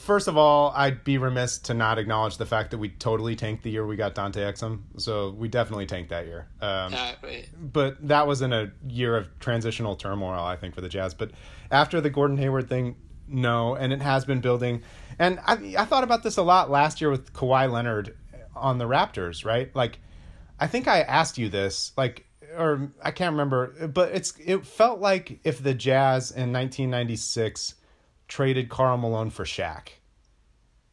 first 0.00 0.28
of 0.28 0.36
all, 0.36 0.72
I'd 0.74 1.04
be 1.04 1.18
remiss 1.18 1.58
to 1.58 1.74
not 1.74 1.98
acknowledge 1.98 2.38
the 2.38 2.46
fact 2.46 2.70
that 2.70 2.78
we 2.78 2.88
totally 2.88 3.36
tanked 3.36 3.62
the 3.62 3.70
year 3.70 3.86
we 3.86 3.96
got 3.96 4.14
Dante 4.14 4.40
Exum. 4.40 4.80
So 4.96 5.30
we 5.30 5.48
definitely 5.48 5.86
tanked 5.86 6.10
that 6.10 6.26
year. 6.26 6.48
Um, 6.60 6.94
uh, 6.94 7.12
but 7.60 8.08
that 8.08 8.26
was 8.26 8.40
in 8.42 8.52
a 8.52 8.72
year 8.88 9.16
of 9.16 9.28
transitional 9.38 9.96
turmoil, 9.96 10.40
I 10.40 10.56
think, 10.56 10.74
for 10.74 10.80
the 10.80 10.88
Jazz. 10.88 11.12
But 11.12 11.32
after 11.70 12.00
the 12.00 12.10
Gordon 12.10 12.38
Hayward 12.38 12.68
thing, 12.68 12.96
no, 13.28 13.74
and 13.74 13.92
it 13.92 14.00
has 14.00 14.24
been 14.24 14.40
building. 14.40 14.82
And 15.18 15.38
I, 15.46 15.74
I 15.78 15.84
thought 15.84 16.02
about 16.02 16.22
this 16.22 16.38
a 16.38 16.42
lot 16.42 16.70
last 16.70 17.00
year 17.00 17.10
with 17.10 17.32
Kawhi 17.32 17.70
Leonard 17.70 18.16
on 18.56 18.78
the 18.78 18.86
Raptors, 18.86 19.44
right? 19.44 19.74
Like, 19.76 20.00
I 20.58 20.66
think 20.66 20.88
I 20.88 21.02
asked 21.02 21.38
you 21.38 21.48
this, 21.48 21.92
like, 21.96 22.26
or 22.56 22.90
I 23.02 23.10
can't 23.10 23.32
remember, 23.32 23.88
but 23.88 24.12
it's 24.12 24.34
it 24.44 24.66
felt 24.66 24.98
like 24.98 25.38
if 25.44 25.62
the 25.62 25.72
Jazz 25.72 26.30
in 26.30 26.52
1996 26.52 27.76
traded 28.30 28.68
Karl 28.68 28.96
Malone 28.96 29.28
for 29.28 29.44
Shaq, 29.44 29.88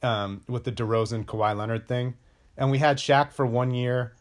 um, 0.02 0.42
with 0.50 0.64
the 0.64 0.72
DeRozan 0.72 1.24
Kawhi 1.24 1.56
Leonard 1.56 1.88
thing, 1.88 2.16
and 2.58 2.72
we 2.72 2.80
had 2.80 2.98
Shaq 2.98 3.32
for 3.32 3.46
one 3.46 3.72
year, 3.72 4.16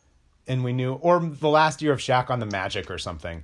and 0.46 0.62
we 0.62 0.74
knew, 0.74 0.92
or 0.92 1.18
the 1.18 1.48
last 1.48 1.80
year 1.80 1.92
of 1.92 1.98
Shaq 1.98 2.28
on 2.28 2.40
the 2.40 2.46
Magic 2.46 2.90
or 2.90 2.98
something, 2.98 3.42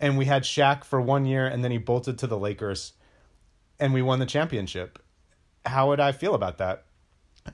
and 0.00 0.18
we 0.18 0.24
had 0.24 0.42
Shaq 0.42 0.84
for 0.84 1.00
one 1.00 1.24
year, 1.24 1.46
and 1.46 1.62
then 1.62 1.70
he 1.70 1.78
bolted 1.78 2.18
to 2.18 2.26
the 2.26 2.36
Lakers, 2.36 2.94
and 3.78 3.94
we 3.94 4.02
won 4.02 4.18
the 4.18 4.26
championship, 4.26 4.98
how 5.64 5.88
would 5.88 6.00
I 6.00 6.10
feel 6.10 6.34
about 6.34 6.58
that? 6.58 6.84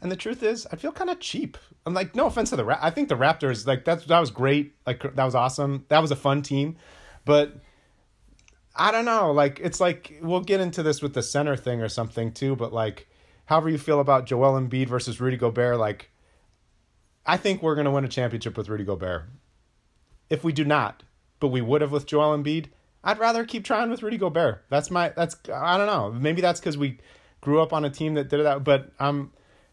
And 0.00 0.10
the 0.10 0.16
truth 0.16 0.42
is, 0.42 0.66
I 0.72 0.76
feel 0.76 0.92
kind 0.92 1.10
of 1.10 1.20
cheap. 1.20 1.58
I'm 1.84 1.92
like, 1.92 2.14
no 2.14 2.26
offense 2.26 2.50
to 2.50 2.56
the 2.56 2.64
Ra- 2.64 2.78
I 2.80 2.90
think 2.90 3.10
the 3.10 3.14
Raptors, 3.14 3.66
like 3.66 3.84
that's 3.84 4.06
that 4.06 4.20
was 4.20 4.30
great. 4.30 4.74
Like 4.86 5.02
that 5.02 5.24
was 5.24 5.34
awesome. 5.34 5.84
That 5.88 6.00
was 6.00 6.10
a 6.10 6.16
fun 6.16 6.42
team, 6.42 6.76
but 7.24 7.56
I 8.78 8.92
don't 8.92 9.04
know. 9.04 9.32
Like 9.32 9.60
it's 9.60 9.80
like 9.80 10.18
we'll 10.22 10.40
get 10.40 10.60
into 10.60 10.84
this 10.84 11.02
with 11.02 11.12
the 11.12 11.22
center 11.22 11.56
thing 11.56 11.82
or 11.82 11.88
something 11.88 12.32
too. 12.32 12.54
But 12.54 12.72
like, 12.72 13.08
however 13.46 13.68
you 13.68 13.76
feel 13.76 13.98
about 13.98 14.24
Joel 14.24 14.58
Embiid 14.58 14.86
versus 14.86 15.20
Rudy 15.20 15.36
Gobert, 15.36 15.78
like 15.78 16.10
I 17.26 17.36
think 17.36 17.60
we're 17.60 17.74
gonna 17.74 17.90
win 17.90 18.04
a 18.04 18.08
championship 18.08 18.56
with 18.56 18.68
Rudy 18.68 18.84
Gobert. 18.84 19.24
If 20.30 20.44
we 20.44 20.52
do 20.52 20.64
not, 20.64 21.02
but 21.40 21.48
we 21.48 21.60
would 21.60 21.80
have 21.80 21.90
with 21.90 22.06
Joel 22.06 22.38
Embiid, 22.38 22.66
I'd 23.02 23.18
rather 23.18 23.44
keep 23.44 23.64
trying 23.64 23.90
with 23.90 24.02
Rudy 24.02 24.16
Gobert. 24.16 24.64
That's 24.70 24.90
my 24.92 25.08
that's 25.10 25.36
I 25.52 25.76
don't 25.76 25.86
know. 25.86 26.12
Maybe 26.12 26.40
that's 26.40 26.60
because 26.60 26.78
we 26.78 26.98
grew 27.40 27.60
up 27.60 27.72
on 27.72 27.84
a 27.84 27.90
team 27.90 28.14
that 28.14 28.28
did 28.28 28.44
that, 28.44 28.62
but 28.62 28.92
I'm 29.00 29.32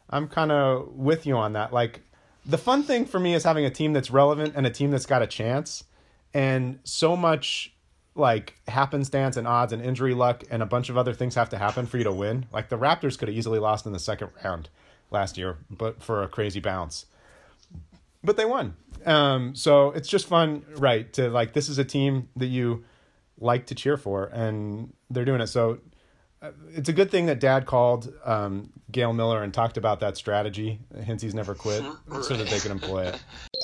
I'm 0.10 0.28
kind 0.28 0.52
of 0.52 0.94
with 0.96 1.28
you 1.28 1.38
on 1.38 1.54
that. 1.54 1.72
Like 1.72 2.02
the 2.44 2.58
fun 2.58 2.82
thing 2.82 3.06
for 3.06 3.20
me 3.20 3.36
is 3.36 3.44
having 3.44 3.66
a 3.66 3.70
team 3.70 3.94
that's 3.94 4.10
relevant 4.10 4.54
and 4.56 4.66
a 4.66 4.72
team 4.72 4.90
that's 4.90 5.06
got 5.06 5.22
a 5.22 5.28
chance, 5.28 5.84
and 6.34 6.80
so 6.84 7.16
much 7.16 7.75
like 8.16 8.56
happenstance 8.68 9.36
and 9.36 9.48
odds 9.48 9.74
and 9.74 9.82
injury 9.84 10.14
luck 10.14 10.44
and 10.50 10.64
a 10.64 10.66
bunch 10.66 10.90
of 10.90 10.98
other 10.98 11.14
things 11.14 11.36
have 11.36 11.50
to 11.50 11.58
happen 11.58 11.86
for 11.86 11.98
you 11.98 12.06
to 12.06 12.12
win. 12.12 12.46
Like 12.52 12.70
the 12.70 12.78
Raptors 12.78 13.18
could 13.18 13.28
have 13.28 13.38
easily 13.38 13.60
lost 13.60 13.86
in 13.86 13.92
the 13.92 14.00
second 14.00 14.30
round 14.44 14.70
last 15.12 15.38
year, 15.38 15.58
but 15.70 16.02
for 16.02 16.24
a 16.24 16.28
crazy 16.28 16.62
bounce. 16.62 17.06
But 18.24 18.38
they 18.38 18.46
won. 18.46 18.76
Um, 19.06 19.54
so 19.54 19.92
it's 19.92 20.08
just 20.08 20.28
fun, 20.28 20.66
right? 20.78 21.12
To 21.14 21.30
like 21.30 21.54
this 21.54 21.70
is 21.70 21.78
a 21.78 21.86
team 21.86 22.30
that 22.38 22.48
you 22.48 22.86
like 23.40 23.68
to 23.68 23.76
cheer 23.76 23.98
for, 23.98 24.26
and 24.26 24.94
they're 25.10 25.26
doing 25.26 25.42
it. 25.42 25.48
So 25.48 25.80
uh, 26.42 26.52
it's 26.74 26.90
a 26.90 26.94
good 26.94 27.12
thing 27.12 27.28
that 27.28 27.40
Dad 27.40 27.66
called 27.66 28.12
um, 28.24 28.72
Gail 28.92 29.14
Miller 29.14 29.44
and 29.44 29.54
talked 29.54 29.78
about 29.78 30.00
that 30.00 30.18
strategy. 30.18 30.80
Hence, 31.06 31.22
he's 31.22 31.36
never 31.36 31.54
quit, 31.54 31.84
so 32.24 32.36
that 32.36 32.48
they 32.48 32.60
can 32.60 32.72
employ 32.72 33.06
it. 33.08 33.24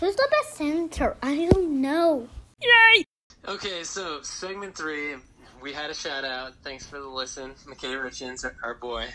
Who's 0.00 0.14
the 0.14 0.28
best 0.30 0.56
senator? 0.56 1.16
I 1.22 1.48
don't 1.50 1.80
know. 1.80 2.28
Yay! 2.60 3.04
Okay, 3.48 3.82
so 3.82 4.20
segment 4.22 4.76
three, 4.76 5.14
we 5.62 5.72
had 5.72 5.90
a 5.90 5.94
shout 5.94 6.24
out. 6.24 6.52
Thanks 6.62 6.84
for 6.84 7.00
the 7.00 7.08
listen, 7.08 7.52
McKay 7.66 7.94
Richins, 7.94 8.44
our, 8.44 8.54
our 8.62 8.74
boy. 8.74 9.06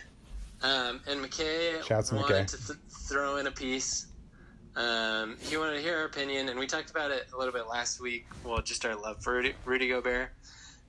Um, 0.63 1.01
and 1.07 1.19
McKay 1.23 1.83
Shouts 1.83 2.09
to 2.09 2.15
wanted 2.15 2.47
McKay. 2.47 2.51
to 2.51 2.67
th- 2.67 2.79
throw 3.07 3.37
in 3.37 3.47
a 3.47 3.51
piece. 3.51 4.07
Um, 4.75 5.37
he 5.41 5.57
wanted 5.57 5.75
to 5.75 5.81
hear 5.81 5.97
our 5.97 6.05
opinion, 6.05 6.49
and 6.49 6.57
we 6.59 6.65
talked 6.65 6.89
about 6.89 7.11
it 7.11 7.27
a 7.33 7.37
little 7.37 7.53
bit 7.53 7.67
last 7.67 7.99
week. 7.99 8.25
Well, 8.43 8.61
just 8.61 8.85
our 8.85 8.95
love 8.95 9.21
for 9.21 9.33
Rudy, 9.33 9.53
Rudy 9.65 9.89
Gobert. 9.89 10.29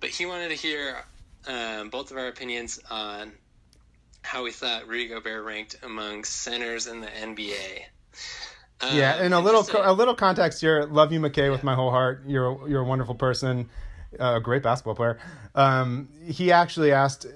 But 0.00 0.10
he 0.10 0.24
wanted 0.24 0.48
to 0.48 0.54
hear 0.54 1.04
um, 1.46 1.90
both 1.90 2.10
of 2.10 2.16
our 2.16 2.28
opinions 2.28 2.80
on 2.90 3.32
how 4.22 4.44
we 4.44 4.52
thought 4.52 4.86
Rudy 4.86 5.08
Gobert 5.08 5.44
ranked 5.44 5.76
among 5.82 6.24
centers 6.24 6.86
in 6.86 7.00
the 7.00 7.08
NBA. 7.08 7.82
Um, 8.82 8.96
Yeah, 8.96 9.22
and 9.22 9.32
a 9.32 9.38
little 9.40 9.64
co- 9.64 9.82
a 9.84 9.92
little 9.92 10.14
context 10.14 10.60
here. 10.60 10.84
Love 10.84 11.12
you, 11.12 11.20
McKay, 11.20 11.50
with 11.50 11.62
my 11.62 11.74
whole 11.74 11.90
heart. 11.90 12.24
You're 12.26 12.68
you're 12.68 12.82
a 12.82 12.84
wonderful 12.84 13.14
person, 13.14 13.68
a 14.18 14.40
great 14.40 14.62
basketball 14.62 14.94
player. 14.94 15.18
Um, 15.54 16.08
he 16.26 16.50
actually 16.52 16.92
asked 16.92 17.26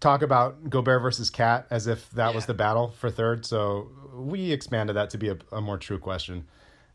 talk 0.00 0.22
about 0.22 0.68
Gobert 0.68 1.00
versus 1.00 1.30
Cat 1.30 1.66
as 1.70 1.86
if 1.86 2.10
that 2.10 2.34
was 2.34 2.46
the 2.46 2.54
battle 2.54 2.88
for 2.98 3.10
third. 3.10 3.46
So 3.46 3.88
we 4.14 4.50
expanded 4.52 4.96
that 4.96 5.10
to 5.10 5.18
be 5.18 5.28
a, 5.28 5.36
a 5.52 5.60
more 5.60 5.78
true 5.78 5.98
question. 5.98 6.46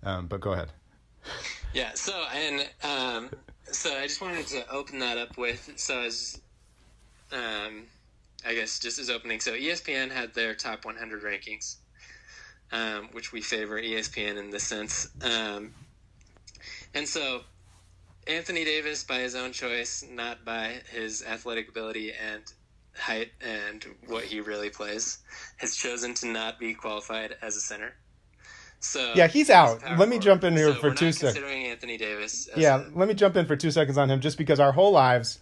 Um, 0.04 0.28
but 0.28 0.42
go 0.42 0.54
ahead. 0.54 0.70
Yeah. 1.74 1.92
So 1.96 2.14
and 2.34 2.70
um, 2.84 3.30
so 3.72 3.94
I 3.98 4.04
just 4.04 4.22
wanted 4.22 4.48
to 4.48 4.70
open 4.72 5.00
that 5.00 5.18
up 5.18 5.38
with 5.38 5.72
so 5.76 6.02
as 6.02 6.40
um, 7.32 7.84
I 8.46 8.54
guess 8.54 8.80
just 8.80 9.00
as 9.00 9.10
opening. 9.10 9.40
So 9.40 9.54
ESPN 9.54 10.12
had 10.12 10.34
their 10.34 10.54
top 10.54 10.86
100 10.86 11.24
rankings, 11.24 11.78
um, 12.72 13.10
which 13.12 13.32
we 13.32 13.42
favor 13.42 13.82
ESPN 13.82 14.38
in 14.38 14.50
this 14.50 14.64
sense. 14.64 15.10
Um, 15.22 15.74
and 16.94 17.08
so 17.08 17.42
Anthony 18.28 18.66
Davis, 18.66 19.04
by 19.04 19.20
his 19.20 19.36
own 19.36 19.52
choice, 19.52 20.04
not 20.10 20.44
by 20.44 20.82
his 20.92 21.24
athletic 21.24 21.70
ability 21.70 22.12
and 22.12 22.44
height 22.96 23.32
and 23.42 23.86
what 24.08 24.24
he 24.24 24.42
really 24.42 24.70
plays, 24.70 25.20
has 25.58 25.76
chosen 25.76 26.14
to 26.16 26.28
not 26.28 26.60
be 26.60 26.74
qualified 26.74 27.36
as 27.42 27.56
a 27.56 27.62
center. 27.62 27.94
So 28.80 29.14
Yeah, 29.16 29.28
he's 29.28 29.50
out. 29.50 29.82
Let 29.98 30.10
me 30.10 30.20
jump 30.20 30.44
in 30.44 30.56
here 30.56 30.74
So 30.74 30.80
for 30.80 30.92
two 30.94 31.12
seconds. 31.12 31.34
Considering 31.34 31.66
Anthony 31.66 31.98
Davis. 31.98 32.48
Yeah, 32.56 32.86
a- 32.88 32.90
let 32.98 33.08
me 33.08 33.14
jump 33.14 33.36
in 33.36 33.46
for 33.46 33.56
two 33.56 33.72
seconds 33.72 33.98
on 33.98 34.10
him, 34.10 34.20
just 34.22 34.38
because 34.38 34.60
our 34.60 34.72
whole 34.72 34.92
lives, 34.92 35.40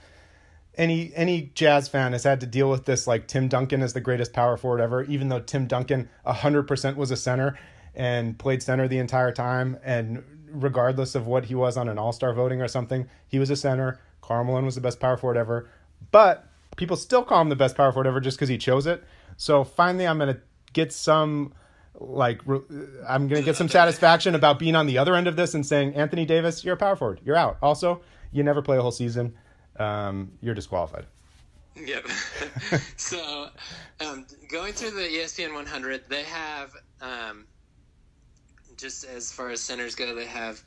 any 0.78 1.12
any 1.16 1.52
jazz 1.54 1.88
fan 1.88 2.12
has 2.14 2.24
had 2.24 2.40
to 2.42 2.46
deal 2.46 2.70
with 2.70 2.86
this. 2.86 3.08
Like 3.08 3.28
Tim 3.28 3.48
Duncan 3.48 3.82
is 3.82 3.94
the 3.94 4.02
greatest 4.02 4.34
power 4.34 4.58
forward 4.58 4.82
ever, 4.82 5.04
even 5.04 5.30
though 5.30 5.40
Tim 5.40 5.68
Duncan 5.68 6.10
hundred 6.26 6.64
percent 6.64 6.98
was 6.98 7.12
a 7.12 7.18
center 7.18 7.58
and 7.96 8.38
played 8.38 8.62
center 8.62 8.88
the 8.88 9.00
entire 9.00 9.32
time, 9.32 9.78
and 9.84 10.24
regardless 10.50 11.16
of 11.16 11.28
what 11.28 11.46
he 11.46 11.56
was 11.56 11.78
on 11.78 11.90
an 11.90 11.98
All 11.98 12.12
Star 12.12 12.34
voting 12.34 12.62
or 12.62 12.68
something, 12.68 13.08
he 13.28 13.40
was 13.40 13.50
a 13.50 13.56
center. 13.56 14.00
Karl 14.22 14.46
was 14.64 14.76
the 14.76 14.82
best 14.82 15.00
power 15.00 15.18
forward 15.18 15.38
ever, 15.38 15.70
but 16.12 16.48
people 16.78 16.98
still 16.98 17.24
call 17.24 17.42
him 17.42 17.50
the 17.50 17.56
best 17.56 17.78
power 17.78 17.92
forward 17.92 18.08
ever 18.08 18.20
just 18.20 18.38
because 18.38 18.50
he 18.50 18.58
chose 18.58 18.88
it. 18.88 19.04
So 19.38 19.64
finally, 19.64 20.08
I'm 20.08 20.18
gonna 20.18 20.40
get 20.74 20.92
some 20.92 21.54
like 22.00 22.42
I'm 23.08 23.28
gonna 23.28 23.44
get 23.44 23.56
some 23.56 23.70
satisfaction 23.70 24.36
about 24.36 24.60
being 24.60 24.76
on 24.76 24.88
the 24.88 24.98
other 24.98 25.16
end 25.16 25.28
of 25.28 25.36
this 25.36 25.54
and 25.54 25.66
saying 25.66 25.96
Anthony 25.96 26.26
Davis, 26.26 26.64
you're 26.64 26.74
a 26.74 26.78
power 26.78 26.96
forward, 26.96 27.22
you're 27.24 27.36
out. 27.36 27.58
Also, 27.62 28.02
you 28.32 28.44
never 28.44 28.62
play 28.62 28.78
a 28.78 28.82
whole 28.82 28.92
season, 28.92 29.36
um, 29.78 30.32
you're 30.42 30.56
disqualified. 30.56 31.06
Yep. 31.76 32.08
so, 32.98 33.50
um, 34.00 34.26
going 34.50 34.74
through 34.74 34.92
the 34.92 35.08
ESPN 35.08 35.54
100, 35.54 36.04
they 36.10 36.24
have, 36.24 36.72
um, 37.02 37.46
just 38.78 39.04
as 39.04 39.32
far 39.32 39.50
as 39.50 39.62
centers 39.62 39.94
go, 39.96 40.16
they 40.16 40.26
have 40.26 40.62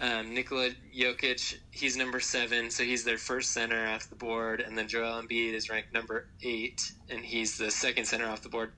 um, 0.00 0.34
Nikola 0.34 0.70
Jokic. 0.96 1.58
He's 1.70 1.96
number 1.96 2.18
seven, 2.18 2.70
so 2.70 2.82
he's 2.82 3.04
their 3.04 3.18
first 3.18 3.52
center 3.52 3.86
off 3.88 4.08
the 4.08 4.16
board. 4.16 4.60
And 4.60 4.76
then 4.76 4.88
Joel 4.88 5.22
Embiid 5.22 5.52
is 5.52 5.68
ranked 5.68 5.92
number 5.92 6.28
eight, 6.42 6.92
and 7.10 7.24
he's 7.24 7.58
the 7.58 7.70
second 7.70 8.06
center 8.06 8.26
off 8.26 8.42
the 8.42 8.48
board. 8.48 8.72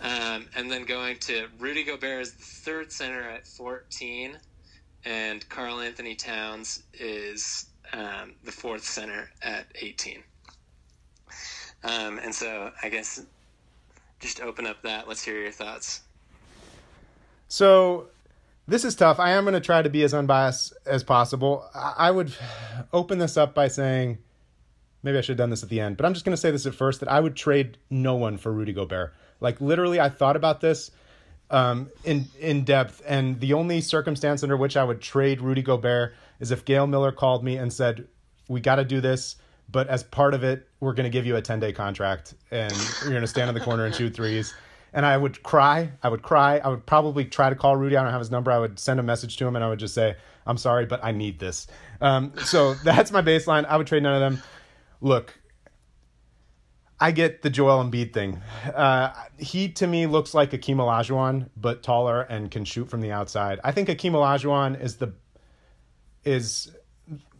Um, 0.00 0.46
and 0.56 0.70
then 0.70 0.84
going 0.84 1.18
to 1.20 1.46
Rudy 1.58 1.84
Gobert 1.84 2.20
is 2.20 2.32
the 2.32 2.42
third 2.42 2.92
center 2.92 3.22
at 3.22 3.46
14, 3.46 4.36
and 5.04 5.48
Karl-Anthony 5.48 6.16
Towns 6.16 6.82
is 6.92 7.66
um, 7.94 8.34
the 8.42 8.52
fourth 8.52 8.84
center 8.84 9.30
at 9.42 9.66
18. 9.80 10.22
Um, 11.84 12.18
and 12.18 12.34
so 12.34 12.72
I 12.82 12.88
guess 12.88 13.24
just 14.20 14.40
open 14.40 14.66
up 14.66 14.82
that. 14.82 15.06
Let's 15.06 15.22
hear 15.22 15.40
your 15.40 15.52
thoughts. 15.52 16.00
So 17.48 18.08
this 18.66 18.84
is 18.84 18.96
tough. 18.96 19.20
I 19.20 19.30
am 19.30 19.44
going 19.44 19.54
to 19.54 19.60
try 19.60 19.82
to 19.82 19.90
be 19.90 20.02
as 20.02 20.12
unbiased 20.12 20.74
as 20.86 21.04
possible. 21.04 21.68
I 21.74 22.10
would 22.10 22.34
open 22.92 23.18
this 23.18 23.36
up 23.36 23.54
by 23.54 23.68
saying, 23.68 24.18
maybe 25.02 25.18
I 25.18 25.20
should 25.20 25.32
have 25.32 25.38
done 25.38 25.50
this 25.50 25.62
at 25.62 25.68
the 25.68 25.80
end, 25.80 25.96
but 25.96 26.06
I'm 26.06 26.14
just 26.14 26.24
going 26.24 26.32
to 26.32 26.40
say 26.40 26.50
this 26.50 26.66
at 26.66 26.74
first 26.74 27.00
that 27.00 27.08
I 27.08 27.20
would 27.20 27.36
trade 27.36 27.78
no 27.90 28.16
one 28.16 28.38
for 28.38 28.52
Rudy 28.52 28.72
Gobert. 28.72 29.14
Like 29.40 29.60
literally, 29.60 30.00
I 30.00 30.08
thought 30.08 30.36
about 30.36 30.60
this 30.60 30.90
um, 31.50 31.90
in 32.04 32.24
in 32.40 32.64
depth, 32.64 33.02
and 33.06 33.38
the 33.40 33.52
only 33.52 33.82
circumstance 33.82 34.42
under 34.42 34.56
which 34.56 34.76
I 34.76 34.84
would 34.84 35.02
trade 35.02 35.42
Rudy 35.42 35.60
Gobert 35.60 36.14
is 36.40 36.50
if 36.50 36.64
Gail 36.64 36.86
Miller 36.86 37.12
called 37.12 37.44
me 37.44 37.56
and 37.56 37.72
said, 37.72 38.06
"We 38.48 38.60
got 38.60 38.76
to 38.76 38.84
do 38.84 39.00
this." 39.00 39.36
But 39.70 39.88
as 39.88 40.02
part 40.02 40.34
of 40.34 40.44
it, 40.44 40.68
we're 40.80 40.92
going 40.92 41.04
to 41.04 41.10
give 41.10 41.24
you 41.24 41.36
a 41.36 41.42
10 41.42 41.58
day 41.58 41.72
contract 41.72 42.34
and 42.50 42.72
you're 43.00 43.10
going 43.10 43.22
to 43.22 43.26
stand 43.26 43.48
in 43.48 43.54
the 43.54 43.62
corner 43.62 43.86
and 43.86 43.94
shoot 43.94 44.14
threes 44.14 44.52
and 44.94 45.04
I 45.04 45.16
would 45.16 45.42
cry. 45.42 45.90
I 46.02 46.08
would 46.08 46.22
cry. 46.22 46.58
I 46.58 46.68
would 46.68 46.86
probably 46.86 47.24
try 47.24 47.50
to 47.50 47.56
call 47.56 47.76
Rudy. 47.76 47.96
I 47.96 48.02
don't 48.02 48.12
have 48.12 48.20
his 48.20 48.30
number. 48.30 48.52
I 48.52 48.58
would 48.58 48.78
send 48.78 49.00
a 49.00 49.02
message 49.02 49.36
to 49.38 49.46
him 49.46 49.56
and 49.56 49.64
I 49.64 49.68
would 49.68 49.80
just 49.80 49.92
say, 49.92 50.16
I'm 50.46 50.56
sorry, 50.56 50.86
but 50.86 51.04
I 51.04 51.10
need 51.10 51.40
this. 51.40 51.66
Um, 52.00 52.32
so 52.44 52.74
that's 52.84 53.10
my 53.10 53.20
baseline. 53.20 53.66
I 53.66 53.76
would 53.76 53.88
trade 53.88 54.04
none 54.04 54.14
of 54.14 54.20
them. 54.20 54.42
Look, 55.00 55.38
I 57.00 57.10
get 57.10 57.42
the 57.42 57.50
Joel 57.50 57.84
Embiid 57.84 58.14
thing. 58.14 58.40
Uh, 58.72 59.12
he 59.36 59.68
to 59.70 59.86
me 59.86 60.06
looks 60.06 60.32
like 60.32 60.52
Akeem 60.52 60.76
Olajuwon, 60.76 61.50
but 61.56 61.82
taller 61.82 62.22
and 62.22 62.50
can 62.50 62.64
shoot 62.64 62.88
from 62.88 63.00
the 63.00 63.10
outside. 63.10 63.58
I 63.64 63.72
think 63.72 63.88
Akeem 63.88 64.12
Olajuwon 64.12 64.80
is 64.80 64.96
the 64.96 65.12
is 66.24 66.70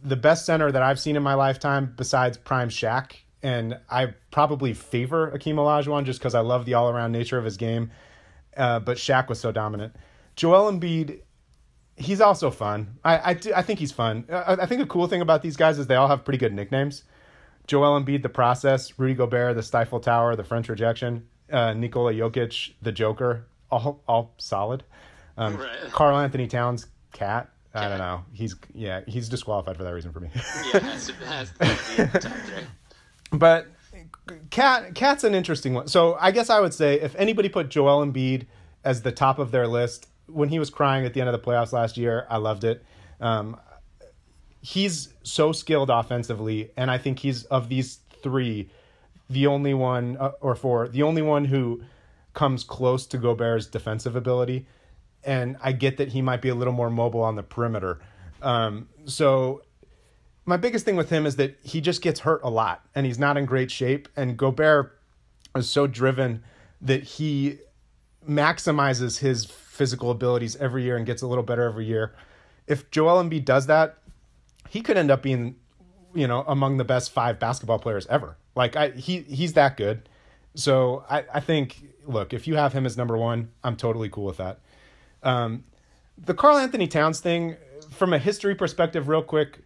the 0.03 0.15
best 0.15 0.45
center 0.45 0.71
that 0.71 0.83
I've 0.83 0.99
seen 0.99 1.15
in 1.15 1.23
my 1.23 1.33
lifetime 1.33 1.93
besides 1.97 2.37
prime 2.37 2.69
Shaq. 2.69 3.13
And 3.41 3.77
I 3.89 4.13
probably 4.31 4.73
favor 4.73 5.31
Akeem 5.31 5.55
Olajuwon 5.55 6.05
just 6.05 6.19
because 6.19 6.33
I 6.33 6.39
love 6.39 6.65
the 6.65 6.73
all 6.73 6.89
around 6.89 7.11
nature 7.11 7.37
of 7.37 7.45
his 7.45 7.57
game. 7.57 7.91
Uh, 8.57 8.79
but 8.79 8.97
Shaq 8.97 9.27
was 9.29 9.39
so 9.39 9.51
dominant. 9.51 9.95
Joel 10.35 10.71
Embiid, 10.71 11.19
he's 11.95 12.21
also 12.21 12.49
fun. 12.49 12.97
I 13.03 13.31
I, 13.31 13.33
do, 13.35 13.53
I 13.53 13.61
think 13.61 13.79
he's 13.79 13.91
fun. 13.91 14.25
I, 14.31 14.53
I 14.61 14.65
think 14.65 14.81
the 14.81 14.87
cool 14.87 15.07
thing 15.07 15.21
about 15.21 15.41
these 15.41 15.57
guys 15.57 15.77
is 15.77 15.87
they 15.87 15.95
all 15.95 16.07
have 16.07 16.23
pretty 16.25 16.37
good 16.39 16.53
nicknames. 16.53 17.03
Joel 17.67 17.99
Embiid, 18.01 18.21
the 18.23 18.29
process. 18.29 18.97
Rudy 18.97 19.13
Gobert, 19.13 19.55
the 19.55 19.63
Stifle 19.63 19.99
Tower, 19.99 20.35
the 20.35 20.43
French 20.43 20.69
rejection. 20.69 21.27
Uh, 21.51 21.73
Nikola 21.73 22.13
Jokic, 22.13 22.73
the 22.81 22.91
Joker. 22.91 23.45
All 23.71 24.01
all 24.07 24.33
solid. 24.37 24.83
Um, 25.37 25.57
Right. 25.57 25.91
Karl-Anthony 25.91 26.47
Towns, 26.47 26.87
cat. 27.11 27.49
I 27.75 27.89
don't 27.89 27.97
know. 27.97 28.23
He's 28.31 28.55
yeah, 28.73 29.01
he's 29.07 29.29
disqualified 29.29 29.77
for 29.77 29.83
that 29.83 29.93
reason 29.93 30.11
for 30.11 30.19
me. 30.19 30.29
Yeah, 30.33 30.79
has 30.79 31.07
to, 31.07 31.13
has 31.13 31.51
to 31.51 32.05
be 32.05 32.19
top 32.19 32.37
three. 32.37 32.63
but 33.31 33.67
Cat 34.49 34.95
Cat's 34.95 35.23
an 35.23 35.35
interesting 35.35 35.73
one. 35.73 35.87
So 35.87 36.17
I 36.19 36.31
guess 36.31 36.49
I 36.49 36.59
would 36.59 36.73
say 36.73 36.99
if 36.99 37.15
anybody 37.15 37.49
put 37.49 37.69
Joel 37.69 38.05
Embiid 38.05 38.45
as 38.83 39.01
the 39.01 39.11
top 39.11 39.39
of 39.39 39.51
their 39.51 39.67
list 39.67 40.07
when 40.27 40.49
he 40.49 40.59
was 40.59 40.69
crying 40.69 41.05
at 41.05 41.13
the 41.13 41.21
end 41.21 41.29
of 41.29 41.33
the 41.33 41.45
playoffs 41.45 41.73
last 41.73 41.97
year, 41.97 42.25
I 42.29 42.37
loved 42.37 42.63
it. 42.63 42.83
Um, 43.19 43.57
he's 44.61 45.13
so 45.23 45.51
skilled 45.51 45.89
offensively, 45.89 46.71
and 46.77 46.89
I 46.89 46.97
think 46.97 47.19
he's 47.19 47.43
of 47.45 47.69
these 47.69 47.99
three, 48.23 48.69
the 49.29 49.47
only 49.47 49.73
one 49.73 50.17
uh, 50.17 50.31
or 50.41 50.55
four, 50.55 50.87
the 50.87 51.03
only 51.03 51.21
one 51.21 51.45
who 51.45 51.83
comes 52.33 52.63
close 52.63 53.05
to 53.07 53.17
Gobert's 53.17 53.67
defensive 53.67 54.15
ability. 54.15 54.65
And 55.25 55.57
I 55.61 55.71
get 55.71 55.97
that 55.97 56.09
he 56.09 56.21
might 56.21 56.41
be 56.41 56.49
a 56.49 56.55
little 56.55 56.73
more 56.73 56.89
mobile 56.89 57.21
on 57.21 57.35
the 57.35 57.43
perimeter. 57.43 57.99
Um, 58.41 58.89
so 59.05 59.63
my 60.45 60.57
biggest 60.57 60.85
thing 60.85 60.95
with 60.95 61.09
him 61.09 61.25
is 61.25 61.35
that 61.37 61.57
he 61.63 61.81
just 61.81 62.01
gets 62.01 62.21
hurt 62.21 62.41
a 62.43 62.49
lot 62.49 62.85
and 62.93 63.05
he's 63.05 63.17
not 63.17 63.37
in 63.37 63.45
great 63.45 63.71
shape. 63.71 64.07
And 64.15 64.37
Gobert 64.37 64.97
is 65.55 65.69
so 65.69 65.87
driven 65.87 66.43
that 66.81 67.03
he 67.03 67.57
maximizes 68.27 69.19
his 69.19 69.45
physical 69.45 70.11
abilities 70.11 70.55
every 70.57 70.83
year 70.83 70.97
and 70.97 71.05
gets 71.05 71.21
a 71.21 71.27
little 71.27 71.43
better 71.43 71.63
every 71.63 71.85
year. 71.85 72.13
If 72.67 72.89
Joel 72.91 73.23
Embiid 73.23 73.45
does 73.45 73.67
that, 73.67 73.97
he 74.69 74.81
could 74.81 74.97
end 74.97 75.11
up 75.11 75.21
being, 75.21 75.55
you 76.13 76.27
know, 76.27 76.43
among 76.47 76.77
the 76.77 76.83
best 76.83 77.11
five 77.11 77.39
basketball 77.39 77.79
players 77.79 78.07
ever. 78.07 78.37
Like 78.55 78.75
I, 78.75 78.89
he 78.91 79.21
he's 79.21 79.53
that 79.53 79.77
good. 79.77 80.07
So 80.55 81.03
I, 81.09 81.25
I 81.33 81.39
think 81.39 81.83
look, 82.05 82.33
if 82.33 82.47
you 82.47 82.55
have 82.55 82.73
him 82.73 82.85
as 82.85 82.97
number 82.97 83.17
one, 83.17 83.51
I'm 83.63 83.75
totally 83.75 84.09
cool 84.09 84.25
with 84.25 84.37
that. 84.37 84.59
Um, 85.25 85.65
the 86.17 86.33
Karl-Anthony 86.33 86.87
Towns 86.87 87.19
thing, 87.19 87.57
from 87.91 88.13
a 88.13 88.19
history 88.19 88.55
perspective, 88.55 89.07
real 89.07 89.23
quick, 89.23 89.59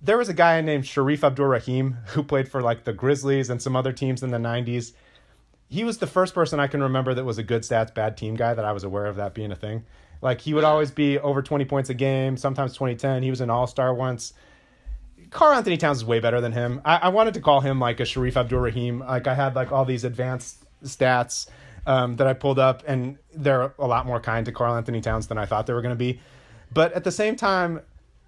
there 0.00 0.16
was 0.16 0.28
a 0.28 0.34
guy 0.34 0.60
named 0.60 0.84
Shareef 0.84 1.22
Abdur-Rahim 1.24 1.98
who 2.06 2.22
played 2.22 2.48
for 2.48 2.62
like 2.62 2.84
the 2.84 2.92
Grizzlies 2.92 3.50
and 3.50 3.60
some 3.60 3.76
other 3.76 3.92
teams 3.92 4.22
in 4.22 4.30
the 4.30 4.38
90s. 4.38 4.92
He 5.68 5.84
was 5.84 5.98
the 5.98 6.06
first 6.06 6.34
person 6.34 6.60
I 6.60 6.66
can 6.66 6.82
remember 6.82 7.12
that 7.12 7.24
was 7.24 7.36
a 7.36 7.42
good 7.42 7.62
stats, 7.62 7.92
bad 7.92 8.16
team 8.16 8.36
guy 8.36 8.54
that 8.54 8.64
I 8.64 8.72
was 8.72 8.84
aware 8.84 9.06
of 9.06 9.16
that 9.16 9.34
being 9.34 9.52
a 9.52 9.56
thing. 9.56 9.84
Like 10.22 10.40
he 10.40 10.54
would 10.54 10.64
always 10.64 10.90
be 10.90 11.18
over 11.18 11.42
20 11.42 11.64
points 11.64 11.90
a 11.90 11.94
game, 11.94 12.36
sometimes 12.36 12.72
2010. 12.72 13.22
He 13.22 13.30
was 13.30 13.40
an 13.40 13.50
all 13.50 13.66
star 13.66 13.92
once. 13.92 14.32
Karl-Anthony 15.30 15.76
Towns 15.76 15.98
is 15.98 16.04
way 16.04 16.20
better 16.20 16.40
than 16.40 16.52
him. 16.52 16.80
I, 16.84 16.96
I 16.96 17.08
wanted 17.08 17.34
to 17.34 17.40
call 17.40 17.60
him 17.60 17.78
like 17.78 18.00
a 18.00 18.04
Shareef 18.04 18.36
Abdur-Rahim. 18.36 19.00
Like 19.00 19.26
I 19.26 19.34
had 19.34 19.54
like 19.54 19.72
all 19.72 19.84
these 19.84 20.04
advanced 20.04 20.64
stats 20.84 21.48
um, 21.88 22.16
that 22.16 22.26
I 22.26 22.34
pulled 22.34 22.58
up, 22.58 22.84
and 22.86 23.16
they're 23.34 23.72
a 23.78 23.86
lot 23.86 24.04
more 24.04 24.20
kind 24.20 24.44
to 24.44 24.52
Karl-Anthony 24.52 25.00
Towns 25.00 25.26
than 25.26 25.38
I 25.38 25.46
thought 25.46 25.66
they 25.66 25.72
were 25.72 25.80
going 25.80 25.94
to 25.94 25.96
be. 25.96 26.20
But 26.72 26.92
at 26.92 27.02
the 27.02 27.10
same 27.10 27.34
time, 27.34 27.80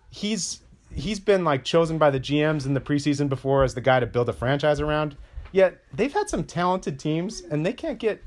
he's 0.08 0.62
he's 0.92 1.20
been 1.20 1.44
like 1.44 1.62
chosen 1.62 1.98
by 1.98 2.10
the 2.10 2.18
GMs 2.18 2.64
in 2.64 2.72
the 2.72 2.80
preseason 2.80 3.28
before 3.28 3.62
as 3.62 3.74
the 3.74 3.82
guy 3.82 4.00
to 4.00 4.06
build 4.06 4.30
a 4.30 4.32
franchise 4.32 4.80
around. 4.80 5.14
Yet 5.52 5.84
they've 5.92 6.12
had 6.12 6.30
some 6.30 6.44
talented 6.44 6.98
teams, 6.98 7.42
and 7.42 7.64
they 7.64 7.74
can't 7.74 7.98
get 7.98 8.24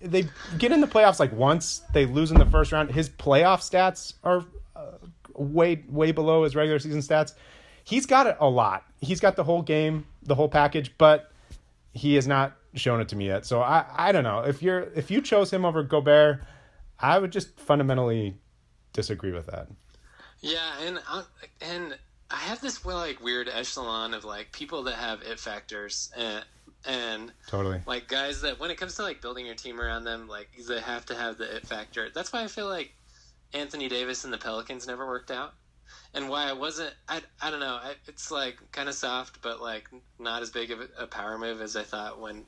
they 0.00 0.28
get 0.56 0.70
in 0.70 0.80
the 0.80 0.86
playoffs 0.86 1.18
like 1.18 1.32
once. 1.32 1.82
They 1.92 2.06
lose 2.06 2.30
in 2.30 2.38
the 2.38 2.46
first 2.46 2.70
round. 2.70 2.92
His 2.92 3.10
playoff 3.10 3.68
stats 3.68 4.14
are 4.22 4.44
uh, 4.76 4.98
way 5.34 5.82
way 5.88 6.12
below 6.12 6.44
his 6.44 6.54
regular 6.54 6.78
season 6.78 7.00
stats. 7.00 7.34
He's 7.82 8.06
got 8.06 8.28
it 8.28 8.36
a 8.38 8.48
lot. 8.48 8.84
He's 9.00 9.18
got 9.18 9.34
the 9.34 9.44
whole 9.44 9.62
game, 9.62 10.06
the 10.22 10.36
whole 10.36 10.48
package, 10.48 10.94
but 10.96 11.32
he 11.92 12.16
is 12.16 12.28
not 12.28 12.56
shown 12.76 13.00
it 13.00 13.08
to 13.08 13.16
me 13.16 13.26
yet. 13.26 13.46
So 13.46 13.60
I 13.60 13.84
I 13.94 14.12
don't 14.12 14.24
know 14.24 14.40
if 14.40 14.62
you're 14.62 14.90
if 14.94 15.10
you 15.10 15.20
chose 15.20 15.52
him 15.52 15.64
over 15.64 15.82
Gobert, 15.82 16.44
I 16.98 17.18
would 17.18 17.32
just 17.32 17.58
fundamentally 17.58 18.36
disagree 18.92 19.32
with 19.32 19.46
that. 19.46 19.68
Yeah, 20.40 20.72
and 20.84 21.00
uh, 21.10 21.22
and 21.60 21.96
I 22.30 22.36
have 22.36 22.60
this 22.60 22.84
like 22.84 23.22
weird 23.22 23.48
echelon 23.48 24.14
of 24.14 24.24
like 24.24 24.52
people 24.52 24.82
that 24.84 24.94
have 24.94 25.22
it 25.22 25.38
factors 25.38 26.10
and 26.16 26.44
and 26.84 27.32
Totally. 27.48 27.80
like 27.86 28.08
guys 28.08 28.42
that 28.42 28.60
when 28.60 28.70
it 28.70 28.76
comes 28.76 28.94
to 28.96 29.02
like 29.02 29.20
building 29.20 29.46
your 29.46 29.54
team 29.54 29.80
around 29.80 30.04
them, 30.04 30.28
like 30.28 30.48
they 30.68 30.80
have 30.80 31.06
to 31.06 31.14
have 31.14 31.38
the 31.38 31.56
it 31.56 31.66
factor. 31.66 32.08
That's 32.14 32.32
why 32.32 32.42
I 32.42 32.46
feel 32.46 32.68
like 32.68 32.94
Anthony 33.52 33.88
Davis 33.88 34.24
and 34.24 34.32
the 34.32 34.38
Pelicans 34.38 34.86
never 34.86 35.06
worked 35.06 35.30
out, 35.30 35.54
and 36.14 36.28
why 36.28 36.48
I 36.48 36.52
wasn't. 36.52 36.94
I 37.08 37.22
I 37.40 37.50
don't 37.50 37.60
know. 37.60 37.78
I, 37.82 37.94
it's 38.06 38.30
like 38.30 38.58
kind 38.72 38.88
of 38.88 38.94
soft, 38.94 39.42
but 39.42 39.60
like 39.60 39.88
not 40.18 40.42
as 40.42 40.50
big 40.50 40.70
of 40.70 40.80
a 40.98 41.06
power 41.06 41.38
move 41.38 41.60
as 41.60 41.76
I 41.76 41.82
thought 41.82 42.20
when 42.20 42.44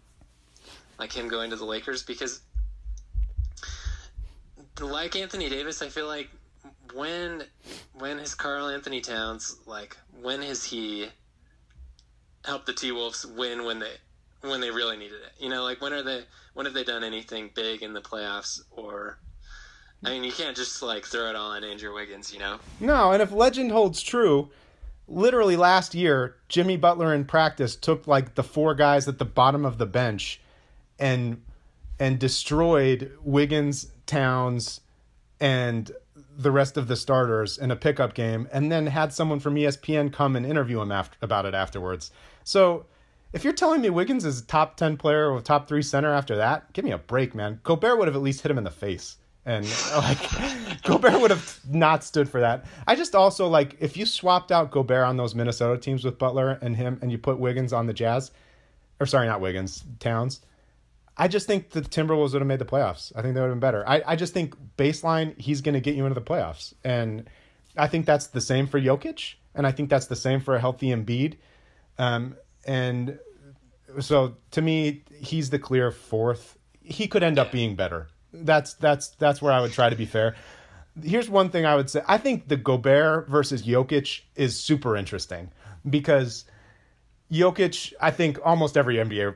like 0.99 1.12
him 1.12 1.28
going 1.28 1.51
to 1.51 1.57
the 1.57 1.64
Lakers 1.64 2.03
because 2.03 2.40
like 4.80 5.16
Anthony 5.16 5.49
Davis, 5.49 5.82
I 5.82 5.88
feel 5.88 6.07
like 6.07 6.30
when 6.94 7.44
when 7.94 8.18
has 8.18 8.34
Karl-Anthony 8.34 9.01
Towns 9.01 9.57
like 9.66 9.96
when 10.20 10.42
has 10.42 10.64
he 10.64 11.09
helped 12.44 12.66
the 12.66 12.72
T 12.72 12.92
Wolves 12.92 13.26
win 13.26 13.64
when 13.64 13.78
they 13.78 13.92
when 14.40 14.61
they 14.61 14.70
really 14.70 14.96
needed 14.96 15.20
it? 15.24 15.42
You 15.42 15.49
know, 15.49 15.62
like 15.64 15.80
when 15.80 15.92
are 15.92 16.03
they 16.03 16.24
when 16.55 16.66
have 16.66 16.74
they 16.74 16.84
done 16.84 17.05
anything 17.05 17.51
big 17.55 17.82
in 17.82 17.92
the 17.92 18.01
playoffs 18.01 18.61
or 18.70 19.18
I 20.05 20.11
mean, 20.11 20.22
you 20.22 20.32
can't 20.32 20.57
just 20.57 20.80
like 20.82 21.05
throw 21.05 21.28
it 21.28 21.36
all 21.36 21.53
on 21.53 21.64
Andrew 21.64 21.92
Wiggins, 21.94 22.32
you 22.32 22.38
know? 22.38 22.59
No, 22.80 23.12
and 23.12 23.20
if 23.20 23.32
legend 23.32 23.72
holds 23.72 24.01
true, 24.01 24.51
literally 25.09 25.57
last 25.57 25.94
year, 25.94 26.36
Jimmy 26.49 26.76
Butler 26.76 27.12
in 27.12 27.24
practice 27.24 27.74
took 27.74 28.07
like 28.07 28.36
the 28.36 28.44
four 28.44 28.74
guys 28.74 29.09
at 29.09 29.18
the 29.18 29.24
bottom 29.24 29.64
of 29.64 29.78
the 29.78 29.86
bench 29.86 30.40
and 30.99 31.42
and 31.99 32.18
destroyed 32.18 33.12
Wiggins, 33.22 33.90
Towns, 34.07 34.80
and 35.40 35.90
the 36.36 36.51
rest 36.51 36.76
of 36.76 36.86
the 36.86 36.96
starters 36.96 37.59
in 37.59 37.70
a 37.70 37.76
pickup 37.76 38.14
game, 38.14 38.49
and 38.53 38.70
then 38.70 38.86
had 38.86 39.12
someone 39.12 39.40
from 39.40 39.57
ESPN 39.57 40.12
come 40.12 40.36
and 40.36 40.46
interview 40.46 40.80
him 40.80 40.92
after, 40.92 41.16
about 41.20 41.44
it 41.44 41.55
afterwards. 41.55 42.12
So, 42.44 42.86
if 43.32 43.44
you're 43.44 43.53
telling 43.53 43.82
me 43.82 43.90
Wiggins 43.90 44.24
is 44.24 44.40
a 44.40 44.46
top 44.46 44.76
ten 44.76 44.96
player 44.96 45.30
or 45.30 45.40
top 45.40 45.68
three 45.68 45.82
center 45.82 46.12
after 46.12 46.36
that, 46.36 46.72
give 46.72 46.84
me 46.84 46.92
a 46.92 46.99
break, 46.99 47.34
man. 47.34 47.61
Gobert 47.62 47.99
would 47.99 48.09
have 48.09 48.16
at 48.16 48.22
least 48.22 48.40
hit 48.40 48.51
him 48.51 48.59
in 48.59 48.64
the 48.64 48.70
face, 48.70 49.16
and 49.44 49.66
like 49.96 50.82
Gobert 50.82 51.20
would 51.20 51.30
have 51.30 51.59
not 51.68 52.05
stood 52.05 52.28
for 52.28 52.40
that. 52.40 52.64
I 52.86 52.94
just 52.94 53.14
also 53.14 53.49
like 53.49 53.76
if 53.80 53.96
you 53.96 54.07
swapped 54.07 54.53
out 54.53 54.70
Gobert 54.70 55.05
on 55.05 55.16
those 55.16 55.34
Minnesota 55.34 55.78
teams 55.78 56.05
with 56.05 56.18
Butler 56.18 56.59
and 56.62 56.76
him, 56.76 56.99
and 57.03 57.11
you 57.11 57.18
put 57.18 57.38
Wiggins 57.38 57.72
on 57.72 57.86
the 57.86 57.92
Jazz, 57.92 58.30
or 59.01 59.07
sorry, 59.07 59.26
not 59.26 59.40
Wiggins, 59.40 59.84
Towns. 59.99 60.40
I 61.19 61.27
just 61.27 61.49
think 61.49 61.71
the 61.71 61.83
Timberwolves 61.83 62.33
would 62.33 62.41
have 62.41 62.47
made 62.47 62.61
the 62.61 62.64
playoffs. 62.64 63.12
I 63.16 63.23
think 63.23 63.35
they 63.35 63.41
would 63.41 63.49
have 63.49 63.57
been 63.57 63.61
better. 63.61 63.87
I, 63.89 64.03
I 64.07 64.16
just 64.16 64.33
think 64.33 64.55
baseline, 64.77 65.39
he's 65.39 65.61
going 65.61 65.75
to 65.75 65.81
get 65.81 65.97
you 65.97 66.07
into 66.07 66.14
the 66.14 66.25
playoffs. 66.25 66.75
And 66.85 67.29
I 67.77 67.89
think 67.89 68.07
that's 68.07 68.29
the 68.29 68.41
same 68.41 68.69
for 68.69 68.81
Jokic. 68.81 69.35
And 69.55 69.66
I 69.66 69.73
think 69.73 69.91
that's 69.91 70.07
the 70.07 70.16
same 70.16 70.41
for 70.41 70.55
a 70.55 70.61
healthy 70.61 70.89
Embiid. 70.89 71.35
Um, 71.99 72.37
and 72.64 73.19
so 73.99 74.37
to 74.53 74.62
me, 74.62 75.03
he's 75.19 75.51
the 75.51 75.59
clear 75.59 75.91
fourth. 75.91 76.57
He 76.81 77.09
could 77.09 77.25
end 77.25 77.39
up 77.39 77.51
being 77.51 77.75
better. 77.75 78.09
That's 78.33 78.75
that's 78.75 79.09
that's 79.09 79.43
where 79.43 79.53
I 79.53 79.61
would 79.61 79.73
try 79.73 79.91
to 79.91 79.97
be 79.97 80.07
fair. 80.07 80.37
Here's 81.03 81.29
one 81.29 81.51
thing 81.51 81.64
I 81.66 81.75
would 81.75 81.91
say. 81.91 82.03
I 82.07 82.19
think 82.19 82.49
the 82.49 82.57
Gobert 82.57 83.29
versus 83.29 83.62
Jokic 83.62 84.21
is 84.37 84.59
super 84.59 84.97
interesting 84.97 85.51
because 85.89 86.45
Jokic, 87.33 87.93
I 88.01 88.11
think 88.11 88.39
almost 88.45 88.77
every 88.77 88.97
NBA 88.97 89.35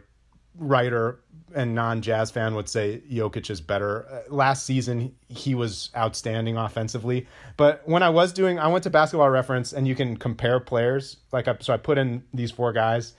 writer 0.59 1.19
and 1.55 1.75
non-jazz 1.75 2.31
fan 2.31 2.55
would 2.55 2.69
say 2.69 3.03
Jokic 3.11 3.51
is 3.51 3.61
better. 3.61 4.07
Uh, 4.11 4.35
last 4.35 4.65
season 4.65 5.15
he 5.29 5.55
was 5.55 5.91
outstanding 5.97 6.57
offensively, 6.57 7.27
but 7.57 7.87
when 7.87 8.03
I 8.03 8.11
was 8.11 8.33
doing 8.33 8.59
I 8.59 8.69
went 8.69 8.85
to 8.85 8.91
basketball 8.91 9.31
reference 9.31 9.73
and 9.73 9.87
you 9.87 9.95
can 9.95 10.17
compare 10.17 10.61
players 10.61 11.19
like 11.33 11.49
I, 11.49 11.57
so 11.61 11.73
I 11.73 11.77
put 11.77 11.99
in 11.99 12.23
these 12.33 12.51
four 12.51 12.73
guys 12.73 13.15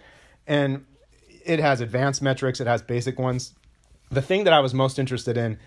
and 0.48 0.86
it 1.46 1.60
has 1.60 1.82
advanced 1.82 2.22
metrics, 2.22 2.60
it 2.60 2.68
has 2.68 2.82
basic 2.82 3.20
ones. 3.20 3.54
The 4.10 4.22
thing 4.22 4.44
that 4.46 4.54
I 4.54 4.60
was 4.60 4.74
most 4.74 5.00
interested 5.00 5.38
in 5.38 5.58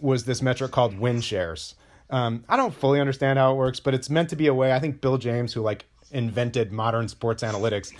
was 0.00 0.24
this 0.24 0.42
metric 0.42 0.72
called 0.72 0.98
win 0.98 1.20
shares. 1.20 1.74
Um, 2.10 2.44
I 2.48 2.56
don't 2.56 2.74
fully 2.74 3.00
understand 3.00 3.38
how 3.38 3.52
it 3.52 3.56
works, 3.56 3.80
but 3.80 3.94
it's 3.94 4.10
meant 4.10 4.28
to 4.30 4.36
be 4.36 4.46
a 4.46 4.54
way. 4.54 4.72
I 4.72 4.78
think 4.78 5.00
Bill 5.00 5.16
James, 5.16 5.52
who 5.54 5.62
like 5.62 5.86
invented 6.10 6.72
modern 6.72 7.08
sports 7.08 7.42
analytics, 7.42 7.92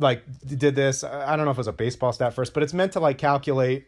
like 0.00 0.24
did 0.46 0.74
this. 0.74 1.04
I 1.04 1.36
don't 1.36 1.44
know 1.44 1.50
if 1.50 1.56
it 1.56 1.60
was 1.60 1.66
a 1.66 1.72
baseball 1.72 2.12
stat 2.12 2.34
first, 2.34 2.54
but 2.54 2.62
it's 2.62 2.74
meant 2.74 2.92
to 2.92 3.00
like 3.00 3.18
calculate 3.18 3.86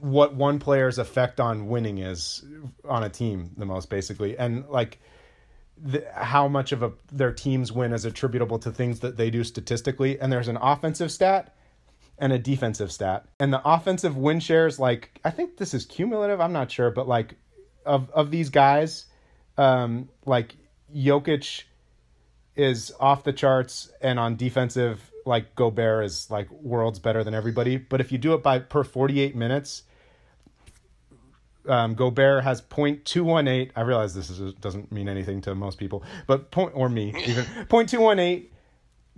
what 0.00 0.34
one 0.34 0.58
player's 0.58 0.98
effect 0.98 1.40
on 1.40 1.68
winning 1.68 1.98
is 1.98 2.44
on 2.84 3.02
a 3.02 3.08
team 3.08 3.52
the 3.56 3.64
most 3.64 3.88
basically, 3.88 4.36
and 4.36 4.68
like 4.68 4.98
the, 5.82 6.04
how 6.14 6.48
much 6.48 6.72
of 6.72 6.82
a 6.82 6.92
their 7.12 7.32
team's 7.32 7.72
win 7.72 7.92
is 7.92 8.04
attributable 8.04 8.58
to 8.58 8.70
things 8.70 9.00
that 9.00 9.16
they 9.16 9.30
do 9.30 9.44
statistically. 9.44 10.18
And 10.20 10.32
there's 10.32 10.48
an 10.48 10.58
offensive 10.58 11.12
stat 11.12 11.54
and 12.18 12.32
a 12.32 12.38
defensive 12.38 12.90
stat. 12.90 13.26
And 13.38 13.52
the 13.52 13.60
offensive 13.64 14.16
win 14.16 14.40
shares, 14.40 14.78
like 14.78 15.18
I 15.24 15.30
think 15.30 15.56
this 15.56 15.74
is 15.74 15.84
cumulative. 15.84 16.40
I'm 16.40 16.52
not 16.52 16.70
sure, 16.70 16.90
but 16.90 17.08
like 17.08 17.36
of 17.84 18.10
of 18.10 18.30
these 18.30 18.50
guys, 18.50 19.06
um, 19.58 20.08
like 20.24 20.56
Jokic 20.94 21.64
is 22.56 22.92
off 22.98 23.24
the 23.24 23.32
charts, 23.32 23.90
and 24.00 24.18
on 24.18 24.36
defensive, 24.36 25.10
like 25.24 25.54
Gobert 25.54 26.04
is 26.04 26.30
like 26.30 26.50
worlds 26.50 26.98
better 26.98 27.22
than 27.24 27.34
everybody. 27.34 27.76
But 27.76 28.00
if 28.00 28.10
you 28.12 28.18
do 28.18 28.32
it 28.34 28.42
by 28.42 28.58
per 28.60 28.82
48 28.84 29.34
minutes, 29.36 29.82
Um, 31.68 31.94
Gobert 31.96 32.44
has 32.44 32.62
.218. 32.62 33.72
I 33.74 33.80
realize 33.80 34.14
this 34.14 34.30
is, 34.30 34.54
doesn't 34.54 34.92
mean 34.92 35.08
anything 35.08 35.40
to 35.42 35.54
most 35.54 35.78
people, 35.78 36.04
but 36.28 36.52
point 36.52 36.72
or 36.76 36.88
me 36.88 37.08
even 37.26 37.44
.218. 37.44 38.46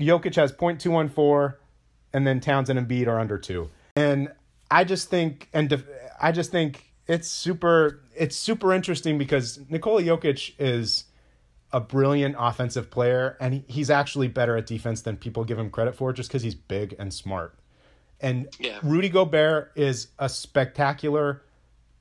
Jokic 0.00 0.34
has 0.36 0.52
.214, 0.52 1.54
and 2.14 2.26
then 2.26 2.40
Townsend 2.40 2.78
and 2.78 2.88
Embiid 2.88 3.06
are 3.06 3.18
under 3.20 3.36
two. 3.36 3.68
And 3.96 4.32
I 4.70 4.84
just 4.84 5.10
think, 5.10 5.48
and 5.52 5.68
def- 5.68 5.84
I 6.22 6.32
just 6.32 6.50
think 6.50 6.84
it's 7.06 7.28
super, 7.28 8.00
it's 8.16 8.36
super 8.36 8.72
interesting 8.72 9.18
because 9.18 9.60
Nikola 9.68 10.02
Jokic 10.02 10.54
is 10.58 11.04
a 11.72 11.80
brilliant 11.80 12.34
offensive 12.38 12.90
player, 12.90 13.36
and 13.40 13.54
he, 13.54 13.64
he's 13.68 13.90
actually 13.90 14.28
better 14.28 14.56
at 14.56 14.66
defense 14.66 15.02
than 15.02 15.16
people 15.16 15.44
give 15.44 15.58
him 15.58 15.70
credit 15.70 15.94
for, 15.94 16.12
just 16.12 16.28
because 16.30 16.42
he's 16.42 16.54
big 16.54 16.94
and 16.98 17.12
smart. 17.12 17.54
And 18.20 18.48
Yeah. 18.58 18.78
Rudy 18.82 19.08
Gobert 19.08 19.72
is 19.76 20.08
a 20.18 20.28
spectacular 20.28 21.42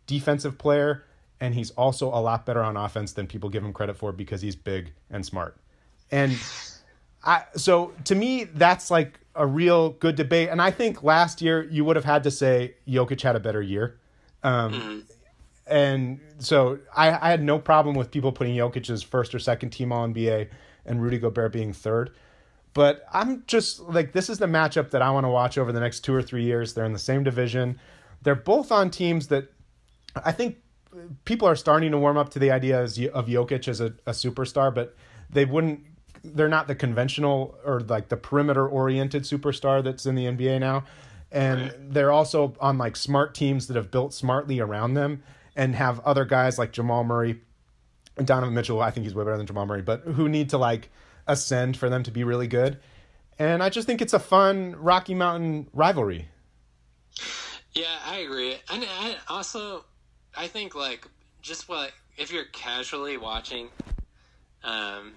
defensive 0.08 0.58
player, 0.58 1.04
and 1.40 1.54
he's 1.54 1.72
also 1.72 2.08
a 2.08 2.22
lot 2.22 2.46
better 2.46 2.64
on 2.64 2.78
offense 2.78 3.14
than 3.14 3.28
people 3.28 3.50
give 3.50 3.64
him 3.64 3.74
credit 3.74 3.98
for 3.98 4.12
because 4.12 4.42
he's 4.42 4.56
big 4.56 4.94
and 5.10 5.26
smart. 5.26 5.58
And 6.10 6.38
I 7.24 7.44
so 7.56 7.94
to 8.06 8.16
me 8.16 8.46
that's 8.46 8.90
like 8.90 9.20
a 9.36 9.46
real 9.46 9.92
good 9.92 10.16
debate. 10.16 10.50
And 10.50 10.62
I 10.62 10.72
think 10.72 11.04
last 11.04 11.42
year 11.42 11.64
you 11.70 11.86
would 11.86 11.96
have 11.96 12.06
had 12.06 12.24
to 12.24 12.32
say 12.32 12.76
Jokic 12.88 13.22
had 13.22 13.36
a 13.36 13.40
better 13.40 13.62
year. 13.62 14.00
Um, 14.44 15.06
And 15.70 16.20
so 16.40 16.80
I, 16.96 17.12
I 17.12 17.30
had 17.30 17.44
no 17.44 17.60
problem 17.60 17.96
with 17.96 18.12
people 18.12 18.32
putting 18.32 18.56
Jokic 18.56 18.90
as 18.90 19.04
first 19.04 19.36
or 19.36 19.40
second 19.40 19.72
team 19.72 19.92
All 19.92 20.08
NBA 20.08 20.50
and 20.86 21.02
Rudy 21.02 21.20
Gobert 21.20 21.52
being 21.52 21.74
third. 21.74 22.12
But 22.74 23.06
I'm 23.12 23.44
just 23.48 23.80
like 23.82 24.14
this 24.14 24.30
is 24.30 24.38
the 24.38 24.46
matchup 24.46 24.92
that 24.92 25.02
I 25.02 25.10
want 25.10 25.26
to 25.26 25.30
watch 25.30 25.58
over 25.58 25.72
the 25.72 25.80
next 25.80 26.02
two 26.02 26.14
or 26.14 26.22
three 26.22 26.44
years. 26.44 26.74
They're 26.74 26.86
in 26.86 26.94
the 26.94 27.00
same 27.00 27.24
division. 27.24 27.80
They're 28.22 28.36
both 28.36 28.72
on 28.72 28.92
teams 28.92 29.28
that 29.28 29.52
I 30.24 30.32
think 30.32 30.58
people 31.26 31.48
are 31.48 31.56
starting 31.56 31.92
to 31.92 31.98
warm 31.98 32.18
up 32.18 32.30
to 32.30 32.40
the 32.40 32.52
idea 32.52 32.82
of 32.82 32.92
Jokic 32.92 33.68
as 33.68 33.82
a, 33.82 33.88
a 34.06 34.12
superstar, 34.12 34.74
but 34.74 34.96
they 35.30 35.46
wouldn't. 35.46 35.82
They're 36.24 36.50
not 36.50 36.68
the 36.68 36.76
conventional 36.76 37.58
or 37.66 37.80
like 37.80 38.10
the 38.10 38.18
perimeter 38.18 38.68
oriented 38.68 39.24
superstar 39.24 39.84
that's 39.84 40.06
in 40.06 40.16
the 40.16 40.26
NBA 40.26 40.60
now, 40.60 40.84
and 41.32 41.74
they're 41.80 42.12
also 42.12 42.56
on 42.60 42.78
like 42.78 42.96
smart 42.96 43.34
teams 43.34 43.68
that 43.68 43.76
have 43.76 43.92
built 43.92 44.14
smartly 44.14 44.60
around 44.60 44.94
them 44.94 45.24
and 45.58 45.76
have 45.76 46.00
other 46.02 46.24
guys 46.24 46.58
like 46.58 46.72
Jamal 46.72 47.04
Murray 47.04 47.42
Donovan 48.24 48.54
Mitchell. 48.54 48.82
I 48.82 48.92
think 48.92 49.04
he's 49.06 49.14
way 49.14 49.26
better 49.26 49.38
than 49.38 49.46
Jamal 49.46 49.66
Murray, 49.66 49.82
but 49.82 50.02
who 50.02 50.30
need 50.30 50.52
to 50.52 50.58
like 50.58 50.90
ascend 51.28 51.76
for 51.76 51.90
them 51.90 52.04
to 52.04 52.12
be 52.12 52.24
really 52.24 52.48
good. 52.48 52.80
And 53.38 53.62
I 53.62 53.70
just 53.70 53.86
think 53.86 54.02
it's 54.02 54.14
a 54.14 54.20
fun 54.20 54.76
Rocky 54.78 55.14
Mountain 55.14 55.68
rivalry. 55.74 56.28
Yeah, 57.74 57.86
I 58.06 58.20
agree. 58.20 58.56
And 58.72 58.86
I 58.88 59.18
also, 59.28 59.84
I 60.36 60.48
think 60.48 60.74
like 60.74 61.08
just 61.42 61.70
what 61.70 61.92
if 62.18 62.32
you're 62.32 62.46
casually 62.46 63.18
watching, 63.18 63.70
um, 64.64 65.14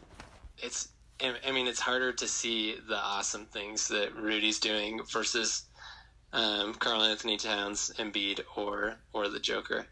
it's. 0.59 0.89
I 1.23 1.35
I 1.47 1.53
mean, 1.53 1.67
it's 1.67 1.81
harder 1.81 2.13
to 2.13 2.27
see 2.27 2.77
the 2.89 2.97
awesome 2.97 3.45
things 3.47 3.89
that 3.89 4.15
Rudy's 4.15 4.59
doing 4.59 5.03
versus 5.11 5.65
um, 6.33 6.75
Karl-Anthony 6.75 7.37
Towns, 7.37 7.93
Embiid, 7.99 8.41
or 8.57 8.97
or 9.13 9.29
the 9.29 9.41
Joker. 9.41 9.87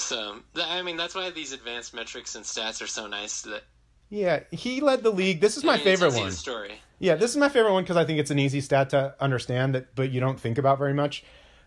So 0.00 0.40
I 0.56 0.82
mean, 0.82 0.96
that's 0.96 1.14
why 1.14 1.30
these 1.30 1.52
advanced 1.52 1.94
metrics 1.94 2.34
and 2.34 2.44
stats 2.44 2.82
are 2.82 2.86
so 2.86 3.06
nice. 3.06 3.42
That 3.42 3.62
Yeah, 4.08 4.40
he 4.50 4.80
led 4.80 5.02
the 5.02 5.10
league. 5.10 5.40
This 5.40 5.56
is 5.56 5.64
my 5.64 5.74
I 5.74 5.76
mean, 5.76 5.84
favorite 5.84 6.14
one. 6.14 6.32
Story. 6.32 6.80
Yeah, 6.98 7.14
this 7.14 7.30
is 7.30 7.36
my 7.36 7.48
favorite 7.48 7.72
one 7.72 7.82
because 7.82 7.96
I 7.96 8.04
think 8.04 8.18
it's 8.18 8.30
an 8.30 8.38
easy 8.38 8.60
stat 8.60 8.90
to 8.90 9.14
understand 9.20 9.74
that, 9.74 9.94
but 9.94 10.10
you 10.10 10.20
don't 10.20 10.38
think 10.38 10.58
about 10.58 10.78
very 10.78 10.94
much. 10.94 11.24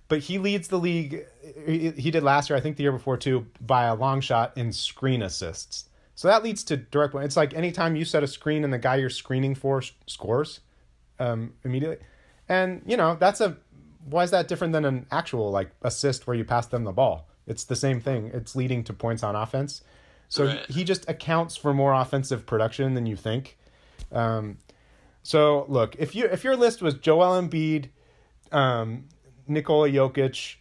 But 0.07 0.19
he 0.19 0.38
leads 0.38 0.67
the 0.67 0.77
league. 0.77 1.25
He 1.65 1.91
he 1.91 2.11
did 2.11 2.23
last 2.23 2.49
year, 2.49 2.57
I 2.57 2.61
think 2.61 2.77
the 2.77 2.84
year 2.84 2.91
before 2.91 3.17
too, 3.17 3.47
by 3.61 3.86
a 3.86 3.95
long 3.95 4.21
shot 4.21 4.53
in 4.57 4.73
screen 4.73 5.21
assists. 5.21 5.86
So 6.15 6.27
that 6.27 6.43
leads 6.43 6.63
to 6.65 6.77
direct. 6.77 7.15
It's 7.15 7.38
like 7.38 7.53
anytime 7.53 7.95
you 7.95 8.05
set 8.05 8.23
a 8.23 8.27
screen 8.27 8.63
and 8.63 8.71
the 8.71 8.77
guy 8.77 8.97
you're 8.97 9.09
screening 9.09 9.55
for 9.55 9.81
scores 10.05 10.59
um, 11.19 11.53
immediately, 11.63 11.97
and 12.47 12.81
you 12.86 12.97
know 12.97 13.15
that's 13.19 13.41
a 13.41 13.57
why 14.05 14.23
is 14.23 14.31
that 14.31 14.47
different 14.47 14.73
than 14.73 14.86
an 14.86 15.05
actual 15.11 15.51
like 15.51 15.71
assist 15.81 16.27
where 16.27 16.36
you 16.36 16.43
pass 16.43 16.67
them 16.67 16.84
the 16.84 16.91
ball? 16.91 17.27
It's 17.48 17.64
the 17.66 17.76
same 17.76 18.00
thing. 18.00 18.32
It's 18.34 18.56
leading 18.56 18.84
to 18.86 18.94
points 18.94 19.24
on 19.24 19.36
offense. 19.36 19.82
So 20.30 20.46
Right. 20.46 20.66
he 20.70 20.84
just 20.84 21.08
accounts 21.10 21.56
for 21.56 21.74
more 21.74 21.94
offensive 21.94 22.46
production 22.46 22.94
than 22.94 23.06
you 23.06 23.16
think. 23.16 23.58
Um, 24.12 24.58
so 25.22 25.66
look, 25.68 25.96
if 26.00 26.16
you 26.16 26.26
if 26.26 26.44
your 26.44 26.56
list 26.56 26.82
was 26.82 26.96
Joel 26.96 27.41
Embiid, 27.41 27.89
um, 28.52 29.06
Nikola 29.48 29.89
Jokic, 29.89 30.56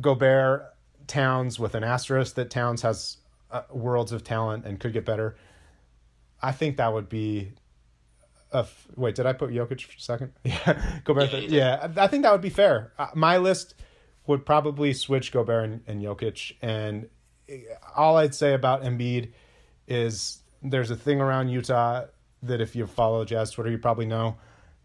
Gobert, 0.00 0.74
Towns 1.06 1.58
with 1.58 1.74
an 1.74 1.84
asterisk 1.84 2.34
that 2.34 2.50
Towns 2.50 2.82
has 2.82 3.18
uh, 3.50 3.62
worlds 3.70 4.12
of 4.12 4.24
talent 4.24 4.64
and 4.64 4.80
could 4.80 4.92
get 4.92 5.04
better, 5.04 5.36
I 6.42 6.52
think 6.52 6.76
that 6.78 6.92
would 6.92 7.08
be. 7.08 7.52
A 8.52 8.58
f- 8.58 8.86
wait, 8.96 9.16
did 9.16 9.26
I 9.26 9.32
put 9.32 9.50
Jokic 9.50 9.82
for 9.82 9.98
second? 9.98 10.32
Yeah, 10.44 11.00
Gobert. 11.04 11.32
Yeah, 11.32 11.40
yeah, 11.94 12.02
I 12.02 12.06
think 12.06 12.22
that 12.22 12.32
would 12.32 12.40
be 12.40 12.50
fair. 12.50 12.92
Uh, 12.98 13.08
my 13.14 13.38
list 13.38 13.74
would 14.26 14.44
probably 14.46 14.92
switch 14.92 15.32
Gobert 15.32 15.64
and, 15.64 15.80
and 15.86 16.02
Jokic, 16.02 16.54
and 16.62 17.08
all 17.96 18.16
I'd 18.16 18.34
say 18.34 18.54
about 18.54 18.82
Embiid 18.82 19.32
is 19.86 20.38
there's 20.62 20.90
a 20.90 20.96
thing 20.96 21.20
around 21.20 21.48
Utah 21.48 22.06
that 22.42 22.60
if 22.60 22.76
you 22.76 22.86
follow 22.86 23.24
Jazz 23.24 23.50
Twitter, 23.50 23.70
you 23.70 23.78
probably 23.78 24.06
know. 24.06 24.36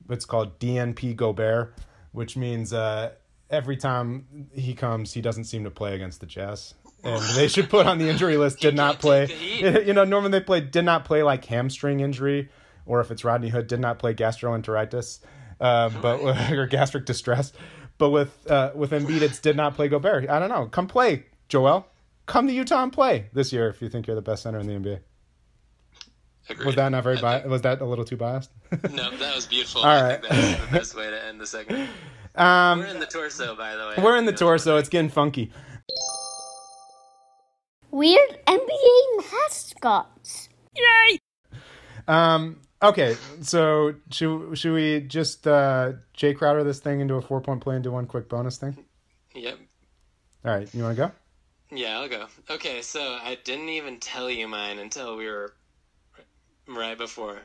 It's 0.09 0.25
called 0.25 0.59
DNP 0.59 1.15
Gobert, 1.15 1.75
which 2.11 2.35
means 2.35 2.73
uh, 2.73 3.11
every 3.49 3.77
time 3.77 4.49
he 4.53 4.73
comes, 4.73 5.13
he 5.13 5.21
doesn't 5.21 5.45
seem 5.45 5.63
to 5.63 5.71
play 5.71 5.95
against 5.95 6.19
the 6.19 6.25
Jazz. 6.25 6.73
And 7.03 7.21
they 7.35 7.47
should 7.47 7.69
put 7.69 7.87
on 7.87 7.97
the 7.97 8.09
injury 8.09 8.37
list 8.37 8.59
did 8.59 8.75
not 8.75 8.99
play. 8.99 9.27
take 9.27 9.37
the 9.37 9.43
heat. 9.43 9.85
You 9.87 9.93
know, 9.93 10.03
normally 10.03 10.31
they 10.31 10.41
play 10.41 10.61
did 10.61 10.85
not 10.85 11.05
play 11.05 11.23
like 11.23 11.45
hamstring 11.45 11.99
injury, 11.99 12.49
or 12.85 12.99
if 12.99 13.11
it's 13.11 13.23
Rodney 13.23 13.49
Hood, 13.49 13.67
did 13.67 13.79
not 13.79 13.99
play 13.99 14.13
gastroenteritis, 14.13 15.19
uh, 15.59 15.89
but 16.01 16.19
or 16.51 16.67
gastric 16.67 17.05
distress. 17.05 17.53
But 18.01 18.09
with 18.09 18.49
uh, 18.49 18.71
with 18.73 18.89
Embiid, 18.91 19.21
it's 19.21 19.37
did 19.37 19.55
not 19.55 19.75
play 19.75 19.87
Gobert. 19.87 20.27
I 20.27 20.39
don't 20.39 20.49
know. 20.49 20.65
Come 20.65 20.87
play, 20.87 21.25
Joel. 21.49 21.85
Come 22.25 22.47
to 22.47 22.53
Utah 22.53 22.81
and 22.81 22.91
play 22.91 23.27
this 23.31 23.53
year 23.53 23.69
if 23.69 23.79
you 23.79 23.89
think 23.89 24.07
you're 24.07 24.15
the 24.15 24.23
best 24.23 24.41
center 24.41 24.57
in 24.59 24.65
the 24.65 24.73
NBA. 24.73 24.99
Agreed. 26.49 26.65
Was 26.65 26.75
that 26.77 26.89
not 26.89 27.03
very 27.03 27.19
I 27.19 27.21
biased? 27.21 27.43
think- 27.43 27.51
Was 27.51 27.61
that 27.61 27.79
a 27.79 27.85
little 27.85 28.03
too 28.03 28.17
biased? 28.17 28.49
No, 28.91 29.15
that 29.17 29.35
was 29.35 29.45
beautiful. 29.45 29.81
All 29.81 29.87
I 29.87 30.01
right. 30.01 30.19
think 30.21 30.33
that's 30.33 30.65
the 30.65 30.77
best 30.77 30.95
way 30.97 31.11
to 31.11 31.25
end 31.25 31.39
the 31.39 31.45
segment. 31.45 31.91
um, 32.33 32.79
We're 32.79 32.85
in 32.87 32.99
the 32.99 33.05
torso, 33.05 33.55
by 33.55 33.75
the 33.75 33.85
way. 33.95 34.03
we're 34.03 34.17
in 34.17 34.25
the 34.25 34.33
torso. 34.33 34.77
It's 34.77 34.89
getting 34.89 35.09
funky. 35.11 35.51
Weird 37.91 38.39
NBA 38.47 39.31
mascots. 39.31 40.49
Yay! 40.75 41.19
Um, 42.07 42.61
okay, 42.81 43.15
so 43.41 43.95
should 44.09 44.57
should 44.57 44.73
we 44.73 45.01
just 45.01 45.47
uh, 45.47 45.93
Jae 46.17 46.35
Crowder 46.35 46.63
this 46.63 46.79
thing 46.79 46.99
into 46.99 47.15
a 47.15 47.21
four 47.21 47.41
point 47.41 47.61
play 47.61 47.75
and 47.75 47.83
do 47.83 47.91
one 47.91 48.05
quick 48.05 48.29
bonus 48.29 48.57
thing? 48.57 48.77
Yep. 49.35 49.57
All 50.45 50.55
right, 50.55 50.73
you 50.73 50.83
want 50.83 50.97
to 50.97 51.07
go? 51.07 51.11
Yeah, 51.75 51.99
I'll 51.99 52.09
go. 52.09 52.27
Okay, 52.49 52.81
so 52.81 52.99
I 52.99 53.37
didn't 53.43 53.69
even 53.69 53.99
tell 53.99 54.29
you 54.29 54.47
mine 54.47 54.79
until 54.79 55.15
we 55.15 55.27
were 55.27 55.53
right 56.67 56.97
before. 56.97 57.39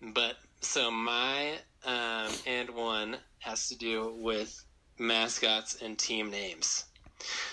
But 0.00 0.36
so 0.60 0.90
my 0.90 1.52
um, 1.84 2.32
and 2.46 2.70
one 2.70 3.16
has 3.38 3.68
to 3.68 3.76
do 3.76 4.14
with 4.18 4.64
mascots 4.98 5.82
and 5.82 5.98
team 5.98 6.30
names. 6.30 6.84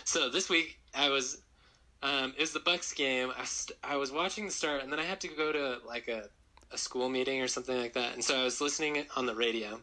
So 0.04 0.30
this 0.30 0.50
week 0.50 0.80
I 0.94 1.10
was 1.10 1.42
um, 2.04 2.34
it 2.38 2.42
was 2.42 2.52
the 2.52 2.60
Bucks 2.60 2.94
game. 2.94 3.32
I, 3.38 3.46
st- 3.46 3.78
I 3.84 3.96
was 3.96 4.12
watching 4.12 4.46
the 4.46 4.52
start, 4.52 4.84
and 4.84 4.92
then 4.92 5.00
I 5.00 5.04
had 5.04 5.22
to 5.22 5.30
go 5.30 5.52
to 5.52 5.78
like 5.88 6.10
a, 6.10 6.26
a 6.74 6.78
school 6.78 7.10
meeting 7.10 7.42
or 7.42 7.48
something 7.48 7.78
like 7.78 7.94
that. 7.94 8.14
And 8.14 8.24
so 8.24 8.40
I 8.40 8.44
was 8.44 8.60
listening 8.60 9.06
on 9.16 9.26
the 9.26 9.36
radio, 9.36 9.80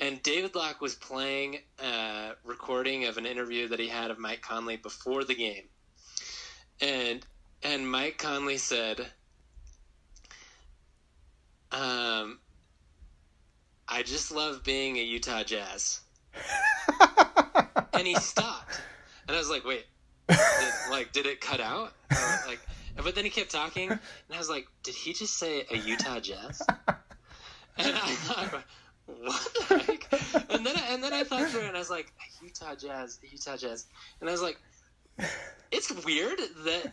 and 0.00 0.22
David 0.22 0.54
Locke 0.54 0.80
was 0.80 0.94
playing 0.94 1.58
a 1.82 2.32
recording 2.44 3.04
of 3.04 3.16
an 3.16 3.26
interview 3.26 3.68
that 3.68 3.80
he 3.80 3.88
had 3.88 4.10
of 4.10 4.18
Mike 4.18 4.42
Conley 4.42 4.76
before 4.76 5.24
the 5.24 5.34
game, 5.34 5.64
and 6.80 7.24
and 7.62 7.90
Mike 7.90 8.18
Conley 8.18 8.58
said, 8.58 9.00
um, 11.72 12.38
"I 13.88 14.02
just 14.04 14.32
love 14.32 14.64
being 14.64 14.96
a 14.98 15.02
Utah 15.02 15.42
Jazz," 15.42 16.00
and 17.92 18.06
he 18.06 18.14
stopped, 18.16 18.80
and 19.26 19.36
I 19.36 19.38
was 19.38 19.50
like, 19.50 19.64
"Wait." 19.64 19.86
did, 20.26 20.38
like 20.90 21.12
did 21.12 21.26
it 21.26 21.40
cut 21.40 21.60
out 21.60 21.92
like 22.46 22.60
but 22.96 23.14
then 23.14 23.24
he 23.24 23.30
kept 23.30 23.50
talking 23.50 23.90
and 23.90 24.00
i 24.32 24.38
was 24.38 24.48
like 24.48 24.66
did 24.82 24.94
he 24.94 25.12
just 25.12 25.36
say 25.38 25.64
a 25.70 25.76
utah 25.76 26.20
jazz 26.20 26.62
and 27.78 27.94
i 27.94 28.14
thought 28.14 28.64
what 29.06 29.68
the 29.68 29.78
heck? 29.78 30.50
and 30.50 30.64
then 30.64 30.76
and 30.90 31.02
then 31.02 31.12
i 31.12 31.24
thought 31.24 31.48
through 31.50 31.60
it 31.60 31.68
and 31.68 31.76
i 31.76 31.78
was 31.78 31.90
like 31.90 32.12
a 32.20 32.44
utah 32.44 32.74
jazz 32.74 33.18
a 33.22 33.32
utah 33.32 33.56
jazz 33.56 33.86
and 34.20 34.28
i 34.28 34.32
was 34.32 34.42
like 34.42 34.58
it's 35.70 35.92
weird 36.04 36.38
that 36.64 36.92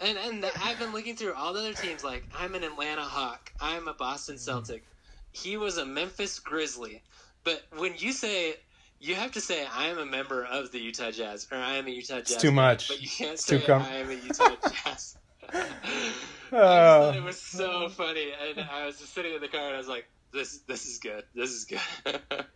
and 0.00 0.18
and 0.18 0.44
i've 0.62 0.78
been 0.78 0.92
looking 0.92 1.16
through 1.16 1.34
all 1.34 1.52
the 1.52 1.60
other 1.60 1.74
teams 1.74 2.04
like 2.04 2.24
i'm 2.38 2.54
an 2.54 2.62
atlanta 2.62 3.02
hawk 3.02 3.52
i'm 3.60 3.88
a 3.88 3.94
boston 3.94 4.36
mm-hmm. 4.36 4.44
celtic 4.44 4.84
he 5.32 5.56
was 5.56 5.78
a 5.78 5.86
memphis 5.86 6.38
grizzly 6.38 7.02
but 7.44 7.62
when 7.76 7.92
you 7.96 8.12
say 8.12 8.56
you 9.02 9.16
have 9.16 9.32
to 9.32 9.40
say 9.40 9.66
I 9.66 9.88
am 9.88 9.98
a 9.98 10.06
member 10.06 10.44
of 10.44 10.70
the 10.70 10.78
Utah 10.78 11.10
Jazz 11.10 11.48
or 11.50 11.58
I 11.58 11.74
am 11.74 11.88
a 11.88 11.90
Utah 11.90 12.20
Jazz. 12.20 12.32
It's 12.32 12.42
too 12.42 12.52
much. 12.52 12.86
But 12.86 13.02
you 13.02 13.08
can't 13.08 13.32
It's 13.32 13.44
say 13.44 13.60
com- 13.60 13.82
I 13.82 13.96
am 13.96 14.10
a 14.10 14.14
Utah 14.14 14.54
Jazz. 14.84 15.16
I 15.52 15.58
just 15.60 16.50
thought 16.50 17.16
it 17.16 17.22
was 17.22 17.40
so 17.40 17.88
funny, 17.88 18.32
and 18.48 18.60
I 18.70 18.86
was 18.86 18.98
just 18.98 19.14
sitting 19.14 19.34
in 19.34 19.40
the 19.40 19.48
car 19.48 19.66
and 19.66 19.74
I 19.74 19.78
was 19.78 19.88
like, 19.88 20.06
"This, 20.32 20.58
this 20.66 20.86
is 20.86 20.98
good. 20.98 21.24
This 21.34 21.50
is 21.50 21.64
good." 21.64 21.80
but 22.04 22.46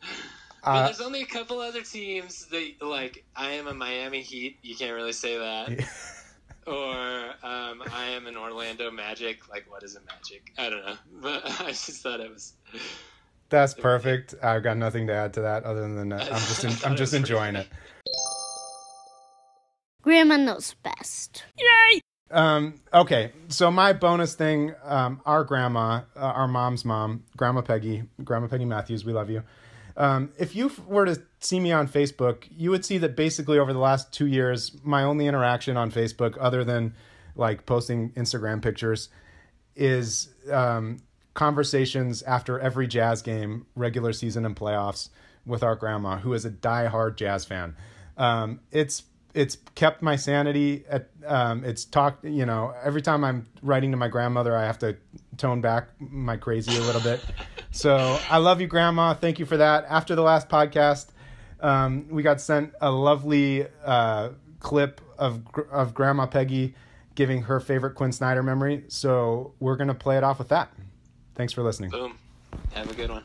Uh, 0.64 0.84
there's 0.86 1.00
only 1.00 1.22
a 1.22 1.26
couple 1.26 1.60
other 1.60 1.82
teams 1.82 2.46
that 2.46 2.72
like 2.82 3.24
I 3.36 3.52
am 3.52 3.68
a 3.68 3.74
Miami 3.74 4.20
Heat. 4.20 4.58
You 4.62 4.74
can't 4.76 4.94
really 4.94 5.12
say 5.12 5.38
that. 5.38 5.88
Or 6.66 6.96
um, 7.44 7.80
I 7.94 8.06
am 8.16 8.26
an 8.26 8.36
Orlando 8.36 8.90
Magic. 8.90 9.48
Like, 9.48 9.70
what 9.70 9.84
is 9.84 9.94
a 9.94 10.00
Magic? 10.00 10.52
I 10.58 10.68
don't 10.68 10.84
know, 10.84 10.96
but 11.22 11.44
I 11.60 11.68
just 11.68 12.02
thought 12.02 12.18
it 12.18 12.28
was. 12.28 12.54
That's 13.50 13.72
perfect. 13.72 14.34
I've 14.42 14.64
got 14.64 14.76
nothing 14.76 15.06
to 15.06 15.12
add 15.12 15.32
to 15.34 15.42
that 15.42 15.62
other 15.62 15.82
than 15.82 16.08
that. 16.08 16.22
I'm 16.22 16.40
just 16.40 16.64
I 16.64 16.68
en- 16.68 16.74
thought 16.74 16.90
I'm 16.90 16.96
just 16.96 17.14
enjoying 17.14 17.54
it. 17.54 17.68
Grandma 20.02 20.38
knows 20.38 20.74
best. 20.82 21.44
Um, 22.30 22.80
okay, 22.92 23.32
so 23.48 23.70
my 23.70 23.92
bonus 23.92 24.34
thing, 24.34 24.74
um, 24.84 25.20
our 25.24 25.44
grandma, 25.44 26.02
uh, 26.16 26.20
our 26.20 26.48
mom's 26.48 26.84
mom, 26.84 27.24
Grandma 27.36 27.60
Peggy, 27.60 28.02
Grandma 28.24 28.48
Peggy 28.48 28.64
Matthews, 28.64 29.04
we 29.04 29.12
love 29.12 29.30
you. 29.30 29.42
Um, 29.96 30.30
if 30.38 30.54
you 30.54 30.70
were 30.86 31.06
to 31.06 31.22
see 31.40 31.60
me 31.60 31.72
on 31.72 31.88
Facebook, 31.88 32.44
you 32.50 32.70
would 32.70 32.84
see 32.84 32.98
that 32.98 33.16
basically 33.16 33.58
over 33.58 33.72
the 33.72 33.78
last 33.78 34.12
two 34.12 34.26
years, 34.26 34.76
my 34.82 35.04
only 35.04 35.26
interaction 35.26 35.76
on 35.76 35.90
Facebook, 35.90 36.36
other 36.40 36.64
than 36.64 36.94
like 37.36 37.64
posting 37.64 38.10
Instagram 38.10 38.60
pictures, 38.60 39.08
is 39.74 40.28
um, 40.50 40.98
conversations 41.34 42.22
after 42.22 42.58
every 42.58 42.88
jazz 42.88 43.22
game, 43.22 43.66
regular 43.74 44.12
season 44.12 44.44
and 44.44 44.56
playoffs, 44.56 45.10
with 45.46 45.62
our 45.62 45.76
grandma, 45.76 46.18
who 46.18 46.34
is 46.34 46.44
a 46.44 46.50
diehard 46.50 47.16
jazz 47.16 47.44
fan. 47.44 47.76
Um, 48.16 48.60
it's 48.72 49.04
it's 49.36 49.58
kept 49.74 50.02
my 50.02 50.16
sanity. 50.16 50.84
At 50.88 51.08
um, 51.26 51.62
it's 51.64 51.84
talked. 51.84 52.24
You 52.24 52.46
know, 52.46 52.74
every 52.82 53.02
time 53.02 53.22
I'm 53.22 53.46
writing 53.62 53.90
to 53.90 53.96
my 53.96 54.08
grandmother, 54.08 54.56
I 54.56 54.64
have 54.64 54.78
to 54.78 54.96
tone 55.36 55.60
back 55.60 55.88
my 56.00 56.36
crazy 56.36 56.74
a 56.76 56.80
little 56.80 57.02
bit. 57.02 57.22
So 57.70 58.18
I 58.30 58.38
love 58.38 58.60
you, 58.60 58.66
Grandma. 58.66 59.12
Thank 59.12 59.38
you 59.38 59.44
for 59.44 59.58
that. 59.58 59.84
After 59.88 60.14
the 60.14 60.22
last 60.22 60.48
podcast, 60.48 61.08
um, 61.60 62.06
we 62.08 62.22
got 62.22 62.40
sent 62.40 62.72
a 62.80 62.90
lovely 62.90 63.66
uh, 63.84 64.30
clip 64.60 65.02
of 65.18 65.42
of 65.70 65.92
Grandma 65.92 66.26
Peggy 66.26 66.74
giving 67.14 67.42
her 67.42 67.60
favorite 67.60 67.94
Quin 67.94 68.12
Snyder 68.12 68.42
memory. 68.42 68.84
So 68.88 69.52
we're 69.60 69.76
gonna 69.76 69.94
play 69.94 70.16
it 70.16 70.24
off 70.24 70.38
with 70.38 70.48
that. 70.48 70.72
Thanks 71.34 71.52
for 71.52 71.62
listening. 71.62 71.90
Boom. 71.90 72.18
Have 72.72 72.90
a 72.90 72.94
good 72.94 73.10
one. 73.10 73.24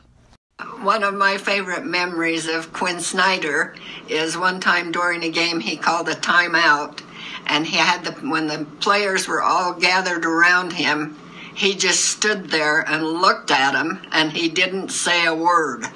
One 0.82 1.02
of 1.02 1.14
my 1.14 1.38
favorite 1.38 1.84
memories 1.84 2.46
of 2.46 2.72
Quin 2.72 3.00
Snyder 3.00 3.74
is 4.08 4.36
one 4.36 4.60
time 4.60 4.92
during 4.92 5.22
a 5.24 5.30
game 5.30 5.60
he 5.60 5.76
called 5.76 6.08
a 6.08 6.14
timeout, 6.14 7.00
and 7.46 7.66
he 7.66 7.76
had 7.76 8.04
the 8.04 8.12
when 8.28 8.46
the 8.46 8.66
players 8.80 9.26
were 9.26 9.42
all 9.42 9.74
gathered 9.74 10.24
around 10.24 10.72
him, 10.72 11.18
he 11.54 11.74
just 11.74 12.04
stood 12.04 12.50
there 12.50 12.80
and 12.88 13.04
looked 13.04 13.50
at 13.50 13.72
them, 13.72 14.00
and 14.12 14.32
he 14.32 14.48
didn't 14.48 14.90
say 14.90 15.26
a 15.26 15.34
word, 15.34 15.86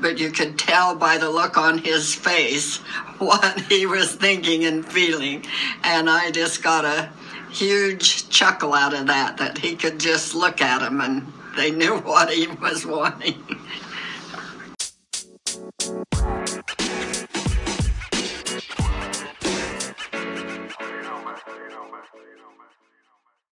but 0.00 0.18
you 0.18 0.30
could 0.30 0.58
tell 0.58 0.94
by 0.94 1.18
the 1.18 1.30
look 1.30 1.56
on 1.56 1.78
his 1.78 2.14
face 2.14 2.76
what 3.18 3.60
he 3.62 3.86
was 3.86 4.14
thinking 4.14 4.64
and 4.64 4.84
feeling, 4.84 5.44
and 5.82 6.10
I 6.10 6.30
just 6.30 6.62
got 6.62 6.84
a 6.84 7.10
huge 7.50 8.28
chuckle 8.28 8.74
out 8.74 8.92
of 8.92 9.06
that 9.06 9.38
that 9.38 9.58
he 9.58 9.76
could 9.76 9.98
just 9.98 10.34
look 10.34 10.60
at 10.60 10.80
them 10.80 11.00
and 11.00 11.32
they 11.56 11.70
knew 11.70 11.96
what 12.00 12.30
he 12.30 12.48
was 12.48 12.84
wanting. 12.84 13.42